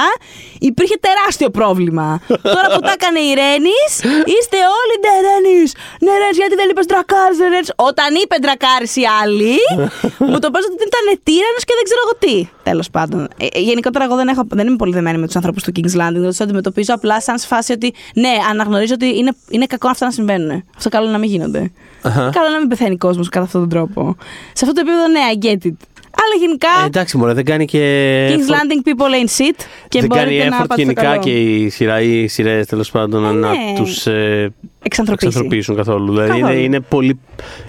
[0.60, 2.08] υπήρχε τεράστιο πρόβλημα.
[2.56, 3.92] Τώρα που τα έκανε η Ρένης,
[4.36, 5.70] είστε όλοι ναι, Ρένης.
[6.06, 7.72] Ναι, Ρένης, γιατί δεν είπες ντρακάρι, ναι, Ρένης».
[7.90, 9.56] Όταν είπε ντρακάρι οι άλλοι,
[10.32, 12.36] μου το παίζατε ότι ήταν τύρανος και δεν ξέρω εγώ τι.
[12.64, 13.28] Τέλος πάντων.
[13.38, 15.96] Ε, ε, γενικότερα, εγώ δεν, έχω, δεν είμαι πολύ δεμένη με τους ανθρώπους του King's
[16.00, 16.14] Landing.
[16.20, 20.12] Δεν τους αντιμετωπίζω απλά σαν σφάση ότι ναι, αναγνωρίζω ότι είναι, είναι κακό αυτά να
[20.12, 20.64] συμβαίνουν.
[20.78, 21.72] Αυτό καλό είναι να μην γίνονται.
[22.02, 22.30] Αχα.
[22.34, 24.16] Καλό να μην πεθαίνει κόσμος κατά αυτόν τον τρόπο.
[24.54, 25.76] Σε αυτό το επίπεδο, ναι, I get it.
[26.24, 28.28] Αλλά γενικά, Ε, εντάξει, μωρέ, δεν κάνει και.
[28.30, 29.66] King's effort- Landing people ain't shit.
[29.88, 31.22] Και δεν κάνει μπορείτε να effort πάτε στο γενικά καλό.
[31.22, 33.58] και η σειρά ή οι σειρές τέλος πάντων να ναι.
[33.76, 34.54] τους ε,
[34.84, 35.28] Εξανθρωπίσει.
[35.28, 36.12] εξανθρωπίσουν καθόλου.
[36.12, 36.52] Δηλαδή Καθόλου.
[36.54, 37.20] είναι, είναι, πολύ,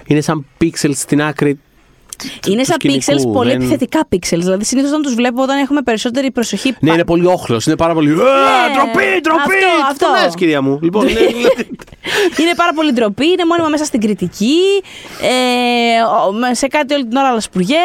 [0.05, 1.59] είναι σαν pixels στην άκρη.
[2.17, 4.39] Του- Είναι του σαν σκηνικού, pixels, πολύ δεν- επιθετικά pixels.
[4.47, 6.75] Δηλαδή, συνήθως όταν τους βλέπω, όταν έχουμε περισσότερη προσοχή.
[6.79, 7.65] Ναι, πα- είναι πολύ όχλος.
[7.65, 8.09] Είναι πάρα πολύ.
[8.09, 9.39] «Ε, Ντροπή, ντροπή!
[9.41, 10.05] αυτό, αυτό.
[10.05, 11.19] Το λες, κυρία μου; Λοιπόν, είναι,
[12.41, 14.57] είναι πάρα πολύ ντροπή, είναι μόνιμα μέσα στην κριτική.
[15.21, 17.77] Ε, ο- με- σε κάτι όλη την ώρα λασπουργιέ.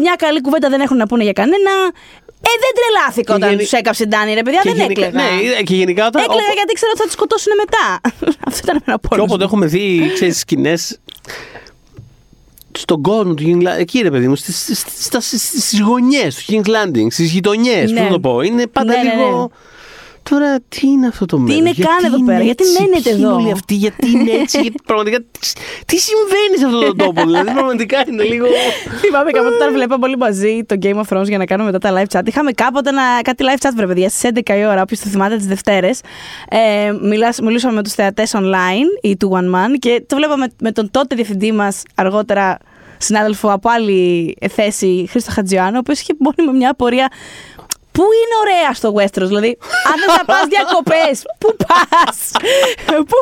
[0.00, 1.70] Μια καλή κουβέντα δεν έχουν να πούνε για κανένα.
[2.42, 5.06] Ε, δεν τρελάθηκα Και όταν γενι- τους έκαψε η Ντάνη, ρε παιδιά, και δεν γενικά-
[5.06, 5.30] έκλαιγα.
[5.30, 6.22] Ναι, και γενικά όταν.
[6.22, 7.84] Έκλαιγα όπου- γιατί ξέρω ότι θα τη σκοτώσουν μετά.
[8.48, 9.26] Αυτό ήταν ένα Και πόλεμο.
[9.28, 10.98] όποτε έχουμε δει, ξέρεις, σκηνές
[12.78, 16.34] στον κόσμο του King Landing, εκεί ρε παιδί μου, στις, στις, στα- στις, στις γωνιές
[16.34, 17.96] του King Landing, στις γειτονιές, Ναι.
[18.00, 19.38] πώς να το πω, είναι πάντα Ναι, ναι, λίγο...
[19.40, 19.46] ναι.
[20.22, 23.00] Τώρα, τι είναι αυτό το μέρος, είναι γιατί καν εδώ είναι πέρα, γιατί έτσι, μένετε
[23.02, 25.38] ποιοι είναι εδώ; όλοι αυτοί, γιατί είναι έτσι, γιατί πραγματικά, τι,
[25.86, 28.46] τι συμβαίνει σε αυτόν τον τόπο, δηλαδή πραγματικά είναι λίγο...
[29.00, 32.02] Θυμάμαι κάποτε όταν βλέπαμε όλοι μαζί το Game of Thrones για να κάνουμε μετά τα
[32.02, 32.22] live chat.
[32.26, 35.36] Είχαμε κάποτε ένα, κάτι live chat, βρε παιδιά, στις 11 η ώρα, όποιος το θυμάται
[35.36, 36.00] τις Δευτέρες.
[36.50, 40.72] Ε, μιλάς- μιλούσαμε με τους θεατές online ή του One Man και το βλέπαμε με
[40.72, 42.58] τον τότε διευθυντή μας αργότερα
[42.98, 47.08] συνάδελφο από άλλη θέση, Χρήστο Χατζιάνο, ο οποίος είχε μόνιμα μια απορία.
[47.92, 49.58] Πού είναι ωραία στο Westeros, δηλαδή,
[49.90, 52.30] αν δεν θα πας διακοπές, πού πας,
[52.86, 53.18] πού,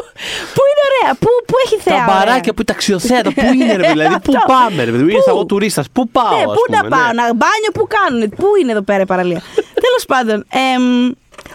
[0.54, 1.96] πού είναι ωραία, πού, πού έχει θέα.
[1.96, 4.52] Τα ωραία; μπαράκια που τα αξιοθέατα, πού είναι ρε δηλαδή, πού Αυτό.
[4.52, 7.22] πάμε ρε παιδί, ήρθα εγώ τουρίστας, πού πάω Ναι, ας πού πούμε, να πάω, να
[7.22, 9.42] μπάνιο, πού κάνουν, πού είναι εδώ πέρα η παραλία.
[9.54, 10.44] Τέλος πάντων.
[10.48, 11.10] εμ,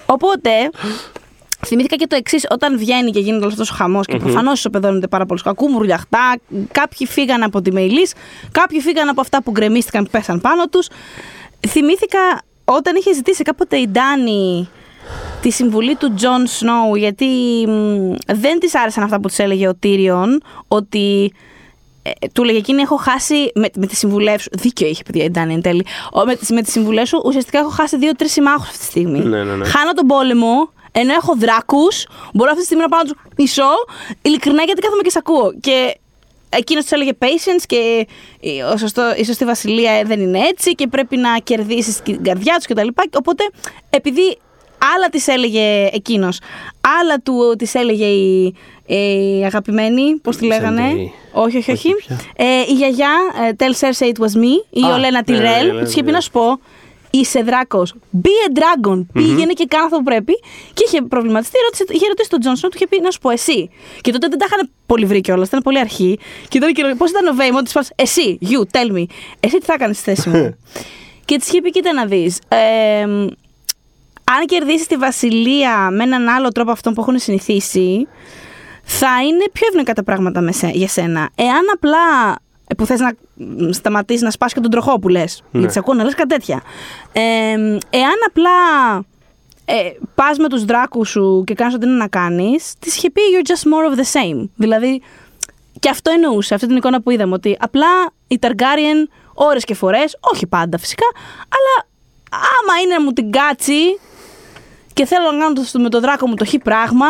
[0.05, 0.49] οπότε,
[1.65, 5.07] θυμήθηκα και το εξής: όταν βγαίνει και γίνεται όλος αυτός ο χαμός και προφανώς ισοπεδώνονται
[5.07, 6.35] πάρα πολλούς κακού μουρλιαχτά,
[6.71, 8.13] κάποιοι φύγαν από τη Μεϊλής,
[8.51, 10.87] κάποιοι φύγαν από αυτά που γκρεμίστηκαν, που πέσαν πάνω τους.
[11.67, 12.19] Θυμήθηκα
[12.65, 14.69] όταν είχε ζητήσει κάποτε η Ντάνη
[15.41, 17.25] τη συμβουλή του Τζον Σνόου, γιατί
[17.67, 21.33] μ, δεν της άρεσαν αυτά που της έλεγε ο Τύριον, ότι
[22.01, 25.29] ε, του 'λεγε εκείνη έχω χάσει με, με τις συμβουλές σου, δίκιο είχε παιδιά η
[25.29, 28.67] Ντάνη εν τέλει, Ο, με, τις, με τις συμβουλές σου ουσιαστικά έχω χάσει δύο-τρεις συμμάχους
[28.67, 29.19] αυτή τη στιγμή.
[29.19, 29.65] Ναι, ναι, ναι.
[29.65, 33.71] Χάνω τον πόλεμο, ενώ έχω δράκους, μπορώ αυτή τη στιγμή να πάω να τους μισώ,
[34.21, 35.53] ειλικρινά γιατί κάθομαι και σ' ακούω.
[35.61, 35.97] Και
[36.57, 38.07] Εκείνος του έλεγε patience και
[38.39, 42.55] η- ο σωστό, η σωστή βασιλεία δεν είναι έτσι και πρέπει να κερδίσεις την καρδιά
[42.55, 42.87] τους κτλ.
[43.17, 43.43] Οπότε,
[43.89, 44.37] επειδή
[44.95, 46.39] άλλα της έλεγε εκείνος,
[47.01, 51.13] άλλα του της έλεγε η, η αγαπημένη, πώς τη λέγανε; Σαντρί.
[51.31, 51.87] Όχι, όχι, όχι.
[51.93, 52.19] Όχι, ποια.
[52.35, 53.11] Ε, η γιαγιά,
[53.47, 55.89] ε, Tell Cersei it was me, η Α, Ολένα ναι, ναι, Τιρέλ, ναι, που τη
[55.89, 56.11] είχε πει ναι.
[56.11, 56.59] να σου πω,
[57.15, 57.93] είσαι δράκος.
[58.23, 59.05] Be a dragon.
[59.13, 60.33] Πήγαινε και κάνε αυτό που πρέπει.
[60.73, 63.69] Και είχε προβληματιστεί, ρώτησε, είχε ρωτήσει τον Τζόνσον, του είχε πει να σου πω εσύ.
[64.01, 66.19] Και τότε δεν τα είχαν πολύ βρει κιόλας, ήταν πολύ αρχή.
[66.47, 69.03] Και τότε και πώς ήταν ο Βέιμ, ότι τη πας, εσύ, you, tell me.
[69.39, 70.57] Εσύ τι θα έκανες στη θέση μου.
[71.25, 72.39] και της είχε πει, κοίτα να δεις.
[74.23, 78.07] αν κερδίσεις τη βασιλεία με έναν άλλο τρόπο αυτόν που έχουν συνηθίσει,
[78.83, 81.29] θα είναι πιο ευνοϊκά τα πράγματα με σε- για σένα.
[81.35, 82.35] Εάν απλά
[82.67, 83.15] ε, που θες να μ,
[83.71, 85.59] σταματήσεις να σπάσει και τον τροχό που λες, Ναι.
[85.59, 86.61] γιατί σε ακούω να λες κάτι τέτοια.
[87.11, 87.21] Ε,
[87.89, 88.49] εάν απλά
[89.65, 89.75] ε,
[90.15, 93.47] πας με τους δράκους σου και κάνεις ό,τι είναι να κάνεις, της είχε πει you're
[93.49, 94.49] just more of the same.
[94.55, 95.01] Δηλαδή,
[95.79, 97.87] και αυτό εννοούσε, αυτή την εικόνα που είδαμε, ότι απλά
[98.27, 101.05] η Targaryen ώρες και φορές, όχι πάντα φυσικά,
[101.49, 101.87] αλλά
[102.31, 103.99] άμα είναι να μου την κάτσει
[104.93, 107.05] και θέλω να κάνω το- με το δράκο μου το χι πράγμα,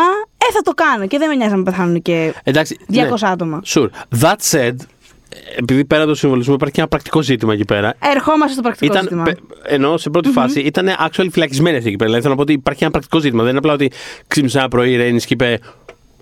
[0.48, 1.06] ε, θα το κάνω.
[1.06, 3.28] Και δεν με νοιάζει να πεθάνουν και Εντάξει, 200 ναι.
[3.28, 3.62] άτομα.
[3.66, 3.88] Sure.
[4.20, 4.74] That said,
[5.58, 7.94] επειδή πέρα από το συμβολισμό υπάρχει και ένα πρακτικό ζήτημα εκεί πέρα.
[8.14, 9.22] Ερχόμαστε στο πρακτικό Ήταν, ζήτημα.
[9.22, 12.08] πε- ενώ σε πρώτη φάση ήταν actually φυλακισμένοι αυτοί εκεί πέρα.
[12.10, 13.40] Δηλαδή θέλω να πω ότι υπάρχει ένα πρακτικό ζήτημα.
[13.40, 13.90] Δεν είναι απλά ότι
[14.26, 15.58] ξύπνησε ένα πρωί η Ρένη και είπε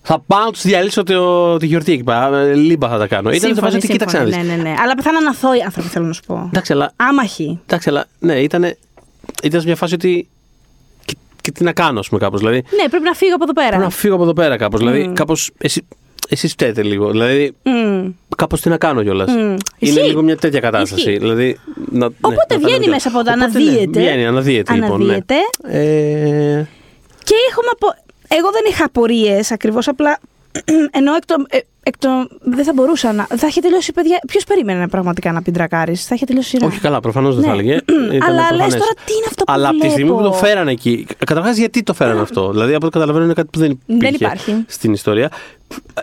[0.03, 2.39] Θα πάω να τους διαλύσω το, τη γιορτή εκεί πέρα.
[2.39, 3.29] Ε, Λίμπα θα τα κάνω.
[3.29, 4.35] Ήταν σε Σύμφωνοι, φάση ότι κοίταξε να δεις.
[4.35, 4.75] σύμφωνοι, Ναι, ναι, ναι.
[4.83, 6.45] Αλλά πεθάναν αθώοι άνθρωποι, θέλω να σου πω.
[6.49, 7.61] Εντάξει, αλλά, Άμαχοι.
[7.67, 8.63] εντάξει, αλλά ναι, ήταν,
[9.43, 10.29] ήταν σε μια φάση ότι.
[11.05, 12.41] Και, και τι να κάνω, ας πούμε, κάπως.
[12.41, 13.69] Δηλαδή, Ναι, πρέπει να φύγω από εδώ πέρα.
[13.69, 14.81] πρέπει να φύγω από εδώ πέρα κάπως.
[14.81, 15.51] Δηλαδή, κάπως.
[16.33, 17.11] Εσείς, εσείς φταίτε λίγο.
[17.11, 18.09] Δηλαδή, Μμ.
[18.37, 19.31] κάπως τι να κάνω κιόλας.
[19.33, 19.39] Μμ.
[19.39, 20.01] Είναι Ισχύει.
[20.01, 21.01] λίγο μια τέτοια κατάσταση.
[21.03, 21.19] Ισχύει.
[21.19, 21.59] Δηλαδή,
[21.91, 23.41] να, ναι, Οπότε να τα βγαίνει λέμε μέσα από κιόλας.
[23.43, 24.01] το Οπότε, ναι, αναδύεται.
[24.01, 24.89] βγαίνει, αναδύεται, λοιπόν.
[24.89, 24.95] Ναι.
[25.05, 25.35] Αναδύεται.
[25.63, 26.65] Ε,
[27.25, 27.87] Και έχουμε, απο...
[28.29, 30.19] Εγώ δεν είχα απορίες ακριβώς, απλά
[30.99, 31.47] ενώ εκ των.
[31.51, 33.27] ε, εκ των- δεν θα μπορούσα να.
[33.37, 34.19] Θα είχε τελειώσει, παιδιά.
[34.27, 35.95] Ποιος περίμενε πραγματικά να πει τρακάρι.
[35.95, 36.67] Θα είχε τελειώσει η σειρά.
[36.67, 37.47] Όχι καλά, προφανώς δεν Ναι.
[37.51, 37.73] θα έλεγε.
[38.17, 38.73] Ήταν Αλλά λες προφανές.
[38.75, 41.07] τώρα τι είναι αυτό που Αλλά από τη στιγμή που βλέπω; το φέρανε εκεί.
[41.27, 44.17] Καταρχάς, γιατί το φέρανε αυτό; Δηλαδή, από ό,τι καταλαβαίνω, είναι κάτι που δεν Δεν υπήρχε
[44.25, 44.65] υπάρχει.
[44.67, 45.31] στην ιστορία.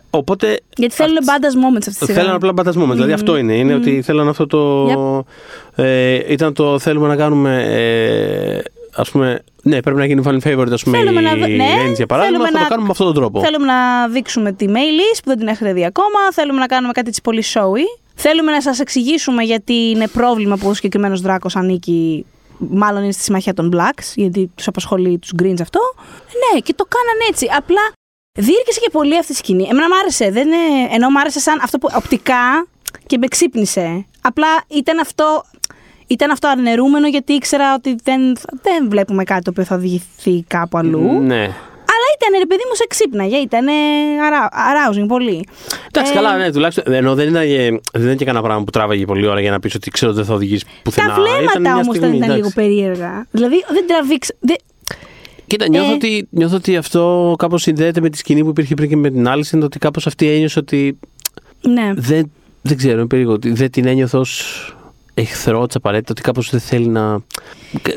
[0.09, 0.59] Οπότε.
[0.75, 2.13] Γιατί θέλουν μπάντα moments αυτή τη σειρά.
[2.19, 2.95] Θέλανε απλά μπατασμό μας.
[2.95, 3.53] Δηλαδή αυτό είναι.
[3.55, 4.87] Είναι ότι θέλανε αυτό το.
[5.83, 7.63] Ε, ήταν το θέλουμε να κάνουμε.
[7.63, 8.61] Ε,
[8.95, 9.43] ας πούμε.
[9.63, 12.05] Ναι, πρέπει να γίνει fan favorite, ας πούμε, Θέλουμε η να δω- ναι, Range, για
[12.05, 12.37] παράδειγμα.
[12.37, 13.39] θέλουμε Θα το να- κάνουμε με αυτόν τον τρόπο.
[13.41, 16.19] Θέλουμε να δείξουμε τη mail list που δεν την έχετε δει ακόμα.
[16.31, 17.83] Θέλουμε να κάνουμε κάτι έτσι πολύ showy.
[18.15, 22.25] Θέλουμε να σας εξηγήσουμε γιατί είναι πρόβλημα που ο συγκεκριμένος δράκος ανήκει.
[22.57, 25.79] Μάλλον είναι στη συμμαχία των Blacks, γιατί τους απασχολεί τους Greens αυτό.
[26.53, 27.47] Ναι, και το κάνανε έτσι.
[27.57, 27.81] Απλά
[28.39, 29.67] διήρκησε και πολύ αυτή η σκηνή.
[29.71, 30.29] Εμένα μ' άρεσε.
[30.31, 30.57] Δεν είναι...
[30.91, 32.67] Ενώ μ' άρεσε σαν αυτό που οπτικά
[33.05, 34.05] και με ξύπνησε.
[34.21, 35.43] Απλά ήταν αυτό.
[36.09, 38.21] Ήταν αυτό αρνερούμενο γιατί ήξερα ότι δεν,
[38.61, 41.19] δεν βλέπουμε κάτι το οποίο θα οδηγηθεί κάπου αλλού.
[41.21, 41.41] Ναι.
[41.91, 43.65] Αλλά ήταν ρε παιδί μου σε ξύπναγε, ήταν
[44.51, 45.47] arousing πολύ.
[45.87, 46.93] Εντάξει, Ε, καλά, ναι, τουλάχιστον.
[46.93, 49.59] Ενώ δεν ήταν, ε, δεν ήταν και κανένα πράγμα που τράβαγε πολλή ώρα για να
[49.59, 51.07] πεις ότι ξέρω ότι δεν θα οδηγήσει πουθενά.
[51.07, 52.35] Τα βλέμματα μια όμως δεν στιγμή, ήταν εντάξει.
[52.37, 53.27] λίγο περίεργα.
[53.31, 54.35] Δηλαδή δεν τραβήξε.
[54.39, 54.55] Δεν...
[55.47, 55.93] Κοίτα, νιώθω, Ε.
[55.93, 59.27] ότι, νιώθω ότι αυτό κάπως συνδέεται με τη σκηνή που υπήρχε πριν και με την
[59.27, 59.45] άλλη.
[59.53, 60.99] Είναι ότι κάπως αυτή ένιωσε ότι.
[61.61, 61.91] Ναι.
[61.95, 62.31] Δεν,
[62.61, 63.33] δεν ξέρω, είναι περίεργο.
[63.33, 64.73] Ότι δεν την ένιωθε ως
[65.19, 67.19] εχθρό της απαραίτητα, ότι κάπως δεν θέλει να.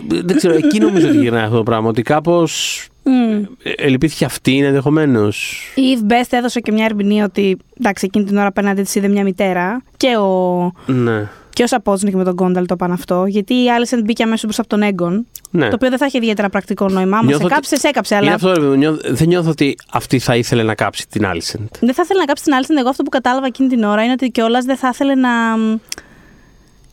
[0.08, 1.88] Δεν ξέρω, εκεί νομίζω ότι γυρνάει αυτό το πράγμα.
[1.88, 2.86] Ότι κάπως.
[3.04, 3.42] Μμ.
[3.76, 5.62] Ελπίθηκε αυτή ενδεχομένως.
[5.74, 9.08] Η Eve Best έδωσε και μια ερμηνεία ότι εντάξει, εκείνη την ώρα απέναντι της είδε
[9.08, 11.28] μια μητέρα και ο, Ναι.
[11.50, 13.24] και ο Σαπότσνικ με τον Κόνταλ το είπαν αυτό.
[13.26, 15.26] Γιατί η Άλισεν μπήκε αμέσως μπροστά από τον Έγκον.
[15.50, 15.68] ναι.
[15.68, 17.16] Το οποίο δεν θα έχει ιδιαίτερα πρακτικό νόημα.
[17.18, 18.14] Άμα Νιώθω σε ότι- κάψε, σε έκαψε.
[18.14, 21.08] Είναι Αλλά αυτό, ρε παιδί μου, νιώθω- δεν νιώθω ότι αυτή θα ήθελε να κάψει
[21.08, 21.66] την Άλισεντ.
[21.80, 22.76] δεν θα ήθελε να κάψει την Άλισεν.
[22.76, 25.30] Εγώ αυτό που κατάλαβα εκείνη την ώρα είναι ότι κιόλας δεν θα ήθελε να.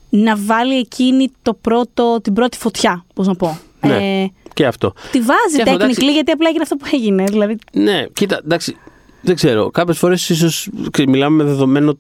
[0.10, 3.60] Να βάλει εκείνη το πρώτο, την πρώτη φωτιά, πώς να πω.
[3.82, 4.22] Ναι.
[4.22, 4.94] Ε, Και αυτό.
[5.12, 6.02] τη βάζει Και αυτό, εντάξει.
[6.02, 7.24] technically γιατί απλά έγινε αυτό που έγινε.
[7.24, 8.76] Δηλαδή, Ναι, κοίτα, εντάξει.
[9.22, 9.70] Δεν ξέρω.
[9.70, 10.70] Κάποιες φορές ίσως
[11.08, 11.98] μιλάμε με δεδομένο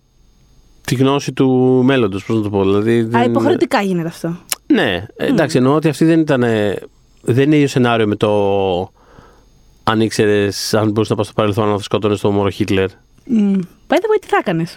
[0.86, 1.48] τη γνώση του
[1.84, 2.26] μέλλοντος.
[2.26, 2.64] Πώς να το πω.
[2.64, 3.30] Δηλαδή, α, δεν...
[3.30, 4.38] υποχρεωτικά γίνεται αυτό.
[4.66, 6.42] Ναι, εντάξει, εννοώ ότι αυτή δεν ήταν.
[7.22, 8.92] Δεν είναι ίδιο σενάριο με το.
[9.84, 12.90] Αν ήξερες, αν μπορούσε να πας στο παρελθόν να θα σκότωνες τον μόρο Χίτλερ.
[13.32, 13.60] Mm.
[13.92, 14.76] By the way, τι θα έκανες;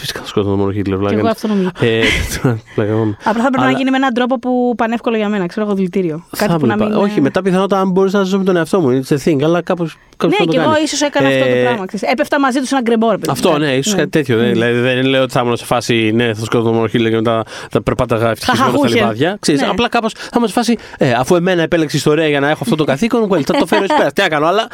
[0.00, 1.18] Φυσικά θα σκότωνε τον μόρο Χίτλερ, Και βλάκα.
[1.18, 1.70] εγώ αυτό νομίζω.
[1.80, 2.00] Ε,
[2.74, 3.16] πλάκα μόνο.
[3.24, 5.46] Απλά θα πρέπει Αλλά- να γίνει με έναν τρόπο που πανεύκολο για μένα.
[5.46, 6.24] Ξέρω εγώ δηλητήριο.
[6.30, 6.90] Θα Κάτι που να έβλεπα.
[6.94, 7.00] μην.
[7.02, 9.02] Όχι, μετά πιθανότατα αν μπορούσα να ζήσω με τον εαυτό μου.
[9.08, 9.82] It's a thing, αλλά κάπω.
[10.26, 11.86] Ναι, και εγώ ίσως έκανα αυτό το πράγμα.
[11.86, 12.08] ξέρεις.
[12.12, 13.10] Έπεφτα μαζί τους σε ένα γκρεμπόρ.
[13.14, 13.30] παιδί.
[13.30, 14.36] Αυτό, ναι, ίσως κάτι τέτοιο.
[14.36, 14.48] ναι.
[14.50, 17.16] Δηλαδή, δεν λέω ότι θα ήμουν σε φάση, ναι, θα σκότω τον μόνο Χίτλερ και
[17.16, 18.94] μετά θα περπάταγα ευτυχισμένο στα Χαχαχούχε.
[19.00, 19.36] λιβάδια.
[19.40, 19.66] Ξέρεις, Ναι.
[19.66, 22.58] απλά κάπως θα ήμουν σε φάση, ε, αφού εμένα επέλεξε η ιστορία για να έχω
[22.62, 24.12] αυτό το καθήκον, well, θα το φέρω ει πέρα.
[24.12, 24.66] Τι να κάνω, αλλά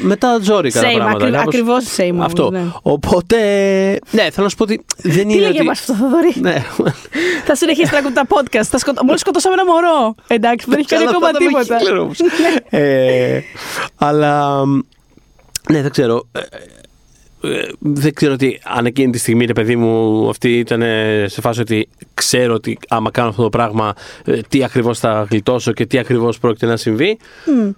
[0.00, 1.16] μετά τζόρικα τα Same, πράγματα.
[1.16, 2.50] ακρι- κάπως- ακριβώς same όμως, Αυτό.
[2.50, 2.62] ναι.
[2.82, 3.36] Οπότε,
[4.10, 5.40] ναι, θέλω να σου πω ότι δεν Τι είναι.
[5.42, 5.66] λέγε ότι...
[5.66, 6.64] μας αυτό, Θοδωρή; Ναι.
[7.44, 8.62] Θα συνεχίσει να ακούτε τα podcast.
[8.64, 9.04] Θα σκοτώ...
[9.04, 10.14] Μόλις σκοτώσαμε ένα μωρό.
[10.26, 11.78] Εντάξει, που δεν έχει κάνει Καλά, ακόμα αυτά ήταν με τίποτα.
[11.78, 12.18] Χίτλερ όμως.
[12.68, 13.40] ε,
[13.96, 14.64] αλλά.
[15.70, 16.28] Ναι, δεν ξέρω.
[16.32, 16.40] Ε,
[17.48, 20.82] ε, δεν ξέρω ότι αν εκείνη τη στιγμή, ρε παιδί μου, αυτή ήταν
[21.26, 23.92] σε φάση ότι ξέρω ότι άμα κάνω αυτό το πράγμα,
[24.24, 27.18] ε, τι ακριβώς θα γλιτώσω και τι ακριβώς πρόκειται να συμβεί.
[27.46, 27.70] Μμ.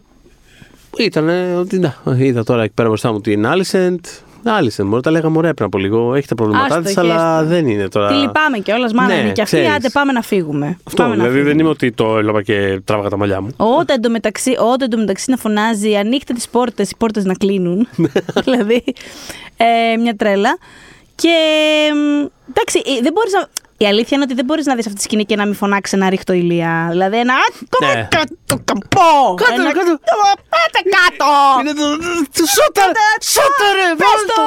[0.98, 1.28] Ήταν
[1.58, 3.98] ότι, να, είδα τώρα εκεί πέρα μπροστά μου την Άλισεντ.
[4.44, 6.14] Άλισεντ, μπορεί τα λέγαμε ωραία πριν από λίγο.
[6.14, 7.48] Έχει τα προβλήματά Άστο, της, και αλλά έστω.
[7.54, 8.08] δεν είναι τώρα.
[8.08, 9.56] Τι λυπάμαι κιόλας, μάνα Ναι, είναι και αυτή.
[9.56, 9.74] ξέρεις.
[9.74, 10.78] Άντε, πάμε να φύγουμε.
[10.84, 11.62] Αυτό, πάμε να δηλαδή δεν φύγουμε.
[11.62, 13.48] είμαι ότι το έλαβα και τράβαγα τα μαλλιά μου.
[13.56, 17.88] Όταν εντωμεταξύ, όταν εντωμεταξύ να φωνάζει ανοίχτε τις πόρτες, οι πόρτες να κλείνουν.
[18.44, 18.84] δηλαδή,
[19.56, 20.58] ε, μια τρέλα.
[21.14, 21.34] Και
[21.94, 23.48] μ, εντάξει, ε, δεν μπορείς να...
[23.82, 25.98] Η αλήθεια είναι ότι δεν μπορείς να δεις αυτή τη σκηνή και να μην φωνάξεις
[25.98, 26.86] ένα ρίχτο ηλία.
[26.90, 27.34] Δηλαδή ένα.
[27.34, 27.38] «Α,
[27.80, 27.86] Ναι.
[27.94, 29.34] κάτω, κάτω, καμπό!
[29.42, 29.98] Κάτω, Ένα, κάτω.
[30.52, 31.30] Πάτε κάτω!
[31.60, 31.86] Είναι το.
[32.36, 32.84] το Σούτα!
[33.34, 33.88] Σούτα, ρε!
[33.96, 34.42] Πες βάλ' το!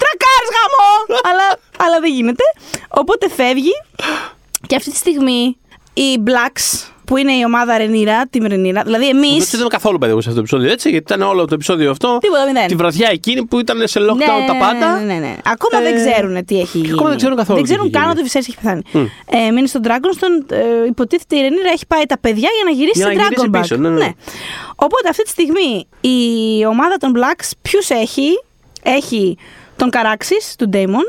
[0.00, 0.90] Τρακάρεις γαμό!
[1.30, 1.46] αλλά,
[1.84, 2.44] αλλά δεν γίνεται.
[2.88, 3.72] Οπότε φεύγει
[4.66, 5.56] και αυτή τη στιγμή
[5.94, 6.66] οι Blacks
[7.06, 9.28] που είναι η ομάδα Ρενίρα, την Ρενίρα, δηλαδή εμεί.
[9.28, 11.90] Δεν είδαμε καθόλου παιδί μου σε αυτό το επεισόδιο έτσι, γιατί ήταν όλο το επεισόδιο
[11.90, 12.18] αυτό.
[12.20, 12.66] Τίποτα, μηδέν.
[12.66, 14.98] Τη βραδιά εκείνη που ήταν σε lockdown τα πάντα.
[14.98, 15.36] Ναι, ναι, ναι.
[15.44, 16.92] Ακόμα Ε, δεν ξέρουν τι έχει γίνει.
[16.92, 18.12] ακόμα δεν ξέρουν καθόλου Δεν τι ξέρουν έχει καν γίνει.
[18.12, 18.82] ότι ο Βυσέρης έχει πεθάνει.
[19.46, 20.52] Ε, μείνει στον Dragonstone.
[20.52, 23.48] Ε, υποτίθεται η Ρενίρα έχει πάει τα παιδιά για να γυρίσει Για να στην γυρίσει
[23.52, 23.60] Dragonback.
[23.60, 24.10] πίσω, ναι, ναι.
[24.76, 26.16] Οπότε αυτή τη στιγμή η
[26.66, 28.28] ομάδα των Blacks ποιους έχει;
[28.82, 29.36] Έχει
[29.76, 31.02] τον Καράξης του Ντέιμον.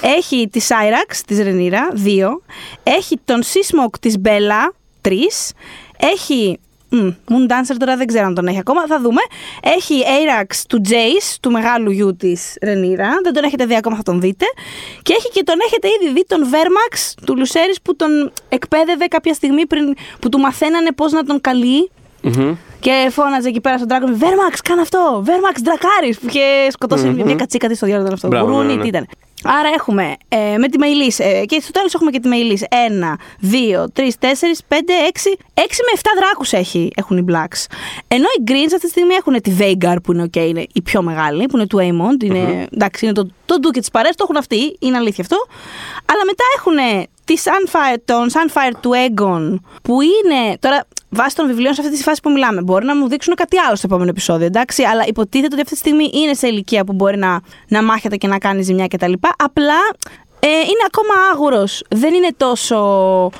[0.00, 2.42] Έχει τη Cyrax της Ρενίρα, δύο.
[2.82, 4.72] Έχει τον Seasmoke της Μπέλα,
[5.04, 5.52] τρεις.
[5.96, 6.58] Έχει
[6.94, 9.20] Μμ, Moon Dancer τώρα δεν ξέρω αν τον έχει ακόμα, θα δούμε.
[9.62, 13.08] Έχει Airax του Jace, του μεγάλου γιου της Ρενίρα.
[13.22, 14.44] Δεν τον έχετε δει ακόμα, θα τον δείτε.
[15.02, 19.34] Και έχει και τον έχετε ήδη δει τον Vermax του Λουσέρη που τον εκπαίδευε κάποια
[19.34, 21.90] στιγμή πριν που του μαθαίνανε πώς να τον καλεί.
[22.22, 22.54] Μμμ.
[22.80, 25.24] Και φώναζε εκεί πέρα στον Dragon, Vermax, κάνε αυτό!
[25.26, 26.14] Vermax, Dracaris!
[26.20, 28.28] Που είχε σκοτώσει μια κατσίκα της στο διάλογο αυτό.
[28.28, 28.82] Μπράβο, Γουρούνι, ναι, ναι.
[28.82, 29.06] τι ήταν.
[29.44, 32.64] Άρα έχουμε ε, με τη Μεϊλής, ε, και στο τέλος έχουμε και τη Μεϊλής.
[32.86, 35.36] Ένα, δύο, τρεις, τέσσερις, πέντε, έξι.
[35.54, 37.64] Έξι με 7 δράκους έχει, έχουν οι Blacks.
[38.08, 41.02] Ενώ οι Greens αυτή τη στιγμή έχουν τη Veigar που είναι, okay, είναι η πιο
[41.02, 42.24] μεγάλη, που είναι του Aemond.
[42.24, 45.36] Είναι, Εντάξει, είναι το, το ντου και της παρέας, το έχουν αυτοί, είναι αλήθεια αυτό.
[46.04, 50.56] Αλλά μετά έχουν τη Sunfire, τον Sunfire του Egon, που είναι.
[50.60, 53.58] Τώρα, βάσει των βιβλίων σε αυτή τη φάση που μιλάμε, μπορεί να μου δείξουν κάτι
[53.58, 54.82] άλλο στο επόμενο επεισόδιο, εντάξει.
[54.82, 58.26] Αλλά υποτίθεται ότι αυτή τη στιγμή είναι σε ηλικία που μπορεί να, να μάχεται και
[58.26, 59.12] να κάνει ζημιά κτλ.
[59.36, 59.78] Απλά
[60.40, 61.82] ε, είναι ακόμα άγουρος.
[61.88, 63.30] Δεν είναι τόσο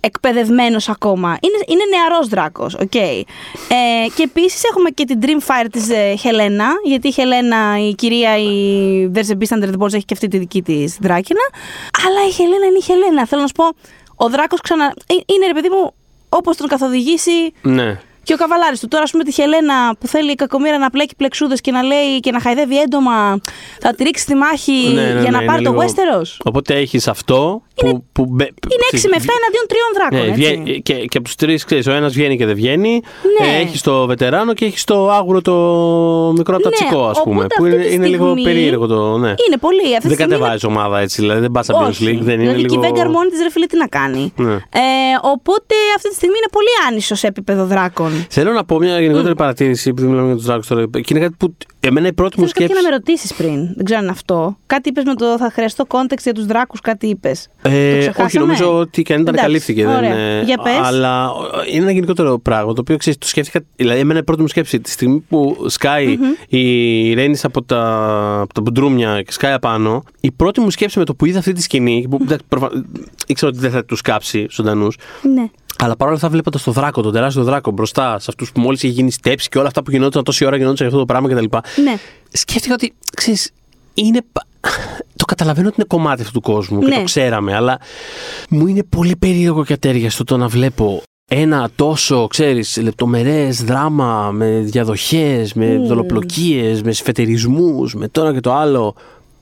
[0.00, 1.28] εκπαιδευμένος ακόμα.
[1.28, 2.76] Είναι, είναι νεαρός δράκος.
[2.78, 3.22] Okay.
[3.68, 6.66] Ε, και επίσης έχουμε και την Dreamfire της ε, Χελένα.
[6.84, 10.28] Γιατί η Χελένα, η κυρία, η There's a Beast Under the Boards, έχει και αυτή
[10.28, 11.46] τη δική της δράκινα.
[12.06, 13.26] Αλλά η Χελένα είναι η Χελένα.
[13.26, 13.64] Θέλω να σου πω,
[14.24, 14.84] ο δράκος ξανα.
[14.84, 15.94] Ε, είναι ρε παιδί μου,
[16.32, 17.52] όπως τον καθοδηγήσει.
[17.62, 18.00] Ναι.
[18.22, 18.88] Και ο καβαλάρης του.
[18.88, 22.20] Τώρα, ας πούμε, τη Χελένα που θέλει η κακομήρα να πλέκει πλεξούδες και να λέει
[22.20, 23.40] και να χαϊδεύει έντομα,
[23.80, 26.36] θα τη ρίξει στη μάχη Ναι, ναι, για να ναι, πάρει είναι το λίγο- Westeros;
[26.44, 27.86] Οπότε έχεις αυτό που.
[27.86, 30.18] Είναι- που μπε- Είναι 6 με 7 εναντίον τριών δράκων.
[30.18, 30.40] Ναι, έτσι.
[30.40, 33.00] βγαίνει- και, και από τους τρεις, ξέρεις, ο ένας βγαίνει και δεν βγαίνει.
[33.40, 33.46] Ναι.
[33.48, 35.52] Ε, έχεις το βετεράνο και έχεις το άγουρο το
[36.36, 37.34] μικρό από τα Ναι, τσικό, ας πούμε.
[37.44, 39.18] οπότε Που αυτή είναι, τη είναι λίγο στιγμή περίεργο το.
[39.18, 39.28] Ναι.
[39.46, 39.78] Είναι πολύ.
[39.80, 42.04] Αυτή τη Δεν στιγμή είναι κατεβάζεις ομάδα έτσι, δηλαδή δεν πας Champions Όχι.
[42.04, 42.18] League.
[42.20, 42.80] Δεν είναι δηλαδή λίγο.
[42.80, 44.32] και η Βέγκαρ μόνη της ρε φίλε τι να κάνει.
[44.36, 44.52] Ναι.
[44.54, 44.58] Ε,
[45.22, 48.11] οπότε αυτή τη στιγμή είναι πολύ άνισος σε επίπεδο δράκων.
[48.28, 50.86] Θέλω να πω μια γενικότερη παρατήρηση, επειδή μιλάμε για τους Δράκου τώρα.
[50.90, 52.72] Και είναι κάτι που εμένα η πρώτη μου Θέλω σκέψη.
[52.74, 53.74] κάποια να με ρωτήσεις πριν.
[53.74, 54.56] Δεν ξέρω αν είναι αυτό.
[54.66, 57.48] Κάτι είπες με το θα χρειαστώ context για τους δράκους, κάτι είπες.
[57.62, 59.86] Ε, ξεχάσαμε; όχι, νομίζω ότι και αν ήταν Εντάξει, καλύφθηκε.
[59.86, 60.14] Δεν, ωραία.
[60.16, 60.72] ε, Για πες.
[60.82, 61.30] Αλλά
[61.66, 63.60] ε, είναι ένα γενικότερο πράγμα το οποίο ξέρεις, το σκέφτηκα.
[63.76, 67.82] Δηλαδή, εμένα η πρώτη μου σκέψη τη στιγμή που σκαει η Ρένης από τα,
[68.40, 71.52] από τα μπουντρούμια και σκάει απάνω, η πρώτη μου σκέψη με το που είδα αυτή
[71.52, 72.06] τη σκηνή.
[72.10, 72.70] Που, εντάξει, προφα-
[73.26, 74.96] ήξερα ότι δεν θα τους κάψει ζωντανούς.
[75.34, 75.44] Ναι.
[75.82, 78.92] Αλλά παρόλα αυτά, βλέποντας το δράκο, τον τεράστιο δράκο μπροστά σε αυτούς που μόλις είχε
[78.92, 81.44] γίνει στέψη και όλα αυτά που γινόταν τόση ώρα γινόταν αυτό το πράγμα κτλ.
[81.84, 81.94] Ναι.
[82.32, 83.50] Σκέφτηκα ότι, ξέρεις,
[83.94, 84.20] είναι...
[84.32, 84.46] πα-
[85.16, 86.94] Το καταλαβαίνω ότι είναι κομμάτι αυτού του κόσμου και Ναι.
[86.96, 87.78] το ξέραμε, αλλά
[88.48, 94.58] μου είναι πολύ περίεργο και ατέριαστο το να βλέπω ένα τόσο, ξέρεις, λεπτομερές δράμα με
[94.60, 95.86] διαδοχές, με Mm.
[95.86, 98.94] δολοπλοκίες, με σφετερισμούς, με το ένα και το άλλο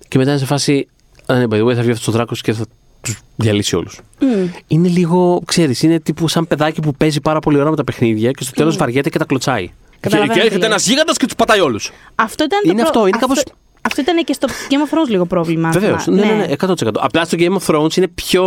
[0.09, 0.87] και μετά είναι σε φάση,
[1.27, 2.65] «Α, ναι, by the way, θα βγει αυτός ο δράκος και θα
[3.01, 4.01] τους διαλύσει όλους.
[4.21, 4.47] Μμ.
[4.67, 8.31] Είναι λίγο, ξέρεις, είναι τύπου σαν παιδάκι που παίζει πάρα πολύ ώρα με τα παιχνίδια
[8.31, 9.67] και στο τέλος βαριέται και τα κλωτσάει.
[9.67, 10.03] Και, Mm.
[10.03, 10.71] Καταλαβαίνω και τι έρχεται λες.
[10.71, 11.93] ένας γίγαντας και τους πατάει όλους.
[12.15, 15.09] Αυτό ήταν Είναι το αυτό, είναι κάπως- Αυτό, αυτό ήταν και στο Game of Thrones
[15.09, 15.71] λίγο πρόβλημα.
[15.71, 16.07] Βεβαίως.
[16.07, 17.01] Μα- Ναι, ναι, ναι, 100%.
[17.01, 18.43] Απλά στο Game of Thrones είναι πιο.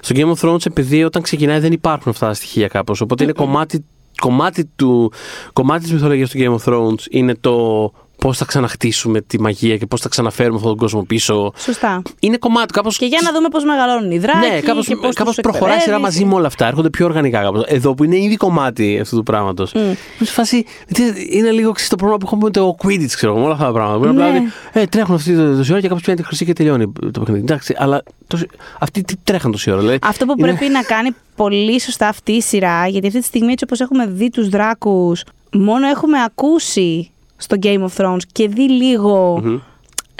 [0.00, 3.00] Στο Game of Thrones, επειδή όταν ξεκινάει δεν υπάρχουν αυτά τα στοιχεία κάπως.
[3.00, 3.84] Οπότε είναι κομμάτι,
[4.20, 5.12] κομμάτι, του,
[5.52, 7.92] κομμάτι της μυθολογίας του Game of Thrones είναι το
[8.24, 11.52] πώς θα ξαναχτίσουμε τη μαγεία και πώς θα ξαναφέρουμε αυτόν τον κόσμο πίσω.
[11.56, 12.02] Σωστά.
[12.20, 12.90] Είναι κομμάτι κάπω.
[12.90, 14.38] Και για να δούμε πώς μεγαλώνουν οι δράκοι.
[14.50, 16.18] Ναι, κάπως, και πώς κάπως τους προχωράει η σειρά εκπαιδεύεις.
[16.20, 16.66] μαζί με όλα αυτά.
[16.66, 17.64] Έρχονται πιο οργανικά κάπως.
[17.66, 19.72] Εδώ που είναι ήδη κομμάτι αυτού του πράγματος.
[19.74, 19.78] Mm.
[20.18, 20.64] Σε φάση.
[20.86, 23.54] δηλαδή, Είναι λίγο ξέρεις, το πρόβλημα που έχουμε με το Quidditch, ξέρω εγώ, με όλα
[23.54, 23.98] αυτά τα πράγματα.
[23.98, 24.28] Που είναι Ναι.
[24.28, 26.92] απλά ότι, ε, τρέχουν αυτή το- τόση ώρα και κάπως πιάνει τη χρυσή και τελειώνει
[27.12, 27.40] το παιχνίδι.
[27.40, 28.48] Εντάξει, αλλά τόση-
[28.80, 29.80] αυτοί τι τρέχαν τόση ώρα.
[29.80, 33.26] Δηλαδή, Αυτό που είναι- πρέπει να κάνει πολύ σωστά αυτή η σειρά, γιατί αυτή τη
[33.26, 35.22] στιγμή έτσι όπως έχουμε δει τους δράκους,
[35.52, 37.08] μόνο έχουμε ακούσει
[37.44, 39.42] στο Game of Thrones και δει λίγο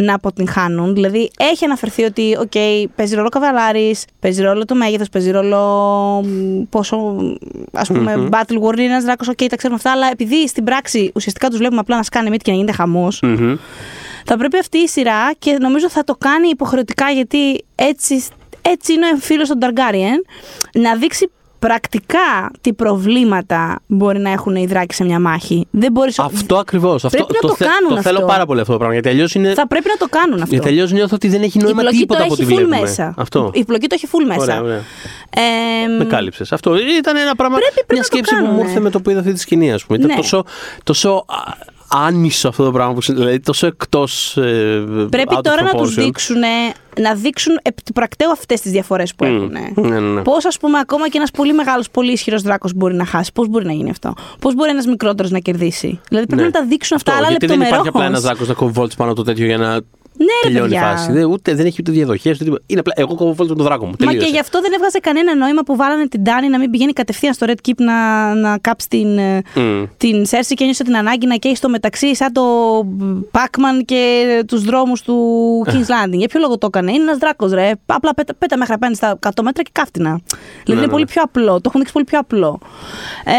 [0.03, 0.95] να αποτυγχάνουν.
[0.95, 2.53] Δηλαδή έχει αναφερθεί ότι, οκ,
[2.97, 5.59] παίζει ρόλο καβαλάρης, παίζει ρόλο το μέγεθος, παίζει ρόλο
[6.25, 7.17] μ, πόσο,
[7.73, 11.13] ας πούμε, battle worn είναι ένας δράκος, οκ, τα ξέρουμε αυτά, αλλά επειδή στην πράξη
[11.15, 13.55] ουσιαστικά τους βλέπουμε απλά να σκάνε μύτη και να γίνεται χαμός, Μμμ.
[14.25, 18.25] θα πρέπει αυτή η σειρά και νομίζω θα το κάνει υποχρεωτικά γιατί έτσι,
[18.63, 20.19] έτσι είναι ο εμφύλιος των Targaryen
[20.75, 21.31] να δείξει
[21.67, 25.67] πρακτικά τι προβλήματα μπορεί να έχουν οι δράκοι σε μια μάχη.
[25.71, 26.19] Δεν μπορείς...
[26.19, 27.03] Αυτό ακριβώς.
[27.11, 28.29] Πρέπει να το κάνουν το θέλω αυτό.
[28.29, 28.95] πάρα πολύ αυτό το πράγμα.
[28.95, 29.55] Γιατί αλλιώς είναι.
[29.55, 30.55] Θα πρέπει να το κάνουν αυτό.
[30.55, 32.57] Γιατί αλλιώς νιώθω ότι δεν έχει η νόημα πλοκή τίποτα το από ό,τι έχει full
[32.57, 32.81] βλέπουμε.
[32.81, 33.15] μέσα.
[33.17, 33.51] Αυτό.
[33.55, 34.43] Η πλοκή το έχει full μέσα.
[34.43, 34.83] Ωραία, ωραία.
[35.31, 36.53] Ε, Με κάλυψες.
[36.53, 37.57] Αυτό ήταν ένα πράγμα.
[37.57, 38.69] Πρέπει- πρέπει μια να το σκέψη που μου κάνουνε.
[38.69, 39.99] ήρθε με το που είδα αυτή τη σκηνή, ας πούμε.
[39.99, 40.17] Ήταν Ναι.
[40.17, 40.45] τόσο,
[40.85, 41.53] τόσο α,
[41.97, 42.95] άνισο αυτό το πράγμα.
[42.95, 44.37] Που, συ- δηλαδή τόσο εκτός.
[44.37, 46.03] Ε, Πρέπει out of τώρα να τους proportion.
[46.05, 46.37] δείξουν,
[47.01, 49.35] να δείξουν επί του πρακτέου αυτές τις διαφορές που Μμ.
[49.35, 49.51] έχουν.
[49.91, 50.23] Ναι, ναι, ναι.
[50.23, 53.31] Πώς ας πούμε ακόμα και ένας πολύ μεγάλος, πολύ ισχυρός δράκος μπορεί να χάσει.
[53.35, 56.49] Πώς μπορεί να γίνει αυτό; Πώς μπορεί ένας μικρότερος να κερδίσει; Δηλαδή πρέπει Ναι.
[56.49, 58.05] να τα δείξουν αυτά, Αυτό, αλλά γιατί δεν υπάρχει λεπτομερώς.
[58.09, 59.81] απλά ένας δράκος να κοβόλτσει πάνω από το τέτοιο για να
[60.19, 60.89] Ναι, ρε τελειώνει η παιδιά.
[60.89, 61.13] φάση.
[61.13, 62.35] Δεν, ούτε, δεν έχει ούτε διαδοχές.
[62.35, 62.63] Ούτε τίποτα.
[62.67, 63.91] Είναι απλά εγώ κοβόλτω με τον δράκο μου.
[63.91, 64.27] Μα Τελείωσε.
[64.27, 67.35] και γι' αυτό δεν έβγαζε κανένα νόημα που βάλανε την Τάνη να μην πηγαίνει κατευθείαν
[67.35, 69.83] στο Red Keep να, να κάψει την, ε, Μμ.
[69.97, 72.43] την Σέρση και ένιωσε την ανάγκη να καίει στο μεταξύ σαν το
[73.33, 75.15] Pac-Man και τους δρόμους του
[75.67, 76.13] King's Landing.
[76.19, 77.71] Για ποιο λόγο το έκανε; Είναι ένας δράκος ρε.
[77.87, 80.21] Απλά πέτα, πέτα μέχρι απέναντι στα 100 μέτρα και κάφτηνα.
[80.65, 80.87] Δηλαδή είναι ναι.
[80.93, 81.53] πολύ πιο απλό.
[81.55, 82.59] Το έχουν δείξει πολύ πιο απλό.
[83.25, 83.33] Ε,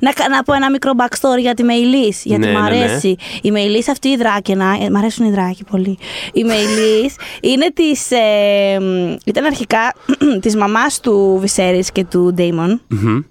[0.00, 2.76] να, κα- να πω ένα μικρό backstory για τη Μεϊλής, γιατί Ναι, μου ναι, ναι.
[2.84, 3.16] αρέσει.
[3.42, 5.89] Η Μεϊλής αυτή η δράκαινα, ε, μ' αρέσουν οι δράκοι πολύ.
[6.32, 9.94] Η Μεϊλής είναι της, ε, μ, ήταν αρχικά
[10.42, 12.80] της μαμάς του Βυσέρης και του Ντέιμον.
[12.88, 13.22] Μμμ.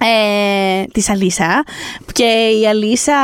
[0.00, 1.64] ε, της Αλίσα
[2.12, 3.14] και η Αλίσα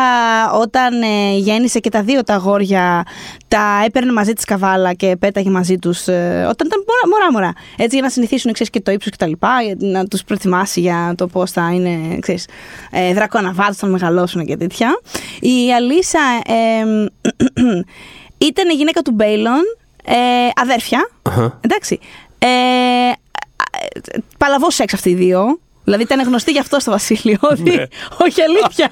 [0.61, 3.05] όταν ε, γέννησε και τα δύο τα αγόρια
[3.49, 7.53] τα έπαιρνε μαζί της καβάλα και πέταγε μαζί τους ε, όταν ήταν μωρά, μωρά μωρά
[7.77, 10.81] έτσι για να συνηθίσουν ξέρεις, και το ύψος και τα λοιπά για να τους προετοιμάσει
[10.81, 12.47] για το πώς θα είναι ξέρεις,
[12.91, 15.01] ε, δρακοναβάτες θα μεγαλώσουν και τέτοια
[15.41, 17.07] η Αλίσα ε,
[18.41, 19.62] ήταν η γυναίκα του Μπέιλον
[20.05, 20.15] ε,
[20.55, 21.59] αδέρφια Αχα.
[21.61, 21.99] εντάξει
[22.39, 22.49] ε,
[24.39, 27.36] παλαβό σεξ αυτοί οι δύο Δηλαδή ήταν γνωστή γι' αυτό στο Βασίλειο.
[27.40, 27.85] Ότι Ναι.
[28.24, 28.89] όχι αλήθεια.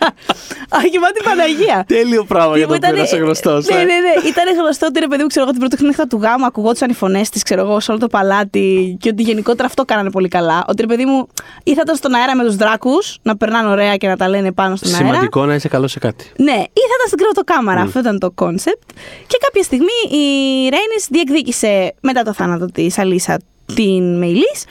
[0.84, 1.84] Όχι, μα την Παναγία.
[1.88, 3.66] Τέλειο πράγμα για το Ήταν- οποίο να είσαι γνωστός.
[3.66, 4.28] Ναι, ναι, ναι.
[4.28, 6.94] Ήταν γνωστό ότι ρε παιδί μου, ξέρω εγώ, την πρώτη νύχτα του γάμου ακουγόντουσαν οι
[6.94, 10.64] φωνές της, ξέρω εγώ, σε όλο το παλάτι και ότι γενικότερα αυτό κάνανε πολύ καλά.
[10.68, 11.26] Ότι ρε παιδί μου,
[11.62, 14.52] ή θα ήταν στον αέρα με τους δράκους, να περνάνε ωραία και να τα λένε
[14.52, 15.06] πάνω στον αέρα.
[15.06, 16.24] Σημαντικό να είσαι καλός σε κάτι.
[16.36, 17.80] Ναι, ή θα ήταν στην κρεβατοκάμαρα.
[17.80, 18.82] Αυτό ήταν το concept.
[19.26, 20.24] Και κάποια στιγμή η
[20.68, 23.38] Ρέινι διεκδίκησε μετά το θάνατο της Αλίσα
[23.74, 24.64] την Μεϊλής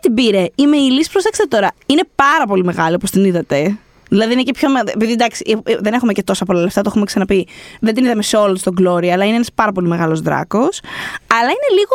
[0.00, 0.46] και την πήρε.
[0.54, 3.78] Η Μεϊλή, προσέξτε τώρα, είναι πάρα πολύ μεγάλη όπως την είδατε.
[4.08, 4.70] Δηλαδή είναι και πιο.
[4.70, 7.46] με- Επειδή εντάξει, ε, ε, δεν έχουμε και τόσα πολλά λεφτά, το έχουμε ξαναπεί.
[7.80, 10.80] Δεν την είδαμε σε όλο το glory, αλλά είναι ένας πάρα πολύ μεγάλος δράκος.
[11.32, 11.92] Αλλά είναι λίγο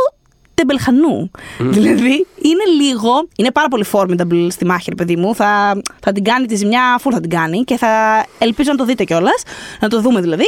[0.53, 1.31] τεμπελχανού.
[1.59, 3.27] Δηλαδή είναι λίγο.
[3.37, 5.35] Είναι πάρα πολύ formidable στη μάχη, ρε παιδί μου.
[5.35, 8.85] Θα, θα την κάνει τη ζημιά, αφού θα την κάνει και θα ελπίζω να το
[8.85, 9.43] δείτε κιόλας.
[9.79, 10.45] Να το δούμε δηλαδή.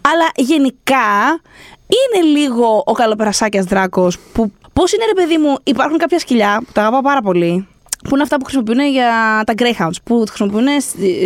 [0.00, 1.40] Αλλά γενικά
[1.88, 4.52] είναι λίγο ο καλοπερασάκιας δράκος που.
[4.72, 7.66] Πώς είναι, ρε παιδί μου, υπάρχουν κάποια σκυλιά που τα αγαπάω πάρα πολύ.
[8.08, 10.76] Που είναι αυτά που χρησιμοποιούν για τα Greyhounds, που χρησιμοποιούν ε,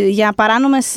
[0.08, 0.92] για παράνομες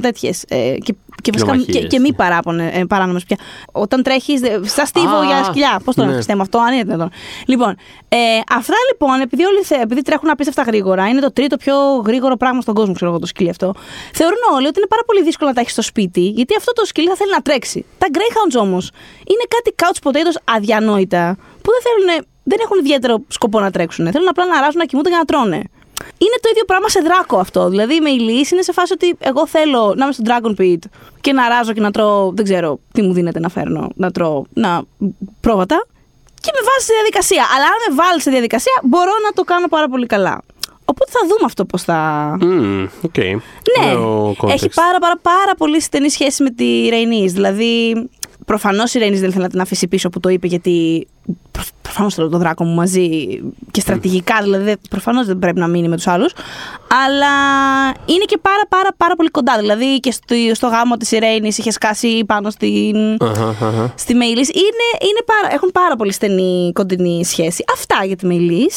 [0.00, 0.44] τέτοιες.
[0.48, 1.86] και, και, βασικά, και, Κοινομαχίες.
[1.88, 3.36] και μη παράπονε, ε, παράνομες πια.
[3.72, 4.40] Όταν τρέχεις.
[4.64, 5.80] Στα στίβο Α, για σκυλιά.
[5.84, 6.14] Πώς το λένε ναι.
[6.16, 7.10] Χριστέ μου, αυτό, αν είναι δυνατόν.
[7.46, 7.70] Λοιπόν,
[8.08, 8.16] ε,
[8.52, 11.74] αυτά λοιπόν, επειδή, όλοι, θε- επειδή τρέχουν απίστευτα γρήγορα, είναι το τρίτο πιο
[12.06, 13.74] γρήγορο πράγμα στον κόσμο, ξέρω εγώ, το σκυλί αυτό.
[14.14, 16.84] Θεωρούν όλοι ότι είναι πάρα πολύ δύσκολο να τα έχεις στο σπίτι, γιατί αυτό το
[16.84, 17.84] σκυλί θα θέλει να τρέξει.
[17.98, 18.90] Τα Greyhounds όμως
[19.26, 21.36] είναι κάτι couch potatoes αδιανόητα,
[21.70, 22.26] που δεν θέλουν.
[22.42, 24.12] Δεν έχουν ιδιαίτερο σκοπό να τρέξουν.
[24.12, 25.62] Θέλουν απλά να ράζουν, να κοιμούνται και να τρώνε.
[26.18, 27.68] Είναι το ίδιο πράγμα σε δράκο αυτό.
[27.68, 30.82] Δηλαδή με ηλίση είναι σε φάση ότι εγώ θέλω να είμαι στο Dragon Pit
[31.20, 32.32] και να αράζω και να τρώω.
[32.32, 33.88] Δεν ξέρω τι μου δίνεται να φέρνω.
[33.94, 34.82] Να τρώω να,
[35.40, 35.86] πρόβατα.
[36.40, 37.44] Και με βάζει σε διαδικασία.
[37.54, 40.42] Αλλά αν με βάλει σε διαδικασία, μπορώ να το κάνω πάρα πολύ καλά.
[40.84, 41.98] Οπότε θα δούμε αυτό πώς θα.
[42.40, 43.16] Μμμ, Οκ.
[43.18, 44.50] Ναι, Ωραίο context.
[44.52, 47.26] έχει πάρα, πάρα, πάρα πολύ στενή σχέση με τη Ρεϊνή.
[47.28, 48.08] Δηλαδή,
[48.46, 51.06] προφανώς η Ρεϊνή δεν θέλει να την αφήσει πίσω που το είπε, γιατί
[51.82, 53.08] προφανώς θέλω το δράκο μου μαζί
[53.70, 56.32] και στρατηγικά, δηλαδή προφανώς δεν πρέπει να μείνει με τους άλλους.
[57.06, 57.34] Αλλά
[58.06, 59.58] είναι και πάρα, πάρα, πάρα πολύ κοντά.
[59.58, 63.16] Δηλαδή και στο, στο γάμο της Ρεϊνή είχε σκάσει πάνω στην.
[63.20, 63.92] Αχα, αχα.
[63.96, 67.64] Στη Μέιλη είναι, είναι πάρα, έχουν πάρα πολύ στενή κοντινή σχέση.
[67.74, 68.70] Αυτά για τη Μέιλη.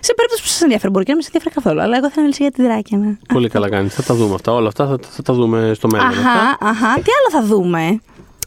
[0.00, 1.80] Σε περίπτωση που σας ενδιαφέρει, μπορεί και να μην σα ενδιαφέρει καθόλου.
[1.80, 3.18] Αλλά εγώ θα μιλήσω για τη δράκια.
[3.32, 3.94] Πολύ καλά κάνεις.
[3.94, 4.52] Θα τα δούμε αυτά.
[4.52, 6.06] Όλα αυτά θα, θα τα δούμε στο μέλλον.
[6.06, 6.20] αυτά.
[6.20, 6.94] Αχα, αχα.
[6.94, 8.00] Τι άλλο θα δούμε;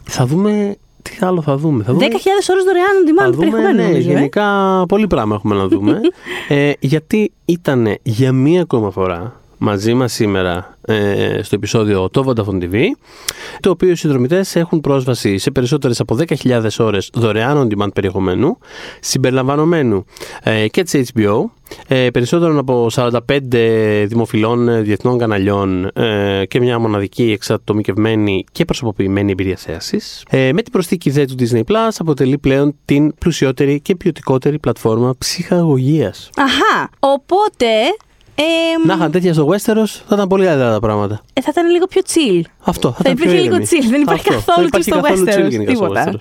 [0.04, 0.78] Θα δούμε.
[1.10, 1.84] Τι άλλο θα δούμε.
[1.84, 2.10] Θα 10.000 δούμε...
[2.52, 3.78] ώρες δωρεάν on Θα demand δούμε, περιεχομένου.
[3.78, 4.14] ναι, νομίζω, ε.
[4.14, 6.00] γενικά πολύ πράγμα έχουμε να δούμε.
[6.48, 12.64] ε, γιατί ήταν για μία ακόμα φορά μαζί μας σήμερα ε, στο επεισόδιο το Vodafone
[12.64, 12.76] TV,
[13.60, 18.58] το οποίο οι συνδρομητές έχουν πρόσβαση σε περισσότερες από 10.000 ώρες δωρεάν on demand περιεχομένου,
[19.00, 20.06] συμπεριλαμβανομένου
[20.44, 21.44] ε, και της HBO,
[21.88, 23.20] ε, περισσότερων από 45
[24.08, 30.24] δημοφιλών ε, διεθνών καναλιών ε, και μια μοναδική εξατομικευμένη και προσωποποιημένη εμπειρία θέασης.
[30.30, 35.16] Ε, με την προσθήκη δε του Disney Plus αποτελεί πλέον την πλουσιότερη και ποιοτικότερη πλατφόρμα
[35.18, 36.30] ψυχαγωγίας.
[36.36, 36.90] Αχα.
[37.00, 37.68] Οπότε.
[38.40, 38.44] Ε,
[38.88, 41.22] Να είχαν τέτοια στο Westeros θα ήταν πολύ άλλα τα πράγματα.
[41.34, 42.42] ε, θα ήταν λίγο πιο chill.
[42.64, 42.88] Αυτό.
[42.92, 43.68] Θα, Θα ήταν πιο υπήρχε λίγο ήρεμη.
[43.72, 43.90] chill.
[43.90, 44.44] Δεν υπάρχει Αυτό.
[44.46, 45.50] καθόλου Δεν chill στο καθόλου chill Westeros.
[45.50, 46.12] γενικά στο Τίποτα.
[46.12, 46.20] Westeros.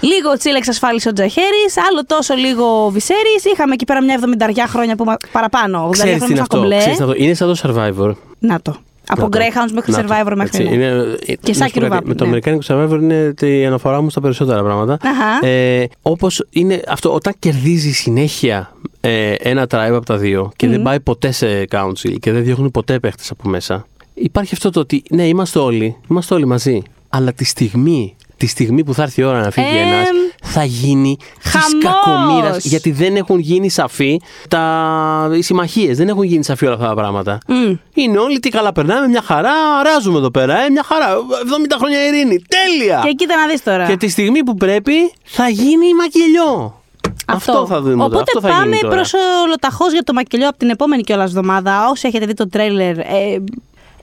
[0.00, 3.34] Λίγο chill εξασφάλισε ο Τζαχέρη, άλλο τόσο λίγο Βυσέρη.
[3.52, 5.78] Είχαμε εκεί πέρα μια 70 χρόνια που μα- παραπάνω.
[5.86, 6.56] 80 Ξέρεις τι χρόνια είναι σαν αυτό.
[6.56, 6.76] κομπλέ.
[6.78, 7.24] Ξέρεις τι είναι αυτό.
[7.24, 8.14] Είναι σαν το Survivor.
[8.38, 8.74] Να το.
[9.06, 9.38] Από Να το.
[9.38, 10.14] Greyhounds μέχρι Να το.
[10.14, 10.42] Survivor μέχρι.
[10.42, 10.84] Έτσι, ναι.
[10.84, 12.30] είναι, Και να σαν σου πω κάτι, Κυρουβάπη, Με το ναι.
[12.30, 14.92] Αμερικάνικο Survivor είναι η αναφορά μου στα περισσότερα πράγματα.
[14.92, 15.46] Αχα.
[15.46, 20.82] Ε, Όπως είναι αυτό, όταν κερδίζει συνέχεια ε, ένα tribe από τα δύο και δεν
[20.82, 23.86] πάει ποτέ σε council και δεν διώχνει ποτέ παίχτες από μέσα.
[24.14, 26.82] Υπάρχει αυτό το ότι ναι, είμαστε όλοι, είμαστε όλοι μαζί.
[27.08, 30.08] Αλλά τη στιγμή, τη στιγμή που θα έρθει η ώρα να φύγει Εμ, ένας,
[30.42, 31.72] θα γίνει της χαμός.
[31.84, 32.64] κακομοίρας.
[32.64, 35.30] Γιατί δεν έχουν γίνει σαφή τα...
[35.34, 35.96] οι συμμαχίες.
[35.96, 37.38] Δεν έχουν γίνει σαφή όλα αυτά τα πράγματα.
[37.46, 37.74] Μμ.
[37.94, 39.52] Είναι όλοι τι καλά περνάμε, μια χαρά,
[39.84, 41.06] ράζουμε εδώ πέρα, ε, μια χαρά.
[41.16, 42.44] 70 χρόνια ειρήνη.
[42.48, 43.00] Τέλεια!
[43.04, 43.86] Και κοίτα να δεις τώρα.
[43.86, 44.92] Και τη στιγμή που πρέπει
[45.24, 46.82] θα γίνει μακελιό.
[47.26, 48.04] Αυτό, θα δούμε.
[48.04, 48.94] Οπότε αυτό θα πάμε γίνει τώρα.
[48.94, 49.12] προς
[49.44, 51.88] ολοταχώ για το μακελιό από την επόμενη κιόλας εβδομάδα.
[51.90, 52.98] Όσοι έχετε δει το τρέλερ.
[52.98, 53.04] Ε,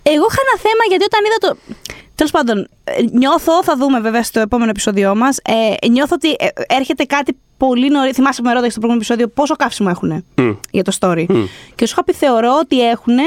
[0.04, 1.58] εγώ είχα ένα θέμα γιατί όταν είδα το.
[2.16, 5.38] Τέλος πάντων, ε, νιώθω, θα δούμε βέβαια στο επόμενο επεισόδιο μας.
[5.82, 8.12] Ε, νιώθω ότι ε, έρχεται κάτι πολύ νωρί.
[8.14, 10.52] Θυμάσαι που με ρώτησε στο προηγούμενο επεισόδιο πόσο καύσιμο έχουν Μμ.
[10.72, 11.26] για το story.
[11.76, 13.18] Και σου είχα πει θεωρώ ότι έχουν,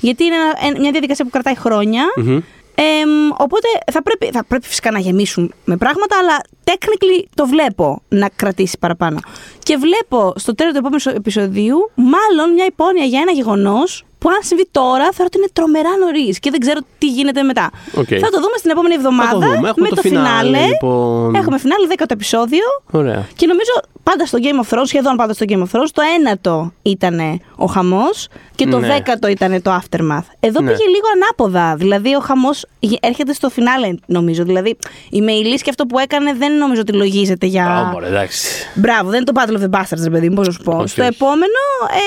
[0.00, 2.02] γιατί είναι ένα- ε, μια διαδικασία που κρατάει χρόνια.
[2.16, 2.36] Μμμ.
[2.36, 7.46] Ε, Εμ, οπότε θα πρέπει, θα πρέπει φυσικά να γεμίσουν με πράγματα, αλλά technically το
[7.46, 9.18] βλέπω να κρατήσει παραπάνω.
[9.58, 14.38] Και βλέπω στο τέλος του επόμενου επεισοδίου, μάλλον μια υπόνοια για ένα γεγονός που αν
[14.40, 17.70] συμβεί τώρα θεωρώ ότι είναι τρομερά νωρίς και δεν ξέρω τι γίνεται μετά.
[17.94, 18.06] Οκ.
[18.24, 19.68] Θα το δούμε στην επόμενη εβδομάδα δούμε.
[19.68, 20.66] Έχουμε με το το, φινάλε, φινάλε.
[20.66, 21.34] λοιπόν.
[21.34, 22.64] Έχουμε φινάλε 10ο επεισόδιο.
[22.90, 23.26] Ωραία.
[23.36, 23.70] Και νομίζω
[24.02, 27.66] πάντα στο Game of Thrones, σχεδόν πάντα στο Game of Thrones, το ένατο ήταν ο
[27.66, 28.86] χαμός και το Ναι.
[28.86, 30.26] δέκατο ήταν το aftermath.
[30.40, 30.70] Εδώ Ναι.
[30.70, 31.74] πήγε λίγο ανάποδα.
[31.76, 32.64] Δηλαδή ο χαμός
[33.00, 34.44] έρχεται στο φινάλε, νομίζω.
[34.44, 34.76] Δηλαδή
[35.10, 37.80] η Μεϊλή και αυτό που έκανε δεν νομίζω ότι λογίζεται για.
[37.88, 38.48] Ω, μωρέ, εντάξει.
[38.74, 40.76] Μπράβο, δεν είναι το Battle of the Bastards, ρε παιδί μου, πώ να σου πω.
[40.76, 41.10] Όχι, Στο όχι.
[41.14, 41.60] επόμενο,
[41.90, 41.98] ε,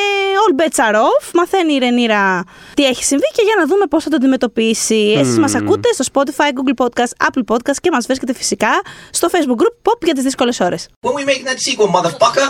[0.44, 1.32] all bets are off.
[1.34, 1.78] Μαθαίνει η
[2.08, 2.44] Ρενίρα
[2.74, 5.16] τι έχει συμβεί και για να δούμε πώς θα το αντιμετωπίσει.
[5.18, 9.62] Εσείς μας ακούτε στο Spotify, Google Podcast, Apple Podcast και μας βρίσκεται φυσικά στο Facebook
[9.62, 10.88] group Pop για τις δύσκολες ώρες.
[11.02, 12.48] When we making that sequel, motherfucker?